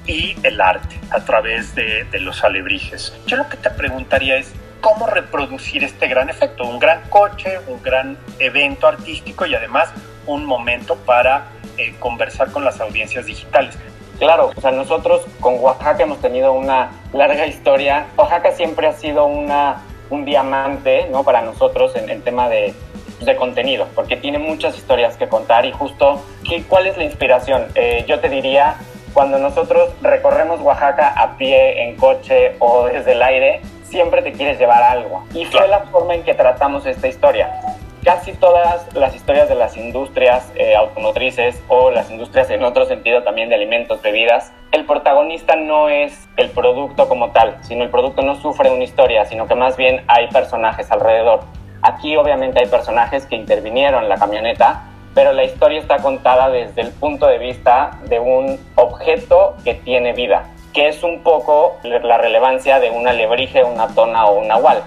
y 0.06 0.36
el 0.44 0.60
arte 0.60 1.00
a 1.12 1.20
través 1.22 1.76
de, 1.76 2.04
de 2.06 2.20
los 2.20 2.44
alebrijes. 2.44 3.14
Yo 3.26 3.38
lo 3.38 3.48
que 3.48 3.58
te 3.58 3.70
preguntaría 3.70 4.38
es, 4.38 4.54
cómo 4.82 5.08
reproducir 5.08 5.84
este 5.84 6.08
gran 6.08 6.30
efecto, 6.30 6.66
un 6.66 6.80
gran 6.80 7.02
coche, 7.10 7.60
un 7.68 7.82
gran 7.82 8.18
evento 8.40 8.88
artístico 8.88 9.46
y 9.46 9.56
además 9.56 9.90
un 10.26 10.46
momento 10.46 10.96
para 10.96 11.48
eh, 11.78 11.96
conversar 12.00 12.52
con 12.52 12.64
las 12.64 12.80
audiencias 12.80 13.26
digitales. 13.26 13.78
Claro, 14.20 14.52
o 14.56 14.62
sea, 14.62 14.72
nosotros 14.72 15.22
con 15.40 15.60
Oaxaca 15.60 16.04
hemos 16.04 16.20
tenido 16.20 16.52
una 16.52 16.92
larga 17.14 17.48
historia. 17.48 18.08
Oaxaca 18.18 18.52
siempre 18.52 18.88
ha 18.88 18.94
sido 18.94 19.26
una, 19.26 19.78
un 20.10 20.26
diamante 20.26 21.08
¿no? 21.10 21.24
para 21.24 21.42
nosotros 21.42 21.96
en 21.96 22.10
el 22.10 22.22
tema 22.22 22.50
de, 22.50 22.74
de 23.22 23.36
contenido, 23.36 23.88
porque 23.96 24.18
tiene 24.18 24.38
muchas 24.38 24.78
historias 24.78 25.16
que 25.18 25.28
contar 25.28 25.66
y 25.66 25.72
justo, 25.72 26.22
¿qué, 26.48 26.64
¿cuál 26.64 26.88
es 26.88 26.98
la 26.98 27.06
inspiración? 27.06 27.68
Eh, 27.76 28.04
yo 28.08 28.20
te 28.20 28.28
diría, 28.28 28.76
cuando 29.14 29.40
nosotros 29.40 29.90
recorremos 30.02 30.60
Oaxaca 30.62 31.14
a 31.16 31.38
pie, 31.38 31.84
en 31.84 31.96
coche 31.96 32.56
o 32.60 32.88
desde 32.88 33.14
el 33.14 33.22
aire, 33.22 33.62
siempre 33.90 34.22
te 34.22 34.32
quieres 34.32 34.60
llevar 34.60 34.84
algo. 34.84 35.24
Y 35.34 35.46
fue 35.46 35.68
la 35.68 35.80
forma 35.86 36.16
en 36.16 36.24
que 36.24 36.34
tratamos 36.34 36.86
esta 36.86 37.08
historia. 37.08 37.62
Casi 38.04 38.32
todas 38.34 38.88
las 38.96 39.14
historias 39.14 39.50
de 39.50 39.56
las 39.56 39.76
industrias 39.76 40.50
eh, 40.56 40.74
automotrices 40.76 41.62
o 41.68 41.92
las 41.92 42.10
industrias 42.10 42.50
en 42.50 42.64
otro 42.64 42.86
sentido 42.86 43.24
también 43.24 43.50
de 43.50 43.56
alimentos, 43.56 44.02
bebidas, 44.02 44.54
el 44.72 44.86
protagonista 44.86 45.58
no 45.58 45.90
es 45.90 46.30
el 46.38 46.50
producto 46.50 47.10
como 47.10 47.32
tal, 47.32 47.58
sino 47.62 47.84
el 47.84 47.90
producto 47.90 48.22
no 48.22 48.36
sufre 48.36 48.72
una 48.72 48.86
historia, 48.86 49.26
sino 49.26 49.48
que 49.48 49.56
más 49.56 49.76
bien 49.76 50.04
hay 50.08 50.28
personajes 50.28 50.90
alrededor. 50.92 51.42
Aquí 51.82 52.16
obviamente 52.16 52.60
hay 52.62 52.68
personajes 52.68 53.26
que 53.26 53.36
intervinieron 53.36 54.04
en 54.04 54.10
la 54.10 54.18
camioneta, 54.18 54.84
pero 55.14 55.34
la 55.34 55.44
historia 55.44 55.80
está 55.80 55.98
contada 55.98 56.50
desde 56.50 56.82
el 56.82 56.92
punto 56.92 57.28
de 57.28 57.38
vista 57.38 58.00
de 58.06 58.20
un 58.20 58.60
objeto 58.76 59.58
que 59.66 59.74
tiene 59.74 60.14
vida 60.14 60.50
que 60.74 60.88
es 60.88 61.04
un 61.04 61.22
poco 61.22 61.78
la 61.84 62.18
relevancia 62.18 62.80
de 62.80 62.90
una 62.90 63.14
lebrige, 63.14 63.64
una 63.64 63.88
tona 63.88 64.26
o 64.26 64.40
un 64.40 64.48
nahual, 64.48 64.84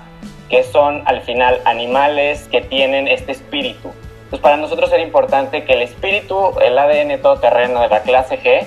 que 0.49 0.63
son 0.63 1.03
al 1.07 1.23
final 1.23 1.61
animales 1.65 2.49
que 2.49 2.61
tienen 2.61 3.09
este 3.09 3.33
espíritu. 3.33 3.93
Pues 4.31 4.41
para 4.41 4.57
nosotros 4.57 4.93
era 4.93 5.03
importante 5.03 5.65
que 5.65 5.75
el 5.75 5.83
espíritu, 5.83 6.59
el 6.61 6.79
ADN 6.79 7.21
todoterreno 7.21 7.81
de 7.81 7.89
la 7.89 8.01
clase 8.03 8.41
G, 8.41 8.67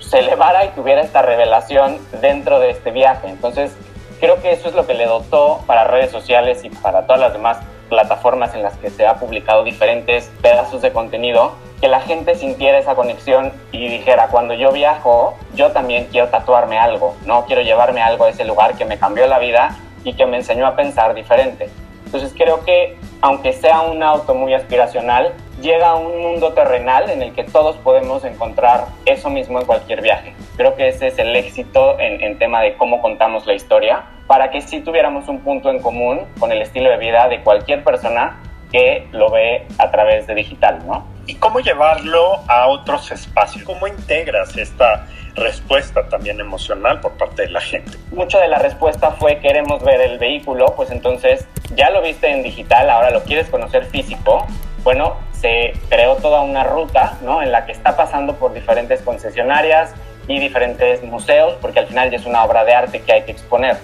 se 0.00 0.18
elevara 0.18 0.64
y 0.64 0.68
tuviera 0.68 1.00
esta 1.00 1.22
revelación 1.22 1.98
dentro 2.20 2.58
de 2.60 2.70
este 2.70 2.90
viaje. 2.90 3.28
Entonces, 3.28 3.76
creo 4.20 4.40
que 4.40 4.52
eso 4.52 4.68
es 4.68 4.74
lo 4.74 4.86
que 4.86 4.94
le 4.94 5.06
dotó 5.06 5.60
para 5.66 5.84
redes 5.84 6.10
sociales 6.10 6.64
y 6.64 6.70
para 6.70 7.06
todas 7.06 7.20
las 7.20 7.32
demás 7.32 7.58
plataformas 7.88 8.54
en 8.54 8.62
las 8.62 8.76
que 8.78 8.90
se 8.90 9.06
ha 9.06 9.14
publicado 9.16 9.64
diferentes 9.64 10.30
pedazos 10.42 10.82
de 10.82 10.92
contenido, 10.92 11.54
que 11.80 11.88
la 11.88 12.00
gente 12.00 12.34
sintiera 12.34 12.78
esa 12.78 12.94
conexión 12.94 13.52
y 13.72 13.88
dijera, 13.88 14.28
cuando 14.28 14.54
yo 14.54 14.72
viajo, 14.72 15.34
yo 15.54 15.72
también 15.72 16.06
quiero 16.10 16.28
tatuarme 16.28 16.78
algo, 16.78 17.14
¿no? 17.26 17.44
Quiero 17.44 17.62
llevarme 17.62 18.02
algo 18.02 18.24
a 18.24 18.30
ese 18.30 18.44
lugar 18.44 18.76
que 18.76 18.84
me 18.84 18.98
cambió 18.98 19.26
la 19.26 19.38
vida 19.38 19.76
y 20.04 20.14
que 20.14 20.26
me 20.26 20.38
enseñó 20.38 20.66
a 20.66 20.76
pensar 20.76 21.14
diferente. 21.14 21.68
Entonces 22.06 22.32
creo 22.36 22.64
que, 22.64 22.96
aunque 23.20 23.52
sea 23.52 23.82
un 23.82 24.02
auto 24.02 24.34
muy 24.34 24.54
aspiracional, 24.54 25.34
llega 25.60 25.90
a 25.90 25.94
un 25.96 26.20
mundo 26.20 26.52
terrenal 26.52 27.10
en 27.10 27.22
el 27.22 27.34
que 27.34 27.44
todos 27.44 27.76
podemos 27.76 28.24
encontrar 28.24 28.86
eso 29.04 29.28
mismo 29.28 29.58
en 29.58 29.66
cualquier 29.66 30.02
viaje. 30.02 30.34
Creo 30.56 30.76
que 30.76 30.88
ese 30.88 31.08
es 31.08 31.18
el 31.18 31.34
éxito 31.34 31.98
en, 31.98 32.38
tema 32.38 32.62
de 32.62 32.76
cómo 32.76 33.02
contamos 33.02 33.46
la 33.46 33.54
historia, 33.54 34.04
para 34.26 34.50
que 34.50 34.60
sí 34.60 34.80
tuviéramos 34.80 35.28
un 35.28 35.40
punto 35.40 35.70
en 35.70 35.80
común 35.80 36.26
con 36.38 36.52
el 36.52 36.62
estilo 36.62 36.90
de 36.90 36.96
vida 36.96 37.28
de 37.28 37.42
cualquier 37.42 37.82
persona 37.82 38.40
que 38.70 39.08
lo 39.12 39.30
ve 39.30 39.66
a 39.78 39.90
través 39.90 40.26
de 40.26 40.34
digital, 40.34 40.78
¿no? 40.86 41.15
¿Y 41.28 41.34
cómo 41.34 41.58
llevarlo 41.58 42.44
a 42.46 42.68
otros 42.68 43.10
espacios? 43.10 43.64
¿Cómo 43.64 43.88
integras 43.88 44.56
esta 44.56 45.08
respuesta 45.34 46.08
también 46.08 46.38
emocional 46.38 47.00
por 47.00 47.12
parte 47.18 47.42
de 47.42 47.50
la 47.50 47.60
gente? 47.60 47.98
Mucho 48.12 48.38
de 48.38 48.46
la 48.46 48.60
respuesta 48.60 49.10
fue 49.10 49.40
queremos 49.40 49.82
ver 49.82 50.00
el 50.00 50.18
vehículo, 50.18 50.66
pues 50.76 50.92
entonces 50.92 51.48
ya 51.74 51.90
lo 51.90 52.00
viste 52.00 52.30
en 52.30 52.44
digital, 52.44 52.88
ahora 52.88 53.10
lo 53.10 53.24
quieres 53.24 53.48
conocer 53.48 53.86
físico. 53.86 54.46
Bueno, 54.84 55.16
se 55.32 55.72
creó 55.88 56.14
toda 56.14 56.42
una 56.42 56.62
ruta, 56.62 57.18
¿no? 57.22 57.42
En 57.42 57.50
la 57.50 57.66
que 57.66 57.72
está 57.72 57.96
pasando 57.96 58.36
por 58.36 58.54
diferentes 58.54 59.02
concesionarias 59.02 59.94
y 60.28 60.38
diferentes 60.38 61.02
museos, 61.02 61.54
porque 61.60 61.80
al 61.80 61.88
final 61.88 62.08
ya 62.08 62.18
es 62.18 62.26
una 62.26 62.44
obra 62.44 62.64
de 62.64 62.72
arte 62.72 63.02
que 63.02 63.12
hay 63.12 63.22
que 63.22 63.32
exponer. 63.32 63.78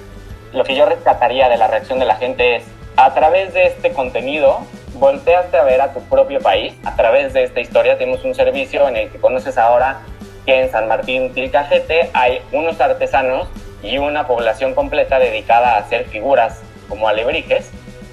Lo 0.53 0.63
que 0.63 0.77
yo 0.77 0.87
rescataría 0.87 1.49
de 1.49 1.57
la 1.57 1.67
reacción 1.67 1.99
de 1.99 2.05
la 2.05 2.15
gente 2.15 2.57
es, 2.57 2.65
a 2.97 3.13
través 3.15 3.53
de 3.53 3.67
este 3.67 3.93
contenido, 3.93 4.61
volteaste 4.95 5.57
a 5.57 5.65
ver 5.65 5.81
a 5.81 5.93
tu 5.93 6.01
propio 6.03 6.41
país. 6.41 6.75
A 6.85 6.97
través 6.97 7.33
de 7.33 7.45
esta 7.45 7.61
historia 7.61 7.99
tenemos 7.99 8.25
un 8.25 8.35
servicio 8.35 8.89
en 8.89 8.97
el 8.97 9.11
que 9.11 9.19
conoces 9.19 9.59
ahora 9.59 10.03
que 10.47 10.61
en 10.61 10.71
San 10.71 10.89
Martín 10.89 11.33
Tilcajete 11.33 12.11
hay 12.13 12.41
unos 12.53 12.81
artesanos 12.81 13.49
y 13.83 13.99
una 13.99 14.27
población 14.27 14.75
completa 14.75 15.19
dedicada 15.19 15.75
a 15.75 15.79
hacer 15.79 16.05
figuras 16.07 16.63
como 16.89 17.09
alebrijes. 17.09 17.71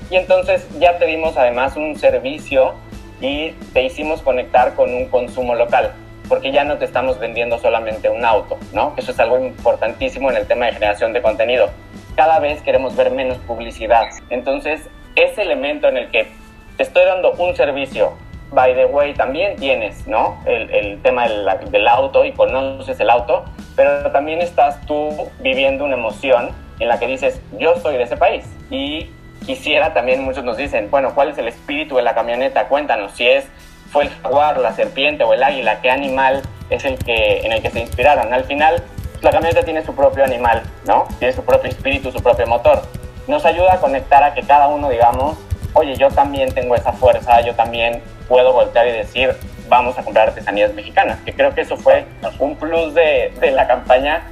Y 0.09 0.15
entonces 0.15 0.67
ya 0.79 0.97
te 0.97 1.05
dimos 1.05 1.37
además 1.37 1.75
un 1.75 1.95
servicio 1.97 2.73
y 3.21 3.51
te 3.73 3.83
hicimos 3.83 4.21
conectar 4.21 4.73
con 4.75 4.93
un 4.93 5.07
consumo 5.07 5.53
local, 5.53 5.91
porque 6.27 6.51
ya 6.51 6.63
no 6.63 6.77
te 6.77 6.85
estamos 6.85 7.19
vendiendo 7.19 7.59
solamente 7.59 8.09
un 8.09 8.25
auto, 8.25 8.57
¿no? 8.73 8.93
Eso 8.97 9.11
es 9.11 9.19
algo 9.19 9.37
importantísimo 9.39 10.31
en 10.31 10.37
el 10.37 10.47
tema 10.47 10.67
de 10.67 10.73
generación 10.73 11.13
de 11.13 11.21
contenido. 11.21 11.69
Cada 12.15 12.39
vez 12.39 12.61
queremos 12.61 12.95
ver 12.95 13.11
menos 13.11 13.37
publicidad. 13.39 14.05
Entonces, 14.29 14.81
ese 15.15 15.41
elemento 15.41 15.87
en 15.87 15.97
el 15.97 16.11
que 16.11 16.31
te 16.79 16.83
estoy 16.83 17.03
dando 17.03 17.33
un 17.33 17.53
servicio. 17.57 18.13
By 18.51 18.73
the 18.73 18.85
way, 18.85 19.13
también 19.13 19.57
tienes, 19.57 20.07
¿no? 20.07 20.41
El, 20.45 20.73
el 20.73 21.01
tema 21.01 21.27
del, 21.27 21.45
del, 21.71 21.87
auto 21.89 22.23
y 22.23 22.31
conoces 22.31 22.97
el 23.01 23.09
auto, 23.09 23.43
pero 23.75 24.09
también 24.11 24.39
estás 24.39 24.79
tú 24.85 25.29
viviendo 25.41 25.83
una 25.83 25.95
emoción 25.95 26.51
en 26.79 26.87
la 26.87 26.97
que 26.97 27.07
dices, 27.07 27.41
yo 27.57 27.75
soy 27.81 27.97
de 27.97 28.03
ese 28.03 28.15
país. 28.15 28.45
Y 28.71 29.11
quisiera 29.45 29.93
también, 29.93 30.23
muchos 30.23 30.45
nos 30.45 30.55
dicen, 30.55 30.89
bueno, 30.89 31.13
¿cuál 31.13 31.31
es 31.31 31.37
el 31.37 31.49
espíritu 31.49 31.97
de 31.97 32.03
la 32.03 32.15
camioneta? 32.15 32.69
Cuéntanos 32.69 33.11
si 33.11 33.27
es, 33.27 33.45
fue 33.91 34.05
el 34.05 34.09
jaguar, 34.11 34.57
la 34.57 34.71
serpiente 34.71 35.25
o 35.25 35.33
el 35.33 35.43
águila, 35.43 35.81
qué 35.81 35.91
animal 35.91 36.43
es 36.69 36.85
el 36.85 36.97
que, 36.97 37.41
en 37.41 37.51
el 37.51 37.61
que 37.61 37.71
se 37.71 37.81
inspiraron. 37.81 38.33
Al 38.33 38.45
final, 38.45 38.81
la 39.19 39.31
camioneta 39.31 39.63
tiene 39.63 39.83
su 39.83 39.93
propio 39.93 40.23
animal, 40.23 40.63
¿no? 40.87 41.09
Tiene 41.19 41.33
su 41.33 41.43
propio 41.43 41.69
espíritu, 41.69 42.09
su 42.09 42.23
propio 42.23 42.47
motor. 42.47 42.83
Nos 43.27 43.45
ayuda 43.45 43.73
a 43.73 43.81
conectar 43.81 44.23
a 44.23 44.33
que 44.33 44.43
cada 44.43 44.69
uno, 44.69 44.87
digamos, 44.89 45.37
oye, 45.73 45.95
yo 45.95 46.09
también 46.09 46.51
tengo 46.53 46.75
esa 46.75 46.91
fuerza, 46.93 47.41
yo 47.41 47.53
también 47.55 48.01
puedo 48.27 48.53
voltear 48.53 48.87
y 48.87 48.91
decir, 48.91 49.35
vamos 49.67 49.97
a 49.97 50.03
comprar 50.03 50.29
artesanías 50.29 50.73
mexicanas, 50.73 51.19
que 51.25 51.33
creo 51.33 51.53
que 51.53 51.61
eso 51.61 51.77
fue 51.77 52.05
un 52.39 52.55
plus 52.55 52.93
de, 52.93 53.31
de 53.39 53.51
la 53.51 53.67
campaña 53.67 54.23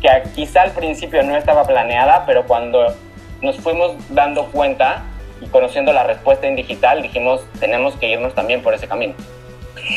que 0.00 0.08
quizá 0.34 0.62
al 0.62 0.72
principio 0.72 1.22
no 1.22 1.36
estaba 1.36 1.64
planeada, 1.64 2.24
pero 2.26 2.44
cuando 2.44 2.94
nos 3.40 3.56
fuimos 3.58 3.94
dando 4.10 4.46
cuenta 4.46 5.04
y 5.40 5.46
conociendo 5.46 5.92
la 5.92 6.04
respuesta 6.04 6.46
en 6.46 6.56
digital, 6.56 7.02
dijimos, 7.02 7.44
tenemos 7.60 7.94
que 7.96 8.08
irnos 8.08 8.34
también 8.34 8.62
por 8.62 8.74
ese 8.74 8.88
camino. 8.88 9.14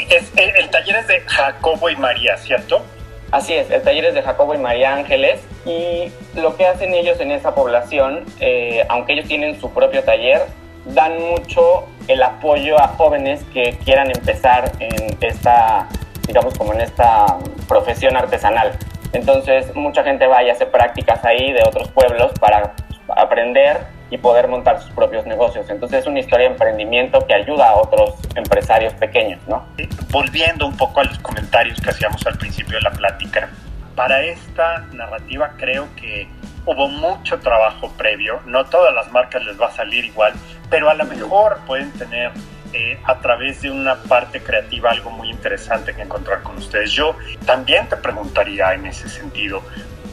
Es, 0.09 0.31
el, 0.35 0.49
el 0.55 0.69
taller 0.69 0.97
es 0.97 1.07
de 1.07 1.21
Jacobo 1.21 1.89
y 1.89 1.95
María, 1.95 2.37
¿cierto? 2.37 2.83
Así 3.31 3.53
es, 3.53 3.69
el 3.71 3.81
taller 3.81 4.05
es 4.05 4.13
de 4.13 4.21
Jacobo 4.21 4.53
y 4.53 4.59
María 4.59 4.93
Ángeles 4.93 5.41
y 5.65 6.11
lo 6.35 6.55
que 6.55 6.67
hacen 6.67 6.93
ellos 6.93 7.19
en 7.19 7.31
esa 7.31 7.55
población, 7.55 8.23
eh, 8.39 8.85
aunque 8.87 9.13
ellos 9.13 9.27
tienen 9.27 9.59
su 9.59 9.71
propio 9.73 10.03
taller, 10.03 10.43
dan 10.85 11.19
mucho 11.19 11.87
el 12.07 12.21
apoyo 12.21 12.79
a 12.79 12.89
jóvenes 12.89 13.43
que 13.53 13.77
quieran 13.83 14.11
empezar 14.15 14.71
en 14.79 15.17
esta, 15.21 15.87
digamos, 16.27 16.53
como 16.57 16.73
en 16.73 16.81
esta 16.81 17.37
profesión 17.67 18.15
artesanal. 18.15 18.77
Entonces, 19.13 19.73
mucha 19.75 20.03
gente 20.03 20.27
va 20.27 20.43
y 20.43 20.49
hace 20.49 20.65
prácticas 20.65 21.23
ahí 21.25 21.51
de 21.51 21.63
otros 21.65 21.89
pueblos 21.89 22.31
para 22.39 22.73
aprender 23.15 23.95
y 24.09 24.17
poder 24.17 24.47
montar 24.47 24.81
sus 24.81 24.91
propios 24.91 25.25
negocios. 25.25 25.69
Entonces 25.69 26.01
es 26.01 26.07
una 26.07 26.19
historia 26.19 26.47
de 26.47 26.53
emprendimiento 26.53 27.25
que 27.25 27.33
ayuda 27.33 27.69
a 27.69 27.75
otros 27.75 28.15
empresarios 28.35 28.93
pequeños, 28.93 29.39
¿no? 29.47 29.65
Volviendo 30.11 30.67
un 30.67 30.77
poco 30.77 30.99
a 30.99 31.05
los 31.05 31.17
comentarios 31.19 31.81
que 31.81 31.89
hacíamos 31.89 32.25
al 32.25 32.37
principio 32.37 32.75
de 32.75 32.81
la 32.81 32.91
plática, 32.91 33.49
para 33.95 34.21
esta 34.23 34.85
narrativa 34.93 35.53
creo 35.57 35.87
que 35.95 36.27
hubo 36.65 36.87
mucho 36.87 37.39
trabajo 37.39 37.91
previo, 37.97 38.41
no 38.45 38.65
todas 38.65 38.93
las 38.93 39.11
marcas 39.11 39.43
les 39.43 39.59
va 39.59 39.67
a 39.67 39.71
salir 39.71 40.05
igual, 40.05 40.33
pero 40.69 40.89
a 40.89 40.93
lo 40.93 41.05
mejor 41.05 41.59
pueden 41.65 41.91
tener 41.93 42.31
eh, 42.73 42.99
a 43.05 43.19
través 43.19 43.61
de 43.61 43.71
una 43.71 43.95
parte 43.95 44.41
creativa 44.41 44.91
algo 44.91 45.09
muy 45.09 45.29
interesante 45.29 45.95
que 45.95 46.01
encontrar 46.01 46.43
con 46.43 46.57
ustedes. 46.57 46.91
Yo 46.91 47.15
también 47.45 47.87
te 47.87 47.95
preguntaría 47.95 48.73
en 48.73 48.85
ese 48.85 49.07
sentido, 49.07 49.61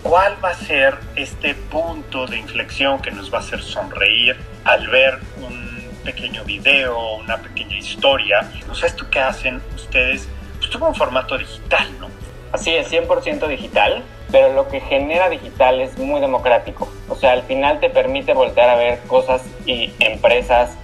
¿cuál 0.02 0.36
va 0.44 0.50
a 0.50 0.54
ser 0.54 0.96
este 1.16 1.54
punto 1.54 2.26
de 2.26 2.38
inflexión 2.38 3.00
que 3.00 3.10
nos 3.10 3.32
va 3.32 3.38
a 3.38 3.40
hacer 3.40 3.60
sonreír 3.62 4.36
al 4.64 4.86
ver 4.88 5.18
un 5.38 5.90
pequeño 6.04 6.44
video, 6.44 7.16
una 7.16 7.38
pequeña 7.38 7.78
historia? 7.78 8.48
Sé, 8.72 8.86
esto 8.86 9.10
que 9.10 9.18
hacen 9.18 9.60
ustedes, 9.74 10.28
pues 10.58 10.70
tuvo 10.70 10.86
un 10.86 10.94
formato 10.94 11.36
digital, 11.36 11.88
¿no? 11.98 12.08
Así 12.52 12.74
es, 12.76 12.92
100% 12.92 13.48
digital, 13.48 14.04
pero 14.32 14.52
lo 14.54 14.66
que 14.68 14.80
genera 14.80 15.28
digital 15.28 15.80
es 15.80 15.98
muy 15.98 16.20
democrático. 16.20 16.88
O 17.08 17.14
sea, 17.14 17.32
al 17.32 17.42
final 17.42 17.78
te 17.78 17.90
permite 17.90 18.32
voltear 18.32 18.70
a 18.70 18.76
ver 18.76 18.98
cosas 19.00 19.44
y 19.66 19.92
empresas 20.00 20.76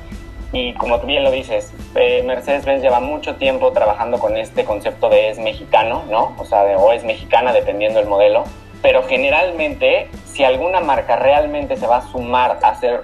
y 0.52 0.74
como 0.74 1.00
tú 1.00 1.06
bien 1.06 1.24
lo 1.24 1.30
dices, 1.30 1.74
eh, 1.94 2.22
Mercedes-Benz 2.24 2.82
lleva 2.82 3.00
mucho 3.00 3.36
tiempo 3.36 3.72
trabajando 3.72 4.18
con 4.18 4.36
este 4.36 4.64
concepto 4.64 5.08
de 5.08 5.30
es 5.30 5.38
mexicano, 5.38 6.04
¿no? 6.10 6.34
O 6.38 6.44
sea, 6.44 6.64
de, 6.64 6.76
o 6.76 6.92
es 6.92 7.04
mexicana 7.04 7.52
dependiendo 7.52 7.98
del 7.98 8.08
modelo. 8.08 8.44
Pero 8.80 9.02
generalmente, 9.02 10.08
si 10.24 10.44
alguna 10.44 10.80
marca 10.80 11.16
realmente 11.16 11.76
se 11.76 11.86
va 11.86 11.98
a 11.98 12.02
sumar 12.02 12.58
a 12.62 12.68
hacer 12.68 13.02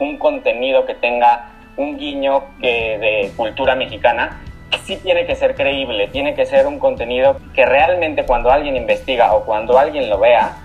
un 0.00 0.18
contenido 0.18 0.84
que 0.84 0.94
tenga 0.94 1.52
un 1.76 1.96
guiño 1.96 2.44
de 2.60 3.32
cultura 3.36 3.74
mexicana, 3.76 4.42
sí 4.84 4.96
tiene 4.96 5.26
que 5.26 5.36
ser 5.36 5.54
creíble, 5.54 6.08
tiene 6.08 6.34
que 6.34 6.46
ser 6.46 6.66
un 6.66 6.78
contenido 6.78 7.36
que 7.54 7.64
realmente 7.66 8.24
cuando 8.24 8.50
alguien 8.50 8.76
investiga 8.76 9.34
o 9.34 9.44
cuando 9.44 9.78
alguien 9.78 10.08
lo 10.08 10.18
vea, 10.18 10.56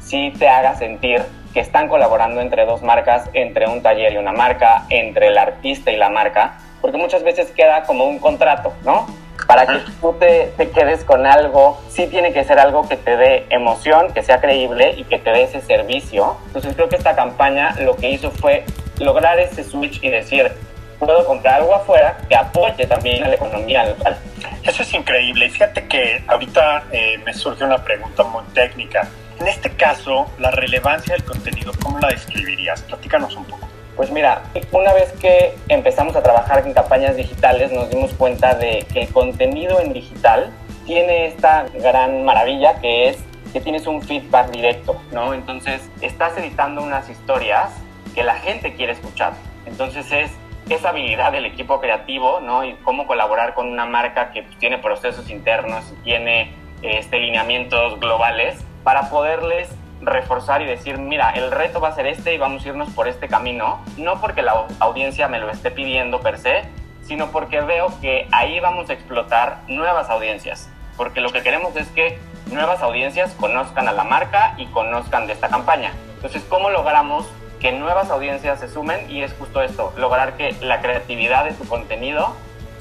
sí 0.00 0.32
te 0.38 0.48
haga 0.48 0.74
sentir 0.76 1.22
que 1.52 1.60
están 1.60 1.88
colaborando 1.88 2.40
entre 2.40 2.66
dos 2.66 2.82
marcas, 2.82 3.30
entre 3.32 3.66
un 3.66 3.82
taller 3.82 4.12
y 4.12 4.18
una 4.18 4.32
marca, 4.32 4.84
entre 4.90 5.28
el 5.28 5.38
artista 5.38 5.90
y 5.90 5.96
la 5.96 6.10
marca, 6.10 6.58
porque 6.82 6.98
muchas 6.98 7.22
veces 7.22 7.50
queda 7.50 7.84
como 7.84 8.04
un 8.04 8.18
contrato, 8.18 8.72
¿no? 8.84 9.06
Para 9.46 9.66
que 9.66 9.78
tú 10.00 10.12
te, 10.18 10.52
te, 10.56 10.70
quedes 10.70 11.04
con 11.04 11.24
algo, 11.24 11.80
sí 11.88 12.08
tiene 12.08 12.32
que 12.32 12.44
ser 12.44 12.58
algo 12.58 12.88
que 12.88 12.96
te 12.96 13.16
dé 13.16 13.46
emoción, 13.50 14.12
que 14.12 14.22
sea 14.22 14.40
creíble 14.40 14.94
y 14.96 15.04
que 15.04 15.18
te 15.18 15.30
dé 15.30 15.44
ese 15.44 15.60
servicio. 15.60 16.36
Entonces 16.46 16.74
creo 16.74 16.88
que 16.88 16.96
esta 16.96 17.14
campaña 17.14 17.74
lo 17.80 17.96
que 17.96 18.10
hizo 18.10 18.30
fue 18.30 18.64
lograr 18.98 19.38
ese 19.38 19.62
switch 19.62 20.02
y 20.02 20.10
decir, 20.10 20.52
puedo 20.98 21.24
comprar 21.26 21.60
algo 21.60 21.74
afuera 21.74 22.18
que 22.28 22.36
apoye 22.36 22.86
también 22.86 23.24
a 23.24 23.28
la 23.28 23.34
economía 23.34 23.86
local. 23.86 24.16
Eso 24.62 24.82
es 24.82 24.94
increíble. 24.94 25.48
Fíjate 25.50 25.86
que 25.86 26.22
ahorita 26.26 26.84
eh, 26.92 27.18
me 27.24 27.32
surge 27.32 27.64
una 27.64 27.82
pregunta 27.82 28.22
muy 28.24 28.44
técnica. 28.54 29.08
En 29.38 29.48
este 29.48 29.70
caso, 29.70 30.30
la 30.38 30.50
relevancia 30.50 31.14
del 31.14 31.24
contenido, 31.24 31.72
¿cómo 31.82 31.98
la 31.98 32.08
describirías? 32.08 32.82
Platícanos 32.82 33.36
un 33.36 33.44
poco. 33.44 33.68
Pues 33.96 34.10
mira, 34.10 34.42
una 34.72 34.92
vez 34.92 35.12
que 35.12 35.54
empezamos 35.68 36.16
a 36.16 36.22
trabajar 36.22 36.66
en 36.66 36.74
campañas 36.74 37.16
digitales, 37.16 37.72
nos 37.72 37.88
dimos 37.90 38.12
cuenta 38.12 38.54
de 38.54 38.86
que 38.92 39.02
el 39.02 39.08
contenido 39.08 39.80
en 39.80 39.92
digital 39.92 40.52
tiene 40.84 41.26
esta 41.26 41.66
gran 41.74 42.24
maravilla 42.24 42.78
que 42.80 43.08
es 43.08 43.18
que 43.52 43.60
tienes 43.60 43.86
un 43.86 44.02
feedback 44.02 44.50
directo, 44.50 45.00
¿no? 45.12 45.32
Entonces, 45.32 45.80
estás 46.02 46.36
editando 46.36 46.82
unas 46.82 47.08
historias 47.08 47.70
que 48.14 48.22
la 48.22 48.34
gente 48.34 48.74
quiere 48.74 48.92
escuchar. 48.92 49.32
Entonces 49.66 50.10
es 50.12 50.30
esa 50.68 50.88
habilidad 50.88 51.32
del 51.32 51.46
equipo 51.46 51.80
creativo, 51.80 52.40
¿no? 52.40 52.64
Y 52.64 52.74
cómo 52.82 53.06
colaborar 53.06 53.54
con 53.54 53.68
una 53.68 53.86
marca 53.86 54.32
que 54.32 54.42
tiene 54.58 54.78
procesos 54.78 55.30
internos 55.30 55.92
y 55.92 56.02
tiene 56.02 56.54
este, 56.82 57.18
lineamientos 57.20 58.00
globales 58.00 58.64
para 58.82 59.08
poderles 59.10 59.68
reforzar 60.00 60.62
y 60.62 60.66
decir, 60.66 60.98
mira, 60.98 61.30
el 61.30 61.50
reto 61.50 61.80
va 61.80 61.88
a 61.88 61.94
ser 61.94 62.06
este 62.06 62.34
y 62.34 62.38
vamos 62.38 62.64
a 62.64 62.68
irnos 62.68 62.90
por 62.90 63.08
este 63.08 63.28
camino, 63.28 63.80
no 63.96 64.20
porque 64.20 64.42
la 64.42 64.66
audiencia 64.80 65.28
me 65.28 65.38
lo 65.38 65.50
esté 65.50 65.70
pidiendo 65.70 66.20
per 66.20 66.38
se, 66.38 66.64
sino 67.02 67.30
porque 67.30 67.60
veo 67.60 67.88
que 68.00 68.28
ahí 68.32 68.60
vamos 68.60 68.90
a 68.90 68.92
explotar 68.92 69.60
nuevas 69.68 70.10
audiencias, 70.10 70.68
porque 70.96 71.20
lo 71.20 71.30
que 71.30 71.42
queremos 71.42 71.76
es 71.76 71.88
que 71.88 72.18
nuevas 72.50 72.82
audiencias 72.82 73.32
conozcan 73.34 73.88
a 73.88 73.92
la 73.92 74.04
marca 74.04 74.54
y 74.58 74.66
conozcan 74.66 75.26
de 75.26 75.32
esta 75.32 75.48
campaña. 75.48 75.92
Entonces, 76.16 76.44
¿cómo 76.48 76.70
logramos 76.70 77.26
que 77.60 77.72
nuevas 77.72 78.10
audiencias 78.10 78.60
se 78.60 78.68
sumen 78.68 79.10
y 79.10 79.22
es 79.22 79.32
justo 79.34 79.62
esto, 79.62 79.92
lograr 79.96 80.36
que 80.36 80.54
la 80.60 80.80
creatividad 80.80 81.44
de 81.44 81.52
tu 81.52 81.66
contenido 81.66 82.34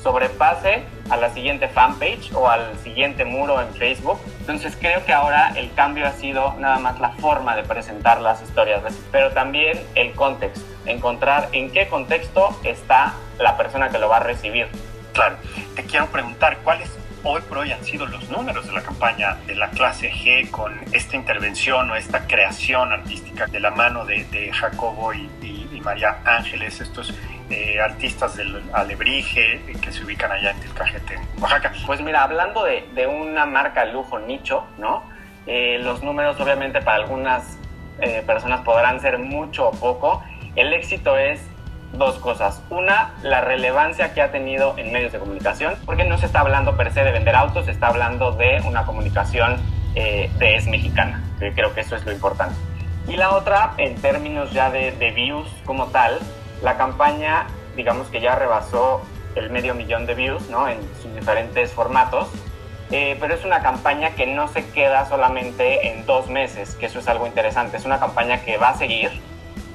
sobrepase 0.06 0.84
a 1.10 1.18
la 1.18 1.32
siguiente 1.32 1.68
fanpage 1.68 2.32
o 2.36 2.48
al 2.48 2.78
siguiente 2.84 3.26
muro 3.26 3.60
en 3.60 3.74
Facebook. 3.74 4.20
Entonces 4.40 4.78
creo 4.80 5.04
que 5.04 5.14
ahora 5.14 5.54
el 5.56 5.74
cambio 5.74 6.06
ha 6.06 6.12
sido 6.12 6.54
nada 6.60 6.78
más 6.78 7.00
la 7.00 7.10
forma 7.10 7.56
de 7.56 7.64
presentar 7.64 8.22
las 8.22 8.42
historias, 8.44 8.82
pero 9.12 9.32
también 9.32 9.82
el 9.96 10.14
contexto, 10.14 10.64
encontrar 10.86 11.50
en 11.54 11.72
qué 11.72 11.88
contexto 11.88 12.56
está 12.64 13.16
la 13.40 13.58
persona 13.58 13.90
que 13.90 13.98
lo 13.98 14.08
va 14.08 14.18
a 14.18 14.20
recibir. 14.20 14.68
Claro, 15.14 15.38
te 15.76 15.84
quiero 15.84 16.06
preguntar, 16.08 16.58
¿cuáles 16.64 16.92
hoy 17.26 17.42
por 17.42 17.58
hoy 17.58 17.72
han 17.72 17.84
sido 17.84 18.06
los 18.06 18.30
números 18.30 18.68
de 18.68 18.74
la 18.74 18.82
campaña 18.82 19.38
de 19.48 19.56
la 19.56 19.70
clase 19.72 20.12
G 20.12 20.50
con 20.52 20.80
esta 20.92 21.16
intervención 21.16 21.90
o 21.90 21.96
esta 21.96 22.28
creación 22.28 22.92
artística 22.92 23.48
de 23.48 23.60
la 23.60 23.72
mano 23.72 24.06
de, 24.06 24.52
Jacobo 24.54 25.14
y, 25.14 25.30
María 25.84 26.18
Ángeles, 26.26 26.82
estos 26.82 27.14
eh, 27.52 27.80
artistas 27.80 28.38
del 28.38 28.60
Alebrije 28.74 29.62
que 29.80 29.92
se 29.92 30.04
ubican 30.04 30.32
allá 30.32 30.50
en 30.50 30.60
Tilcajete, 30.62 31.14
en 31.14 31.44
Oaxaca. 31.44 31.74
Pues 31.86 32.02
mira, 32.02 32.24
hablando 32.24 32.64
de, 32.64 33.06
una 33.06 33.46
marca 33.46 33.86
lujo 33.86 34.18
nicho, 34.18 34.66
¿no? 34.80 35.04
Eh, 35.46 35.78
los 35.84 36.02
números 36.02 36.40
obviamente 36.40 36.82
para 36.82 36.98
algunas 36.98 37.60
eh, 38.02 38.24
personas 38.26 38.62
podrán 38.62 39.00
ser 39.00 39.20
mucho 39.20 39.68
o 39.68 39.72
poco. 39.74 40.24
El 40.56 40.74
éxito 40.74 41.18
es 41.18 41.40
dos 41.94 42.16
cosas. 42.16 42.62
Una, 42.70 43.14
la 43.22 43.42
relevancia 43.42 44.14
que 44.14 44.22
ha 44.22 44.32
tenido 44.32 44.78
en 44.78 44.92
medios 44.92 45.12
de 45.12 45.20
comunicación, 45.20 45.76
porque 45.86 46.04
no 46.04 46.18
se 46.18 46.26
está 46.26 46.42
hablando 46.42 46.76
per 46.78 46.92
se 46.94 47.04
de 47.04 47.12
vender 47.12 47.36
autos, 47.36 47.66
se 47.66 47.72
está 47.72 47.88
hablando 47.88 48.32
de 48.32 48.62
una 48.66 48.86
comunicación 48.86 49.58
eh, 49.96 50.30
de 50.38 50.56
es 50.56 50.68
mexicana, 50.68 51.24
que 51.40 51.54
creo 51.54 51.74
que 51.74 51.82
eso 51.82 51.96
es 51.96 52.06
lo 52.06 52.12
importante. 52.12 52.56
Y 53.08 53.18
la 53.18 53.36
otra, 53.36 53.74
en 53.78 53.96
términos 53.96 54.52
ya 54.52 54.72
de, 54.72 54.92
de 54.92 55.12
views 55.12 55.48
como 55.66 55.88
tal, 55.88 56.20
la 56.62 56.76
campaña, 56.78 57.46
digamos 57.76 58.08
que 58.08 58.20
ya 58.20 58.36
rebasó 58.36 59.02
el 59.36 59.50
medio 59.50 59.76
millón 59.76 60.06
de 60.06 60.16
views, 60.16 60.50
¿no? 60.50 60.68
En 60.68 60.80
sus 61.02 61.14
diferentes 61.14 61.72
formatos. 61.72 62.30
Eh, 62.92 63.18
pero 63.20 63.34
es 63.34 63.44
una 63.44 63.62
campaña 63.62 64.12
que 64.12 64.28
no 64.28 64.48
se 64.48 64.70
queda 64.70 65.08
solamente 65.08 65.88
en 65.88 66.06
dos 66.06 66.30
meses, 66.30 66.76
que 66.76 66.86
eso 66.86 67.00
es 67.00 67.08
algo 67.08 67.26
interesante. 67.26 67.78
Es 67.78 67.86
una 67.86 68.00
campaña 68.00 68.42
que 68.42 68.58
va 68.58 68.70
a 68.70 68.78
seguir, 68.78 69.12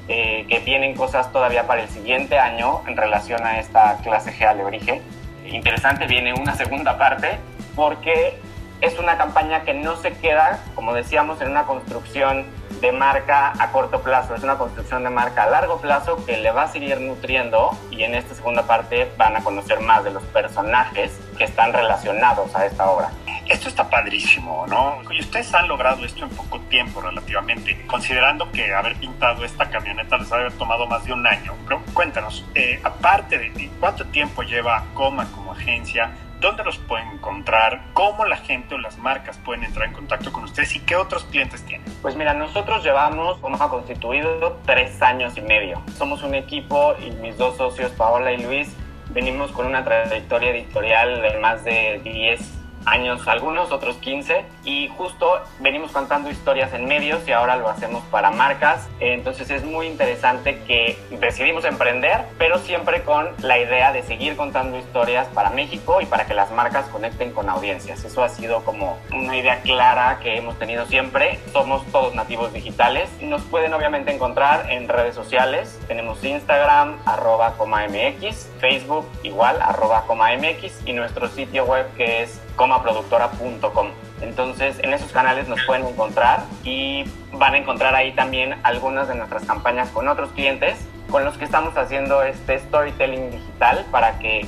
eh, 0.08 0.46
que 0.48 0.58
vienen 0.60 0.94
cosas 0.94 1.32
todavía 1.32 1.66
para 1.66 1.82
el 1.82 1.88
siguiente 1.88 2.38
año 2.38 2.82
en 2.86 2.96
relación 2.96 3.44
a 3.44 3.58
esta 3.58 3.98
clase 3.98 4.32
G 4.32 4.46
Alebrije. 4.46 5.00
Interesante, 5.46 6.06
viene 6.06 6.32
una 6.34 6.54
segunda 6.54 6.98
parte 6.98 7.38
porque 7.74 8.38
es 8.80 8.98
una 8.98 9.18
campaña 9.18 9.62
que 9.62 9.74
no 9.74 9.96
se 9.96 10.12
queda, 10.12 10.60
como 10.74 10.94
decíamos, 10.94 11.40
en 11.40 11.50
una 11.50 11.64
construcción 11.64 12.46
de 12.80 12.92
marca 12.92 13.52
a 13.58 13.72
corto 13.72 14.00
plazo, 14.00 14.34
es 14.34 14.42
una 14.42 14.56
construcción 14.56 15.04
de 15.04 15.10
marca 15.10 15.42
a 15.42 15.50
largo 15.50 15.80
plazo 15.80 16.24
que 16.24 16.38
le 16.38 16.50
va 16.50 16.62
a 16.62 16.68
seguir 16.68 16.98
nutriendo 17.00 17.76
y 17.90 18.04
en 18.04 18.14
esta 18.14 18.34
segunda 18.34 18.62
parte 18.62 19.10
van 19.18 19.36
a 19.36 19.44
conocer 19.44 19.80
más 19.80 20.02
de 20.02 20.10
los 20.10 20.22
personajes 20.24 21.20
que 21.36 21.44
están 21.44 21.74
relacionados 21.74 22.54
a 22.54 22.64
esta 22.64 22.88
obra. 22.88 23.10
Esto 23.46 23.68
está 23.68 23.90
padrísimo, 23.90 24.64
¿no? 24.68 25.02
Y 25.10 25.20
ustedes 25.20 25.52
han 25.52 25.66
logrado 25.68 26.04
esto 26.04 26.24
en 26.24 26.30
poco 26.30 26.60
tiempo 26.70 27.00
relativamente, 27.00 27.84
considerando 27.86 28.50
que 28.52 28.72
haber 28.72 28.94
pintado 28.96 29.44
esta 29.44 29.68
camioneta 29.68 30.16
les 30.18 30.32
ha 30.32 30.48
tomado 30.50 30.86
más 30.86 31.04
de 31.04 31.12
un 31.12 31.26
año. 31.26 31.54
Pero 31.64 31.82
cuéntanos, 31.92 32.44
eh, 32.54 32.80
aparte 32.84 33.36
de 33.36 33.50
ti, 33.50 33.70
¿cuánto 33.80 34.06
tiempo 34.06 34.42
lleva 34.42 34.84
Coma 34.94 35.26
como 35.32 35.52
agencia? 35.52 36.12
¿Dónde 36.40 36.64
los 36.64 36.78
pueden 36.78 37.06
encontrar? 37.08 37.82
¿Cómo 37.92 38.24
la 38.24 38.38
gente 38.38 38.74
o 38.74 38.78
las 38.78 38.96
marcas 38.96 39.36
pueden 39.44 39.62
entrar 39.62 39.86
en 39.86 39.92
contacto 39.92 40.32
con 40.32 40.44
ustedes? 40.44 40.74
¿Y 40.74 40.80
qué 40.80 40.96
otros 40.96 41.24
clientes 41.24 41.62
tienen? 41.66 41.86
Pues 42.00 42.16
mira, 42.16 42.32
nosotros 42.32 42.82
llevamos, 42.82 43.38
ha 43.60 43.68
constituido, 43.68 44.58
tres 44.64 45.02
años 45.02 45.36
y 45.36 45.42
medio. 45.42 45.82
Somos 45.98 46.22
un 46.22 46.34
equipo 46.34 46.94
y 46.98 47.10
mis 47.10 47.36
dos 47.36 47.58
socios, 47.58 47.92
Paola 47.92 48.32
y 48.32 48.42
Luis, 48.42 48.74
venimos 49.10 49.52
con 49.52 49.66
una 49.66 49.84
trayectoria 49.84 50.50
editorial 50.52 51.20
de 51.20 51.38
más 51.40 51.62
de 51.62 52.00
10 52.02 52.59
años 52.84 53.26
algunos, 53.28 53.72
otros 53.72 53.96
15, 53.96 54.44
y 54.64 54.88
justo 54.88 55.42
venimos 55.60 55.92
contando 55.92 56.30
historias 56.30 56.72
en 56.72 56.86
medios 56.86 57.26
y 57.26 57.32
ahora 57.32 57.56
lo 57.56 57.68
hacemos 57.68 58.02
para 58.04 58.30
marcas. 58.30 58.88
Entonces 59.00 59.50
es 59.50 59.64
muy 59.64 59.86
interesante 59.86 60.62
que 60.66 60.98
decidimos 61.20 61.64
emprender, 61.64 62.24
pero 62.38 62.58
siempre 62.58 63.02
con 63.02 63.28
la 63.42 63.58
idea 63.58 63.92
de 63.92 64.02
seguir 64.02 64.36
contando 64.36 64.78
historias 64.78 65.26
para 65.28 65.50
México 65.50 66.00
y 66.00 66.06
para 66.06 66.26
que 66.26 66.34
las 66.34 66.50
marcas 66.50 66.86
conecten 66.86 67.32
con 67.32 67.48
audiencias. 67.48 68.04
Eso 68.04 68.22
ha 68.22 68.28
sido 68.28 68.64
como 68.64 68.98
una 69.12 69.36
idea 69.36 69.60
clara 69.60 70.18
que 70.22 70.36
hemos 70.36 70.58
tenido 70.58 70.86
siempre. 70.86 71.38
Somos 71.52 71.84
todos 71.86 72.14
nativos 72.14 72.52
digitales. 72.52 73.10
Nos 73.20 73.42
pueden 73.42 73.74
obviamente 73.74 74.12
encontrar 74.12 74.70
en 74.70 74.88
redes 74.88 75.14
sociales. 75.14 75.78
Tenemos 75.86 76.22
Instagram, 76.24 76.96
arroba 77.04 77.54
coma 77.56 77.86
MX, 77.86 78.48
Facebook 78.60 79.06
igual, 79.22 79.60
arroba 79.60 80.04
coma 80.06 80.30
MX 80.36 80.86
y 80.86 80.92
nuestro 80.92 81.28
sitio 81.28 81.64
web 81.64 81.86
que 81.96 82.22
es 82.22 82.40
comaproductora.com. 82.56 83.88
Entonces, 84.20 84.78
en 84.80 84.92
esos 84.92 85.12
canales 85.12 85.48
nos 85.48 85.60
pueden 85.66 85.86
encontrar 85.86 86.44
y 86.64 87.04
van 87.32 87.54
a 87.54 87.58
encontrar 87.58 87.94
ahí 87.94 88.12
también 88.12 88.54
algunas 88.62 89.08
de 89.08 89.14
nuestras 89.14 89.44
campañas 89.44 89.88
con 89.90 90.08
otros 90.08 90.30
clientes 90.32 90.76
con 91.10 91.24
los 91.24 91.36
que 91.36 91.44
estamos 91.44 91.76
haciendo 91.76 92.22
este 92.22 92.58
storytelling 92.58 93.30
digital 93.30 93.84
para 93.90 94.18
que 94.18 94.46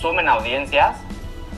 sumen 0.00 0.28
audiencias 0.28 0.96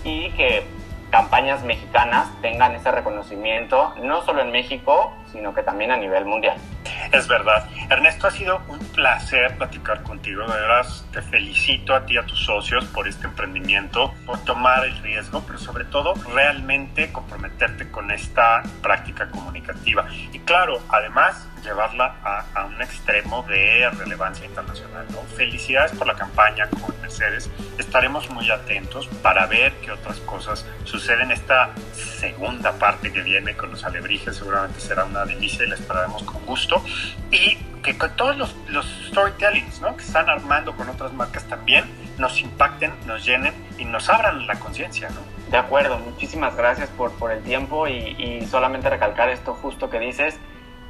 y 0.04 0.30
que 0.30 0.64
campañas 1.10 1.62
mexicanas 1.62 2.28
tengan 2.40 2.74
ese 2.74 2.90
reconocimiento, 2.90 3.94
no 4.02 4.22
solo 4.24 4.42
en 4.42 4.50
México, 4.50 5.12
sino 5.32 5.54
que 5.54 5.62
también 5.62 5.90
a 5.90 5.96
nivel 5.96 6.24
mundial. 6.24 6.56
Es 7.10 7.28
verdad. 7.28 7.68
Ernesto, 7.90 8.26
ha 8.26 8.30
sido 8.30 8.62
un 8.68 8.78
placer 8.78 9.56
platicar 9.56 10.02
contigo. 10.02 10.46
De 10.46 10.54
verdad, 10.54 10.86
te 11.12 11.20
felicito 11.22 11.94
a 11.94 12.06
ti 12.06 12.14
y 12.14 12.16
a 12.16 12.24
tus 12.24 12.44
socios 12.44 12.84
por 12.86 13.08
este 13.08 13.26
emprendimiento, 13.26 14.14
por 14.24 14.38
tomar 14.44 14.84
el 14.84 14.96
riesgo, 15.02 15.42
pero 15.46 15.58
sobre 15.58 15.84
todo 15.84 16.14
realmente 16.32 17.12
comprometerte 17.12 17.90
con 17.90 18.10
esta 18.10 18.62
práctica 18.82 19.30
comunicativa. 19.30 20.06
Y 20.32 20.38
claro, 20.40 20.80
además 20.88 21.48
llevarla 21.62 22.16
a, 22.54 22.64
un 22.64 22.80
extremo 22.80 23.44
de 23.48 23.88
relevancia 23.90 24.46
internacional. 24.46 25.06
Felicidades 25.36 25.92
por 25.92 26.06
la 26.06 26.14
campaña 26.14 26.68
con 26.68 27.00
Mercedes. 27.00 27.50
Estaremos 27.78 28.28
muy 28.30 28.50
atentos 28.50 29.06
para 29.22 29.46
ver 29.46 29.72
qué 29.82 29.92
otras 29.92 30.18
cosas 30.20 30.66
suceden. 30.84 31.30
Esta 31.30 31.70
segunda 31.92 32.72
parte 32.72 33.12
que 33.12 33.22
viene 33.22 33.54
con 33.54 33.70
los 33.70 33.84
alebrijes 33.84 34.36
seguramente 34.36 34.80
será 34.80 35.04
una 35.04 35.21
delicia 35.24 35.64
y 35.64 35.68
la 35.68 35.74
esperaremos 35.74 36.22
con 36.22 36.44
gusto. 36.46 36.82
Y 37.30 37.56
que 37.82 37.94
todos 37.94 38.36
los, 38.36 38.54
los 38.68 38.86
storytellings 39.08 39.80
¿no? 39.80 39.96
que 39.96 40.04
están 40.04 40.28
armando 40.30 40.76
con 40.76 40.88
otras 40.88 41.12
marcas 41.12 41.44
también 41.48 41.84
nos 42.16 42.40
impacten, 42.40 42.92
nos 43.06 43.24
llenen 43.24 43.52
y 43.78 43.84
nos 43.84 44.08
abran 44.08 44.46
la 44.46 44.54
conciencia. 44.60 45.08
¿no? 45.10 45.20
De 45.50 45.56
acuerdo, 45.56 45.98
muchísimas 45.98 46.54
gracias 46.54 46.88
por, 46.90 47.10
por 47.12 47.32
el 47.32 47.42
tiempo 47.42 47.88
y, 47.88 48.14
y 48.18 48.46
solamente 48.46 48.88
recalcar 48.88 49.28
esto 49.30 49.54
justo 49.54 49.90
que 49.90 49.98
dices 49.98 50.38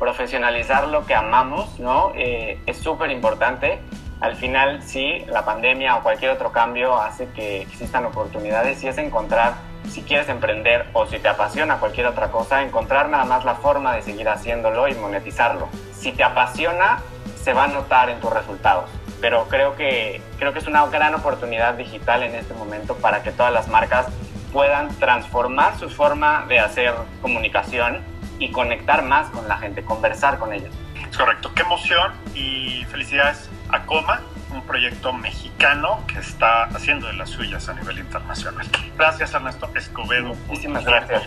profesionalizar 0.02 0.88
lo 0.88 1.06
que 1.06 1.14
amamos, 1.14 1.78
¿no? 1.78 2.10
Eh, 2.16 2.58
es 2.66 2.76
súper 2.76 3.12
importante. 3.12 3.78
Al 4.20 4.34
final, 4.34 4.82
sí, 4.82 5.24
la 5.28 5.44
pandemia 5.44 5.94
o 5.94 6.02
cualquier 6.02 6.32
otro 6.32 6.50
cambio 6.50 6.96
hace 6.96 7.28
que 7.28 7.62
existan 7.62 8.04
oportunidades 8.06 8.82
y 8.82 8.88
es 8.88 8.98
encontrar, 8.98 9.54
si 9.88 10.02
quieres 10.02 10.28
emprender 10.28 10.86
o 10.92 11.06
si 11.06 11.18
te 11.18 11.28
apasiona 11.28 11.78
cualquier 11.78 12.06
otra 12.06 12.30
cosa, 12.30 12.62
encontrar 12.62 13.08
nada 13.08 13.24
más 13.24 13.44
la 13.44 13.54
forma 13.54 13.94
de 13.94 14.02
seguir 14.02 14.28
haciéndolo 14.28 14.88
y 14.88 14.94
monetizarlo. 14.94 15.68
Si 15.92 16.12
te 16.12 16.24
apasiona, 16.24 17.00
se 17.42 17.52
va 17.52 17.64
a 17.64 17.68
notar 17.68 18.10
en 18.10 18.20
tus 18.20 18.32
resultados. 18.32 18.90
Pero 19.20 19.46
creo 19.48 19.76
que, 19.76 20.20
creo 20.38 20.52
que 20.52 20.58
es 20.58 20.66
una 20.66 20.86
gran 20.86 21.14
oportunidad 21.14 21.74
digital 21.74 22.22
en 22.22 22.34
este 22.34 22.54
momento 22.54 22.96
para 22.96 23.22
que 23.22 23.32
todas 23.32 23.52
las 23.52 23.68
marcas 23.68 24.06
puedan 24.52 24.88
transformar 24.96 25.78
su 25.78 25.88
forma 25.88 26.44
de 26.48 26.58
hacer 26.58 26.94
comunicación 27.20 28.00
y 28.38 28.50
conectar 28.50 29.02
más 29.02 29.28
con 29.30 29.46
la 29.48 29.58
gente, 29.58 29.82
conversar 29.82 30.38
con 30.38 30.52
ellos. 30.52 30.70
Es 31.10 31.16
correcto, 31.16 31.52
qué 31.54 31.62
emoción 31.62 32.12
y 32.34 32.84
felicidades 32.90 33.48
a 33.70 33.84
Coma, 33.84 34.20
un 34.52 34.62
proyecto 34.62 35.12
mexicano 35.12 36.04
que 36.06 36.18
está 36.18 36.64
haciendo 36.64 37.06
de 37.06 37.14
las 37.14 37.30
suyas 37.30 37.68
a 37.68 37.74
nivel 37.74 37.98
internacional. 37.98 38.66
Gracias 38.96 39.34
Ernesto 39.34 39.70
Escobedo. 39.74 40.34
Muchísimas 40.46 40.84
gracias. 40.84 41.22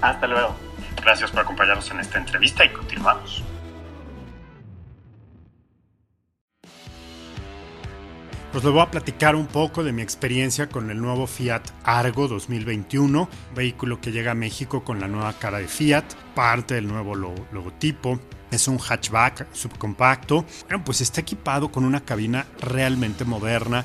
Hasta 0.00 0.26
luego. 0.26 0.56
Gracias 1.02 1.30
por 1.30 1.40
acompañarnos 1.40 1.90
en 1.90 2.00
esta 2.00 2.18
entrevista 2.18 2.64
y 2.64 2.70
continuamos. 2.70 3.42
Pues 8.56 8.64
les 8.64 8.72
voy 8.72 8.82
a 8.82 8.90
platicar 8.90 9.36
un 9.36 9.46
poco 9.46 9.84
de 9.84 9.92
mi 9.92 10.00
experiencia 10.00 10.68
con 10.68 10.90
el 10.90 10.98
nuevo 10.98 11.26
Fiat 11.26 11.62
Argo 11.84 12.26
2021, 12.26 13.28
vehículo 13.54 14.00
que 14.00 14.12
llega 14.12 14.30
a 14.30 14.34
México 14.34 14.82
con 14.82 14.98
la 14.98 15.08
nueva 15.08 15.34
cara 15.34 15.58
de 15.58 15.68
Fiat, 15.68 16.14
parte 16.34 16.74
del 16.74 16.88
nuevo 16.88 17.14
logotipo. 17.14 18.18
Es 18.50 18.68
un 18.68 18.78
hatchback 18.78 19.46
subcompacto. 19.52 20.44
Bueno, 20.68 20.84
pues 20.84 21.00
está 21.00 21.20
equipado 21.20 21.70
con 21.70 21.84
una 21.84 22.04
cabina 22.04 22.46
realmente 22.60 23.24
moderna. 23.24 23.84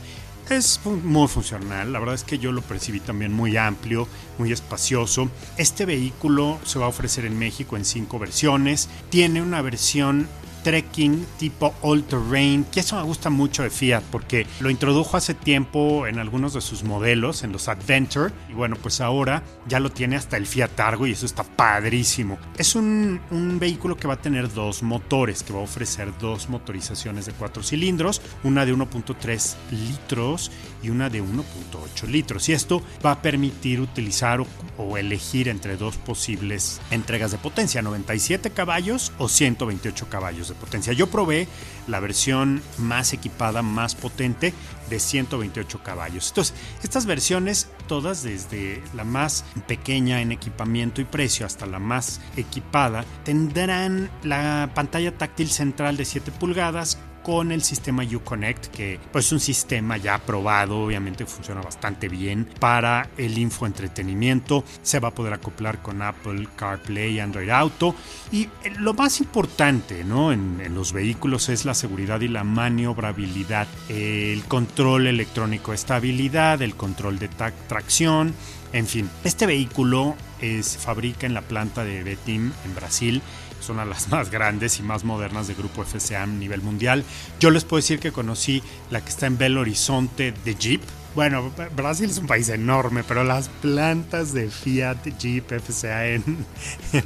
Es 0.49 0.81
muy 0.85 1.29
funcional, 1.29 1.93
la 1.93 1.99
verdad 1.99 2.15
es 2.15 2.25
que 2.25 2.37
yo 2.37 2.51
lo 2.51 2.61
percibí 2.61 2.99
también 2.99 3.31
muy 3.31 3.55
amplio, 3.55 4.05
muy 4.37 4.51
espacioso. 4.51 5.29
Este 5.57 5.85
vehículo 5.85 6.59
se 6.65 6.77
va 6.77 6.87
a 6.87 6.89
ofrecer 6.89 7.23
en 7.23 7.39
México 7.39 7.77
en 7.77 7.85
cinco 7.85 8.19
versiones. 8.19 8.89
Tiene 9.09 9.41
una 9.41 9.61
versión 9.61 10.27
trekking 10.63 11.25
tipo 11.37 11.73
all 11.81 12.03
terrain, 12.03 12.63
que 12.65 12.81
eso 12.81 12.95
me 12.95 13.03
gusta 13.03 13.29
mucho 13.29 13.63
de 13.63 13.69
Fiat 13.69 14.03
porque 14.11 14.45
lo 14.59 14.69
introdujo 14.69 15.17
hace 15.17 15.33
tiempo 15.33 16.07
en 16.07 16.19
algunos 16.19 16.53
de 16.53 16.61
sus 16.61 16.83
modelos, 16.83 17.43
en 17.43 17.51
los 17.51 17.67
Adventure, 17.67 18.31
y 18.49 18.53
bueno, 18.53 18.75
pues 18.81 19.01
ahora 19.01 19.43
ya 19.67 19.79
lo 19.79 19.91
tiene 19.91 20.15
hasta 20.15 20.37
el 20.37 20.47
Fiat 20.47 20.79
Argo 20.79 21.07
y 21.07 21.11
eso 21.11 21.25
está 21.25 21.43
padrísimo. 21.43 22.37
Es 22.57 22.75
un, 22.75 23.21
vehículo 23.59 23.97
que 23.97 24.07
va 24.07 24.15
a 24.15 24.21
tener 24.21 24.51
dos 24.53 24.81
motores, 24.81 25.43
que 25.43 25.53
va 25.53 25.59
a 25.59 25.63
ofrecer 25.63 26.11
dos 26.19 26.49
motorizaciones 26.49 27.25
de 27.25 27.33
cuatro 27.33 27.63
cilindros, 27.63 28.21
una 28.43 28.65
de 28.65 28.73
1.3 28.73 29.55
litros 29.71 30.51
y 30.81 30.89
una 30.89 31.09
de 31.09 31.21
1.8 31.21 32.07
litros. 32.07 32.49
Y 32.49 32.53
esto 32.53 32.81
va 33.05 33.11
a 33.11 33.21
permitir 33.21 33.81
utilizar 33.81 34.43
o 34.77 34.97
elegir 34.97 35.47
entre 35.47 35.77
dos 35.77 35.97
posibles 35.97 36.81
entregas 36.89 37.31
de 37.31 37.37
potencia, 37.37 37.81
97 37.81 38.51
caballos 38.51 39.11
o 39.17 39.27
128 39.27 40.07
caballos 40.09 40.50
potencia. 40.55 40.93
Yo 40.93 41.07
probé 41.07 41.47
la 41.87 41.99
versión 41.99 42.61
más 42.77 43.13
equipada, 43.13 43.61
más 43.61 43.95
potente 43.95 44.53
de 44.89 44.99
128 44.99 45.83
caballos. 45.83 46.29
Entonces, 46.29 46.55
estas 46.83 47.05
versiones, 47.05 47.69
todas 47.87 48.23
desde 48.23 48.83
la 48.93 49.03
más 49.03 49.45
pequeña 49.67 50.21
en 50.21 50.31
equipamiento 50.31 51.01
y 51.01 51.05
precio 51.05 51.45
hasta 51.45 51.65
la 51.65 51.79
más 51.79 52.19
equipada, 52.37 53.05
tendrán 53.23 54.09
la 54.23 54.71
pantalla 54.75 55.17
táctil 55.17 55.49
central 55.49 55.97
de 55.97 56.05
7 56.05 56.31
pulgadas 56.31 56.97
con 57.23 57.51
el 57.51 57.61
sistema 57.61 58.03
Uconnect, 58.03 58.67
que 58.67 58.99
pues, 59.11 59.25
es 59.27 59.31
un 59.31 59.39
sistema 59.39 59.97
ya 59.97 60.17
probado, 60.19 60.79
obviamente 60.79 61.25
funciona 61.25 61.61
bastante 61.61 62.09
bien 62.09 62.47
para 62.59 63.09
el 63.17 63.37
infoentretenimiento. 63.37 64.63
Se 64.81 64.99
va 64.99 65.09
a 65.09 65.13
poder 65.13 65.33
acoplar 65.33 65.81
con 65.81 66.01
Apple 66.01 66.47
CarPlay, 66.55 67.19
Android 67.19 67.49
Auto. 67.49 67.95
Y 68.31 68.49
lo 68.79 68.93
más 68.93 69.19
importante 69.19 70.03
¿no? 70.03 70.31
en, 70.31 70.61
en 70.61 70.73
los 70.73 70.93
vehículos 70.93 71.49
es 71.49 71.65
la 71.65 71.73
seguridad 71.73 72.21
y 72.21 72.27
la 72.27 72.43
maniobrabilidad, 72.43 73.67
el 73.89 74.43
control 74.45 75.07
electrónico 75.07 75.71
de 75.71 75.75
estabilidad, 75.75 76.61
el 76.61 76.75
control 76.75 77.19
de 77.19 77.29
tracción. 77.67 78.33
En 78.73 78.87
fin, 78.87 79.09
este 79.23 79.45
vehículo 79.45 80.15
se 80.39 80.79
fabrica 80.79 81.27
en 81.27 81.33
la 81.33 81.41
planta 81.41 81.83
de 81.83 82.03
Betim 82.03 82.51
en 82.65 82.75
Brasil 82.75 83.21
una 83.69 83.83
de 83.83 83.89
las 83.89 84.09
más 84.09 84.29
grandes 84.31 84.79
y 84.79 84.83
más 84.83 85.03
modernas 85.03 85.47
de 85.47 85.53
grupo 85.53 85.83
FCA 85.83 86.23
a 86.23 86.27
nivel 86.27 86.61
mundial. 86.61 87.03
Yo 87.39 87.51
les 87.51 87.63
puedo 87.63 87.79
decir 87.79 87.99
que 87.99 88.11
conocí 88.11 88.63
la 88.89 89.01
que 89.01 89.09
está 89.09 89.27
en 89.27 89.37
Belo 89.37 89.61
Horizonte 89.61 90.33
de 90.45 90.55
Jeep. 90.55 90.81
Bueno, 91.15 91.51
Brasil 91.75 92.09
es 92.09 92.17
un 92.17 92.27
país 92.27 92.47
enorme, 92.49 93.03
pero 93.03 93.23
las 93.23 93.49
plantas 93.49 94.33
de 94.33 94.49
Fiat, 94.49 95.17
Jeep, 95.19 95.51
FCA 95.51 96.07
en, 96.07 96.45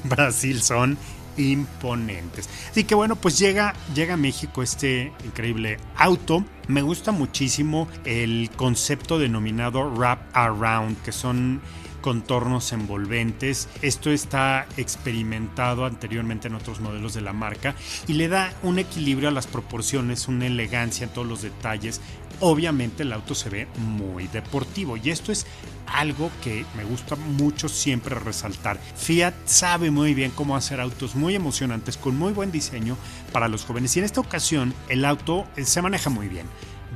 Brasil 0.03 0.61
son 0.61 0.97
imponentes. 1.37 2.47
Así 2.69 2.83
que 2.83 2.95
bueno, 2.95 3.15
pues 3.15 3.37
llega, 3.37 3.73
llega 3.93 4.13
a 4.13 4.17
México 4.17 4.61
este 4.61 5.11
increíble 5.25 5.77
auto. 5.97 6.45
Me 6.67 6.81
gusta 6.81 7.11
muchísimo 7.11 7.87
el 8.05 8.49
concepto 8.55 9.19
denominado 9.19 9.89
Wrap 9.89 10.19
Around, 10.33 11.01
que 11.01 11.11
son 11.11 11.61
contornos 12.05 12.71
envolventes. 12.71 13.67
Esto 13.81 14.11
está 14.11 14.67
experimentado 14.77 15.85
anteriormente 15.85 16.47
en 16.47 16.53
otros 16.53 16.79
modelos 16.79 17.15
de 17.15 17.21
la 17.21 17.33
marca 17.33 17.73
y 18.07 18.13
le 18.13 18.27
da 18.27 18.53
un 18.61 18.77
equilibrio 18.77 19.29
a 19.29 19.31
las 19.31 19.47
proporciones, 19.47 20.27
una 20.27 20.45
elegancia 20.45 21.05
en 21.05 21.09
todos 21.09 21.27
los 21.27 21.41
detalles. 21.41 22.01
Obviamente 22.41 23.01
el 23.01 23.11
auto 23.11 23.33
se 23.33 23.49
ve 23.49 23.67
muy 23.77 24.27
deportivo 24.27 24.97
y 24.97 25.09
esto 25.09 25.31
es 25.31 25.47
algo 25.87 26.29
que 26.43 26.63
me 26.77 26.83
gusta 26.83 27.15
mucho 27.15 27.69
siempre 27.69 28.13
resaltar. 28.13 28.79
Fiat 28.95 29.33
sabe 29.45 29.89
muy 29.89 30.13
bien 30.13 30.29
cómo 30.29 30.55
hacer 30.55 30.79
autos 30.81 31.15
muy 31.15 31.33
emocionantes 31.33 31.97
con 31.97 32.15
muy 32.15 32.33
buen 32.33 32.51
diseño 32.51 32.97
para 33.31 33.47
los 33.47 33.65
jóvenes 33.65 33.95
y 33.95 33.99
en 33.99 34.05
esta 34.05 34.21
ocasión 34.21 34.75
el 34.89 35.05
auto 35.05 35.47
se 35.57 35.81
maneja 35.81 36.11
muy 36.11 36.27
bien 36.27 36.45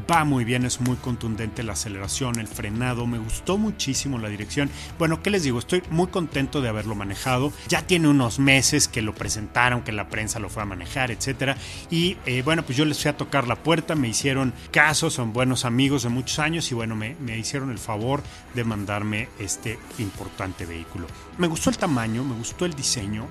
va 0.10 0.24
muy 0.26 0.44
bien, 0.44 0.66
es 0.66 0.82
muy 0.82 0.96
contundente 0.96 1.64
la 1.64 1.74
aceleración, 1.74 2.40
el 2.40 2.48
frenado, 2.48 3.06
me 3.06 3.20
gustó 3.20 3.58
muchísimo 3.58 4.18
la 4.18 4.30
dirección. 4.30 4.70
Bueno, 4.98 5.22
¿qué 5.22 5.30
les 5.30 5.44
digo? 5.44 5.60
Estoy 5.60 5.84
muy 5.92 6.08
contento 6.08 6.62
de 6.62 6.70
haberlo 6.70 6.96
manejado. 6.96 7.54
Ya 7.68 7.86
tiene 7.86 8.08
unos 8.08 8.40
meses 8.40 8.88
que 8.88 9.02
lo 9.02 9.14
presentaron, 9.14 9.84
que 9.84 9.92
la 9.92 10.10
prensa 10.10 10.40
lo 10.40 10.50
fue 10.50 10.64
a 10.64 10.66
manejar, 10.66 11.12
etcétera. 11.12 11.58
Y 11.92 12.18
eh, 12.26 12.42
bueno, 12.44 12.64
pues 12.64 12.78
yo 12.78 12.86
les 12.86 13.02
fui 13.02 13.10
a 13.10 13.18
tocar 13.18 13.48
la 13.48 13.56
puerta, 13.56 13.96
me 13.96 14.08
hicieron 14.08 14.54
caso, 14.72 15.10
son 15.10 15.34
buenos 15.34 15.66
amigos 15.66 16.04
de 16.04 16.10
muchos 16.10 16.40
años 16.40 16.72
y 16.72 16.76
bueno, 16.76 16.96
me, 16.96 17.16
me 17.20 17.38
hicieron 17.38 17.70
el 17.70 17.80
favor 17.80 18.24
de 18.56 18.64
mandarme 18.64 19.30
este 19.40 19.78
importante 20.00 20.66
vehículo. 20.66 21.08
Me 21.38 21.48
gustó 21.48 21.70
el 21.70 21.78
tamaño, 21.78 22.24
me 22.24 22.36
gustó 22.36 22.66
el 22.66 22.74
diseño, 22.74 23.28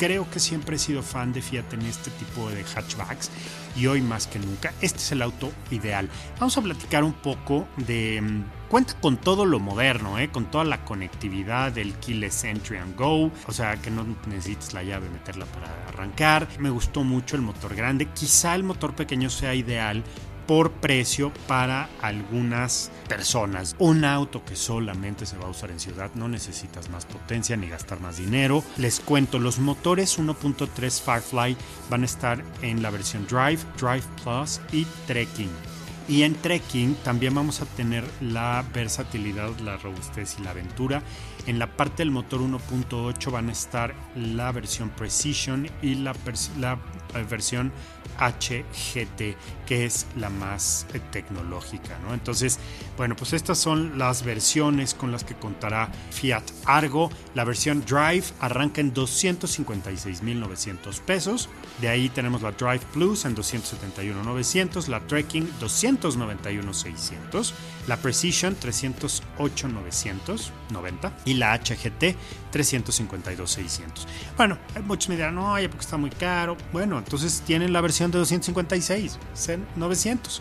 creo 0.00 0.30
que 0.30 0.40
siempre 0.40 0.76
he 0.76 0.78
sido 0.78 1.02
fan 1.02 1.34
de 1.34 1.42
Fiat 1.42 1.74
en 1.74 1.82
este 1.82 2.10
tipo 2.12 2.48
de 2.48 2.64
hatchbacks 2.64 3.30
y 3.76 3.86
hoy 3.86 4.00
más 4.00 4.26
que 4.26 4.38
nunca 4.38 4.72
este 4.80 4.98
es 4.98 5.12
el 5.12 5.20
auto 5.20 5.52
ideal. 5.70 6.08
Vamos 6.38 6.56
a 6.56 6.62
platicar 6.62 7.04
un 7.04 7.12
poco 7.12 7.68
de... 7.76 8.18
Mm, 8.22 8.44
cuenta 8.70 8.94
con 8.98 9.18
todo 9.18 9.44
lo 9.44 9.58
moderno, 9.58 10.18
¿eh? 10.18 10.30
con 10.30 10.50
toda 10.50 10.64
la 10.64 10.86
conectividad 10.86 11.70
del 11.72 11.92
keyless 11.96 12.44
entry 12.44 12.78
and 12.78 12.96
go, 12.96 13.30
o 13.46 13.52
sea 13.52 13.76
que 13.76 13.90
no 13.90 14.06
necesites 14.26 14.72
la 14.72 14.82
llave 14.82 15.10
meterla 15.10 15.44
para 15.44 15.66
arrancar. 15.88 16.48
Me 16.58 16.70
gustó 16.70 17.04
mucho 17.04 17.36
el 17.36 17.42
motor 17.42 17.74
grande, 17.74 18.06
quizá 18.06 18.54
el 18.54 18.62
motor 18.62 18.94
pequeño 18.94 19.28
sea 19.28 19.54
ideal 19.54 20.02
por 20.50 20.72
precio 20.72 21.32
para 21.46 21.88
algunas 22.02 22.90
personas. 23.08 23.76
Un 23.78 24.04
auto 24.04 24.44
que 24.44 24.56
solamente 24.56 25.24
se 25.24 25.36
va 25.36 25.46
a 25.46 25.50
usar 25.50 25.70
en 25.70 25.78
ciudad 25.78 26.10
no 26.16 26.26
necesitas 26.26 26.90
más 26.90 27.06
potencia 27.06 27.56
ni 27.56 27.68
gastar 27.68 28.00
más 28.00 28.16
dinero. 28.16 28.64
Les 28.76 28.98
cuento, 28.98 29.38
los 29.38 29.60
motores 29.60 30.18
1.3 30.18 31.02
Firefly 31.02 31.56
van 31.88 32.02
a 32.02 32.04
estar 32.04 32.42
en 32.62 32.82
la 32.82 32.90
versión 32.90 33.28
Drive, 33.28 33.60
Drive 33.78 34.02
Plus 34.24 34.60
y 34.72 34.86
Trekking. 35.06 35.50
Y 36.08 36.24
en 36.24 36.34
trekking 36.34 36.96
también 37.04 37.32
vamos 37.36 37.60
a 37.62 37.66
tener 37.66 38.02
la 38.20 38.64
versatilidad, 38.74 39.56
la 39.60 39.76
robustez 39.76 40.34
y 40.40 40.42
la 40.42 40.50
aventura. 40.50 41.04
En 41.46 41.60
la 41.60 41.68
parte 41.76 41.98
del 41.98 42.10
motor 42.10 42.40
1.8 42.40 43.30
van 43.30 43.50
a 43.50 43.52
estar 43.52 43.94
la 44.16 44.50
versión 44.50 44.90
Precision 44.90 45.70
y 45.80 45.94
la, 45.94 46.12
la 46.58 46.76
versión 47.28 47.72
HGT, 48.18 49.36
que 49.70 49.84
es 49.84 50.06
la 50.16 50.30
más 50.30 50.86
eh, 50.94 51.00
tecnológica. 51.12 51.96
¿no? 52.04 52.12
Entonces, 52.12 52.58
bueno, 52.96 53.14
pues 53.14 53.32
estas 53.32 53.56
son 53.56 54.00
las 54.00 54.24
versiones 54.24 54.94
con 54.94 55.12
las 55.12 55.22
que 55.22 55.36
contará 55.36 55.92
Fiat 56.10 56.42
Argo. 56.64 57.08
La 57.36 57.44
versión 57.44 57.84
Drive 57.86 58.24
arranca 58.40 58.80
en 58.80 58.92
256.900 58.92 61.00
pesos. 61.02 61.48
De 61.80 61.88
ahí 61.88 62.08
tenemos 62.08 62.42
la 62.42 62.50
Drive 62.50 62.80
Plus 62.92 63.24
en 63.24 63.36
271.900, 63.36 64.88
la 64.88 64.98
Trekking 65.06 65.48
291.600, 65.60 67.52
la 67.86 67.96
Precision 67.96 68.58
308.990 68.58 71.12
y 71.26 71.34
la 71.34 71.56
HGT 71.56 72.16
352.600. 72.52 73.82
Bueno, 74.36 74.58
muchos 74.84 75.10
me 75.10 75.14
dirán, 75.14 75.36
no, 75.36 75.54
porque 75.70 75.78
está 75.78 75.96
muy 75.96 76.10
caro. 76.10 76.56
Bueno, 76.72 76.98
entonces 76.98 77.40
tienen 77.46 77.72
la 77.72 77.80
versión 77.80 78.10
de 78.10 78.18
256, 78.18 79.16
900, 79.76 80.40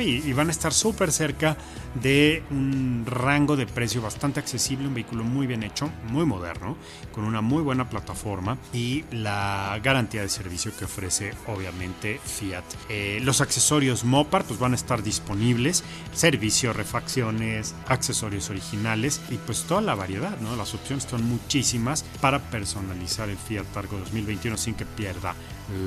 Y, 0.00 0.32
van 0.32 0.48
a 0.48 0.50
estar 0.50 0.72
súper 0.72 1.10
cerca 1.10 1.56
de 2.02 2.42
un 2.50 3.04
rango 3.06 3.56
de 3.56 3.66
precio 3.66 4.02
bastante 4.02 4.38
accesible, 4.38 4.86
un 4.86 4.94
vehículo 4.94 5.24
muy 5.24 5.46
bien 5.46 5.62
hecho, 5.62 5.90
muy 6.08 6.26
moderno, 6.26 6.76
con 7.12 7.24
una 7.24 7.40
muy 7.40 7.62
buena 7.62 7.88
plataforma 7.88 8.58
y 8.72 9.04
la 9.10 9.78
garantía 9.82 10.22
de 10.22 10.28
servicio 10.28 10.72
que 10.76 10.84
ofrece 10.84 11.32
obviamente 11.46 12.20
Fiat. 12.22 12.64
Eh, 12.88 13.20
los 13.22 13.40
accesorios 13.40 14.04
Mopar 14.04 14.44
pues 14.44 14.58
van 14.58 14.72
a 14.72 14.76
estar 14.76 15.02
disponibles, 15.02 15.82
servicio, 16.12 16.72
refacciones, 16.72 17.74
accesorios 17.88 18.50
originales 18.50 19.20
y 19.30 19.36
pues 19.36 19.64
toda 19.64 19.80
la 19.80 19.94
variedad, 19.94 20.38
¿no? 20.40 20.56
Las 20.56 20.74
opciones 20.74 21.04
son 21.04 21.24
muchísimas 21.24 22.04
para 22.20 22.38
personalizar 22.50 23.28
el 23.28 23.38
Fiat 23.38 23.64
Targo 23.72 23.98
2021 23.98 24.56
sin 24.56 24.74
que 24.74 24.84
pierda 24.84 25.34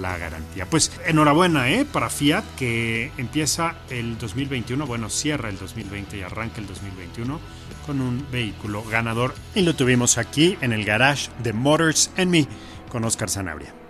la 0.01 0.17
garantía. 0.17 0.65
Pues 0.69 0.91
enhorabuena 1.05 1.69
¿eh? 1.69 1.85
para 1.85 2.09
Fiat 2.09 2.43
que 2.57 3.11
empieza 3.17 3.75
el 3.89 4.17
2021, 4.17 4.85
bueno, 4.85 5.09
cierra 5.09 5.49
el 5.49 5.57
2020 5.57 6.17
y 6.17 6.21
arranca 6.21 6.61
el 6.61 6.67
2021 6.67 7.39
con 7.85 8.01
un 8.01 8.25
vehículo 8.31 8.83
ganador. 8.83 9.35
Y 9.55 9.61
lo 9.61 9.75
tuvimos 9.75 10.17
aquí 10.17 10.57
en 10.61 10.73
el 10.73 10.85
garage 10.85 11.29
de 11.41 11.53
Motors 11.53 12.11
and 12.17 12.31
Me 12.31 12.47
con 12.89 13.03
Oscar 13.03 13.29
Sanabria. 13.29 13.82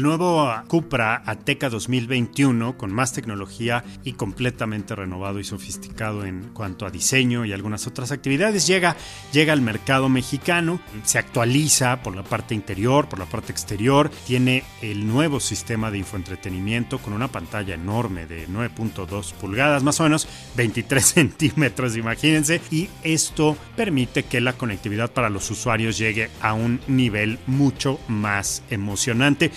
El 0.00 0.04
nuevo 0.04 0.50
Cupra 0.66 1.22
Ateca 1.26 1.68
2021, 1.68 2.78
con 2.78 2.90
más 2.90 3.12
tecnología 3.12 3.84
y 4.02 4.14
completamente 4.14 4.96
renovado 4.96 5.40
y 5.40 5.44
sofisticado 5.44 6.24
en 6.24 6.54
cuanto 6.54 6.86
a 6.86 6.90
diseño 6.90 7.44
y 7.44 7.52
algunas 7.52 7.86
otras 7.86 8.10
actividades, 8.10 8.66
llega, 8.66 8.96
llega 9.30 9.52
al 9.52 9.60
mercado 9.60 10.08
mexicano, 10.08 10.80
se 11.04 11.18
actualiza 11.18 12.02
por 12.02 12.16
la 12.16 12.22
parte 12.22 12.54
interior, 12.54 13.10
por 13.10 13.18
la 13.18 13.26
parte 13.26 13.52
exterior, 13.52 14.10
tiene 14.26 14.64
el 14.80 15.06
nuevo 15.06 15.38
sistema 15.38 15.90
de 15.90 15.98
infoentretenimiento 15.98 16.96
con 16.96 17.12
una 17.12 17.28
pantalla 17.28 17.74
enorme 17.74 18.24
de 18.24 18.48
9.2 18.48 19.34
pulgadas, 19.34 19.82
más 19.82 20.00
o 20.00 20.04
menos 20.04 20.26
23 20.56 21.04
centímetros, 21.04 21.94
imagínense, 21.98 22.62
y 22.70 22.88
esto 23.02 23.54
permite 23.76 24.22
que 24.22 24.40
la 24.40 24.54
conectividad 24.54 25.10
para 25.12 25.28
los 25.28 25.50
usuarios 25.50 25.98
llegue 25.98 26.30
a 26.40 26.54
un 26.54 26.80
nivel 26.86 27.38
mucho 27.46 28.00
más 28.08 28.62
emocionante 28.70 29.50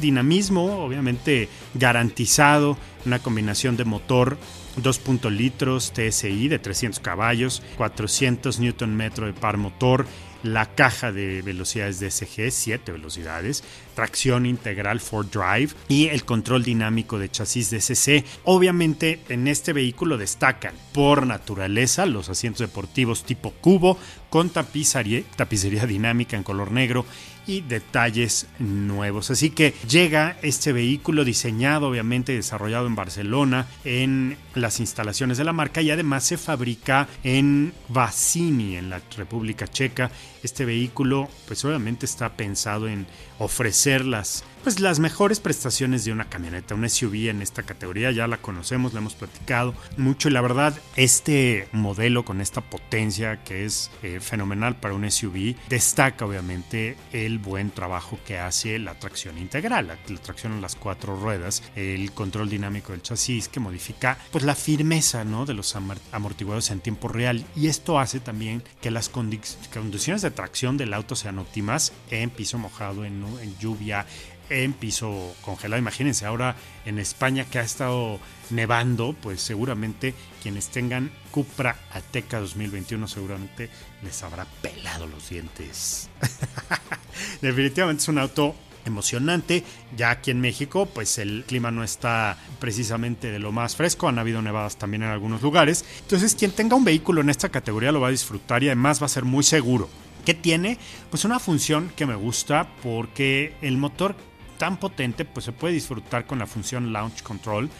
dinamismo, 0.00 0.84
obviamente 0.84 1.48
garantizado, 1.74 2.76
una 3.06 3.20
combinación 3.20 3.76
de 3.76 3.84
motor 3.84 4.36
2. 4.76 5.00
litros 5.30 5.92
TSI 5.92 6.48
de 6.48 6.58
300 6.58 7.00
caballos, 7.00 7.62
400 7.76 8.58
Nm 8.58 9.10
de 9.10 9.32
par 9.32 9.56
motor, 9.56 10.06
la 10.42 10.66
caja 10.66 11.10
de 11.10 11.40
velocidades 11.42 12.00
DSG, 12.00 12.50
7 12.50 12.92
velocidades, 12.92 13.64
tracción 13.94 14.44
integral 14.44 15.00
for 15.00 15.28
Drive 15.28 15.74
y 15.88 16.08
el 16.08 16.24
control 16.24 16.64
dinámico 16.64 17.18
de 17.18 17.30
chasis 17.30 17.70
DSC. 17.70 18.24
Obviamente 18.44 19.20
en 19.28 19.48
este 19.48 19.72
vehículo 19.72 20.18
destacan 20.18 20.74
por 20.92 21.26
naturaleza 21.26 22.04
los 22.06 22.28
asientos 22.28 22.60
deportivos 22.60 23.24
tipo 23.24 23.52
cubo 23.52 23.98
con 24.28 24.50
tapicería 24.50 25.86
dinámica 25.86 26.36
en 26.36 26.42
color 26.42 26.72
negro 26.72 27.06
y 27.46 27.60
detalles 27.60 28.46
nuevos. 28.58 29.30
Así 29.30 29.50
que 29.50 29.74
llega 29.88 30.36
este 30.42 30.72
vehículo 30.72 31.24
diseñado, 31.24 31.88
obviamente 31.88 32.32
desarrollado 32.32 32.86
en 32.86 32.94
Barcelona, 32.94 33.66
en 33.84 34.36
las 34.54 34.80
instalaciones 34.80 35.38
de 35.38 35.44
la 35.44 35.52
marca 35.52 35.82
y 35.82 35.90
además 35.90 36.24
se 36.24 36.38
fabrica 36.38 37.08
en 37.22 37.72
Vasini, 37.88 38.76
en 38.76 38.90
la 38.90 39.00
República 39.16 39.66
Checa. 39.68 40.10
Este 40.42 40.64
vehículo, 40.64 41.28
pues 41.46 41.64
obviamente 41.64 42.06
está 42.06 42.36
pensado 42.36 42.88
en 42.88 43.06
ofrecer 43.38 44.04
las 44.04 44.44
pues 44.64 44.80
las 44.80 44.98
mejores 44.98 45.40
prestaciones 45.40 46.06
de 46.06 46.12
una 46.12 46.24
camioneta, 46.24 46.74
una 46.74 46.88
SUV 46.88 47.28
en 47.28 47.42
esta 47.42 47.64
categoría, 47.64 48.10
ya 48.12 48.26
la 48.26 48.38
conocemos, 48.38 48.94
la 48.94 49.00
hemos 49.00 49.14
platicado 49.14 49.74
mucho 49.98 50.30
y 50.30 50.32
la 50.32 50.40
verdad 50.40 50.74
este 50.96 51.68
modelo 51.72 52.24
con 52.24 52.40
esta 52.40 52.62
potencia 52.62 53.44
que 53.44 53.66
es 53.66 53.90
eh, 54.02 54.20
fenomenal 54.20 54.76
para 54.76 54.94
un 54.94 55.10
SUV 55.10 55.54
destaca 55.68 56.24
obviamente 56.24 56.96
el 57.12 57.38
buen 57.38 57.72
trabajo 57.72 58.18
que 58.26 58.38
hace 58.38 58.78
la 58.78 58.98
tracción 58.98 59.36
integral, 59.36 59.88
la, 59.88 59.96
tracción 60.16 60.54
en 60.54 60.62
las 60.62 60.76
cuatro 60.76 61.14
ruedas, 61.14 61.62
el 61.76 62.12
control 62.12 62.48
dinámico 62.48 62.92
del 62.92 63.02
chasis 63.02 63.48
que 63.48 63.60
modifica 63.60 64.16
pues 64.32 64.44
la 64.44 64.54
firmeza 64.54 65.24
¿no? 65.24 65.44
de 65.44 65.52
los 65.52 65.76
amortiguadores 65.76 66.70
en 66.70 66.80
tiempo 66.80 67.08
real 67.08 67.44
y 67.54 67.66
esto 67.66 67.98
hace 67.98 68.18
también 68.18 68.62
que 68.80 68.90
las 68.90 69.10
condiciones 69.10 70.22
de 70.22 70.30
tracción 70.30 70.78
del 70.78 70.94
auto 70.94 71.16
sean 71.16 71.38
óptimas 71.38 71.92
en 72.10 72.30
piso 72.30 72.56
mojado, 72.56 73.04
en, 73.04 73.22
en 73.42 73.58
lluvia, 73.58 74.06
en 74.50 74.72
piso 74.72 75.34
congelado. 75.42 75.80
Imagínense 75.80 76.26
ahora 76.26 76.56
en 76.84 76.98
España 76.98 77.44
que 77.44 77.58
ha 77.58 77.62
estado 77.62 78.18
nevando, 78.50 79.14
pues 79.20 79.40
seguramente 79.40 80.14
quienes 80.42 80.68
tengan 80.68 81.10
Cupra 81.30 81.76
Ateca 81.92 82.40
2021 82.40 83.08
seguramente 83.08 83.70
les 84.02 84.22
habrá 84.22 84.46
pelado 84.62 85.06
los 85.06 85.28
dientes. 85.28 86.08
Definitivamente 87.40 88.02
es 88.02 88.08
un 88.08 88.18
auto 88.18 88.54
emocionante. 88.84 89.64
Ya 89.96 90.10
aquí 90.10 90.30
en 90.30 90.40
México, 90.40 90.86
pues 90.86 91.18
el 91.18 91.44
clima 91.46 91.70
no 91.70 91.84
está 91.84 92.38
precisamente 92.58 93.30
de 93.30 93.38
lo 93.38 93.52
más 93.52 93.76
fresco. 93.76 94.08
Han 94.08 94.18
habido 94.18 94.42
nevadas 94.42 94.76
también 94.76 95.02
en 95.02 95.10
algunos 95.10 95.42
lugares. 95.42 95.84
Entonces, 96.00 96.34
quien 96.34 96.52
tenga 96.52 96.76
un 96.76 96.84
vehículo 96.84 97.20
en 97.20 97.30
esta 97.30 97.48
categoría 97.48 97.92
lo 97.92 98.00
va 98.00 98.08
a 98.08 98.12
disfrutar 98.12 98.62
y 98.62 98.68
además 98.68 99.00
va 99.00 99.06
a 99.06 99.10
ser 99.10 99.24
muy 99.24 99.42
seguro. 99.42 99.88
¿Qué 100.24 100.34
tiene? 100.34 100.78
Pues 101.10 101.24
una 101.24 101.38
función 101.38 101.92
que 101.96 102.06
me 102.06 102.14
gusta 102.14 102.68
porque 102.82 103.54
el 103.60 103.76
motor 103.76 104.16
tan 104.56 104.78
potente, 104.78 105.24
pues 105.24 105.44
se 105.44 105.52
puede 105.52 105.74
disfrutar 105.74 106.26
con 106.26 106.38
la 106.38 106.46
función 106.46 106.92
Launch 106.92 107.22
Control, 107.22 107.70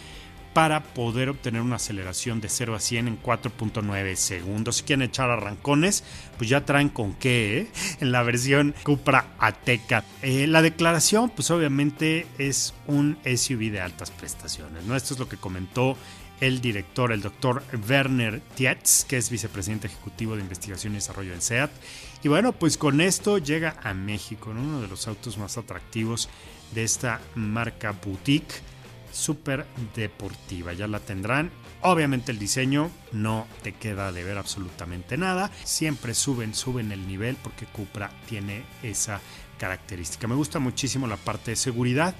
para 0.55 0.85
poder 0.85 1.29
obtener 1.29 1.61
una 1.61 1.77
aceleración 1.77 2.41
de 2.41 2.49
0 2.49 2.77
a 2.77 2.81
100 2.81 3.09
en 3.09 3.23
4.9 3.23 4.15
segundos. 4.15 4.77
Si 4.77 4.85
quieren 4.85 5.03
echar 5.03 5.29
arrancones, 5.29 6.05
pues 6.39 6.49
ya 6.49 6.65
traen 6.65 6.89
con 6.89 7.13
qué 7.15 7.59
¿eh? 7.59 7.71
en 8.01 8.13
la 8.13 8.23
versión 8.23 8.75
Cupra 8.85 9.27
Ateca. 9.39 10.05
Eh, 10.23 10.47
la 10.47 10.63
declaración, 10.63 11.29
pues 11.29 11.51
obviamente 11.51 12.27
es 12.39 12.73
un 12.87 13.19
SUV 13.25 13.73
de 13.73 13.81
altas 13.81 14.13
prestaciones. 14.13 14.85
¿no? 14.85 14.95
Esto 14.95 15.15
es 15.15 15.21
lo 15.21 15.29
que 15.29 15.37
comentó 15.37 15.99
el 16.41 16.61
director, 16.61 17.11
el 17.11 17.21
doctor 17.21 17.63
Werner 17.89 18.41
Tietz, 18.55 19.05
que 19.05 19.17
es 19.17 19.31
vicepresidente 19.31 19.89
ejecutivo 19.89 20.37
de 20.37 20.43
investigación 20.43 20.93
y 20.93 20.97
desarrollo 20.97 21.33
en 21.33 21.43
SEAT. 21.43 21.71
Y 22.23 22.29
bueno, 22.29 22.53
pues 22.53 22.79
con 22.79 23.01
esto 23.01 23.39
llega 23.39 23.77
a 23.83 23.93
México, 23.93 24.51
uno 24.51 24.81
de 24.81 24.89
los 24.89 25.09
autos 25.09 25.37
más 25.37 25.59
atractivos 25.59 26.29
de 26.73 26.85
esta 26.85 27.21
marca 27.35 27.93
boutique 27.93 28.63
súper 29.15 29.67
deportiva. 29.95 30.73
Ya 30.73 30.87
la 30.87 31.01
tendrán. 31.01 31.51
Obviamente 31.83 32.33
el 32.33 32.39
diseño 32.39 32.91
no 33.13 33.47
te 33.63 33.73
queda 33.73 34.13
de 34.13 34.25
ver 34.25 34.39
absolutamente 34.39 35.17
nada. 35.17 35.51
Siempre 35.65 36.15
suben, 36.15 36.55
suben 36.55 36.93
el 36.93 37.07
nivel 37.07 37.37
porque 37.37 37.67
Cupra 37.67 38.11
tiene 38.27 38.65
esa 38.83 39.21
característica. 39.59 40.27
Me 40.27 40.35
gusta 40.35 40.59
muchísimo 40.59 41.07
la 41.07 41.17
parte 41.17 41.53
de 41.53 41.57
seguridad 41.57 42.15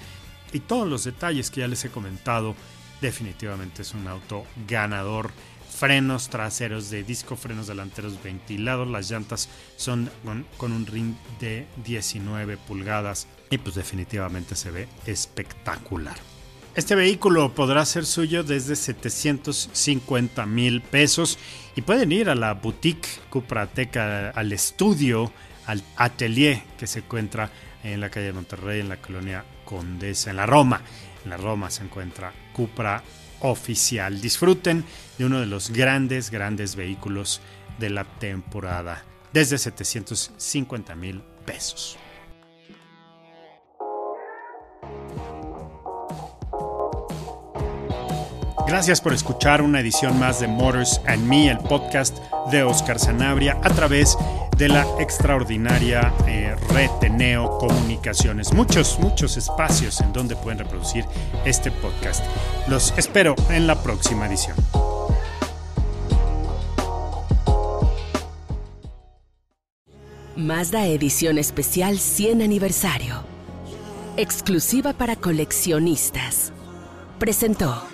y 0.53 0.61
todos 0.61 0.89
los 0.89 1.05
detalles 1.05 1.51
que 1.51 1.61
ya 1.61 1.69
les 1.69 1.85
he 1.85 1.91
comentado. 1.91 2.55
Definitivamente 3.01 3.83
es 3.83 3.93
un 3.95 4.07
auto 4.07 4.45
ganador. 4.69 5.31
Frenos 5.69 6.29
traseros 6.29 6.89
de 6.91 7.03
disco, 7.03 7.35
frenos 7.35 7.67
delanteros 7.67 8.23
ventilados. 8.23 8.87
Las 8.87 9.11
llantas 9.11 9.49
son 9.77 10.09
con, 10.25 10.47
con 10.57 10.73
un 10.73 10.87
ring 10.87 11.15
de 11.41 11.67
19 11.85 12.57
pulgadas. 12.59 13.27
Y 13.51 13.59
pues 13.59 13.75
definitivamente 13.75 14.57
se 14.57 14.71
ve 14.71 14.89
espectacular. 15.07 16.17
Este 16.75 16.97
vehículo 16.97 17.55
podrá 17.55 17.85
ser 17.85 18.05
suyo 18.05 18.43
desde 18.43 18.75
750 18.75 20.45
mil 20.47 20.83
pesos 20.83 21.39
y 21.77 21.83
pueden 21.83 22.11
ir 22.11 22.29
a 22.29 22.35
la 22.35 22.55
boutique 22.55 23.07
Cuprateca, 23.31 24.31
al 24.31 24.53
estudio, 24.53 25.31
al 25.67 25.85
atelier 25.97 26.65
que 26.77 26.89
se 26.89 26.99
encuentra 26.99 27.51
en 27.85 28.01
la 28.01 28.11
calle 28.11 28.27
de 28.27 28.33
Monterrey, 28.33 28.81
en 28.81 28.89
la 28.89 28.97
colonia 28.97 29.45
Condesa, 29.65 30.31
en 30.31 30.37
la 30.37 30.47
Roma. 30.47 30.81
En 31.23 31.31
la 31.31 31.37
Roma 31.37 31.71
se 31.71 31.85
encuentra 31.85 32.33
Cupra 32.53 33.05
Oficial. 33.41 34.21
Disfruten 34.21 34.85
de 35.17 35.27
uno 35.27 35.39
de 35.39 35.47
los 35.47 35.71
grandes, 35.71 36.31
grandes 36.31 36.75
vehículos 36.75 37.41
de 37.79 37.91
la 37.91 38.03
temporada 38.05 39.05
desde 39.33 39.59
750 39.59 40.95
mil 40.97 41.23
pesos. 41.47 41.99
Gracias 48.67 49.01
por 49.03 49.13
escuchar 49.13 49.61
una 49.61 49.81
edición 49.81 50.19
más 50.19 50.41
de 50.41 50.49
Motors 50.49 51.01
and 51.07 51.23
Me, 51.27 51.51
el 51.51 51.59
podcast 51.59 52.17
de 52.51 52.63
Oscar 52.63 52.99
Sanabria 52.99 53.59
a 53.63 53.71
través 53.71 54.17
de 54.57 54.69
la 54.69 54.87
extraordinaria 54.99 56.15
eh, 56.27 56.57
red 56.71 56.91
Comunicaciones. 57.59 58.53
Muchos, 58.55 58.99
muchos 58.99 59.37
espacios 59.37 60.01
en 60.01 60.13
donde 60.13 60.35
pueden 60.37 60.59
reproducir 60.59 61.05
este 61.45 61.71
podcast. 61.71 62.25
Los 62.67 62.95
espero 62.97 63.35
en 63.51 63.67
la 63.67 63.83
próxima 63.83 64.27
edición. 64.27 64.57
Mazda 70.37 70.87
Edición 70.87 71.39
Especial 71.39 71.99
100 71.99 72.43
Aniversario. 72.43 73.25
Exclusiva 74.17 74.93
para 74.93 75.17
coleccionistas. 75.17 76.53
Presentó. 77.19 77.94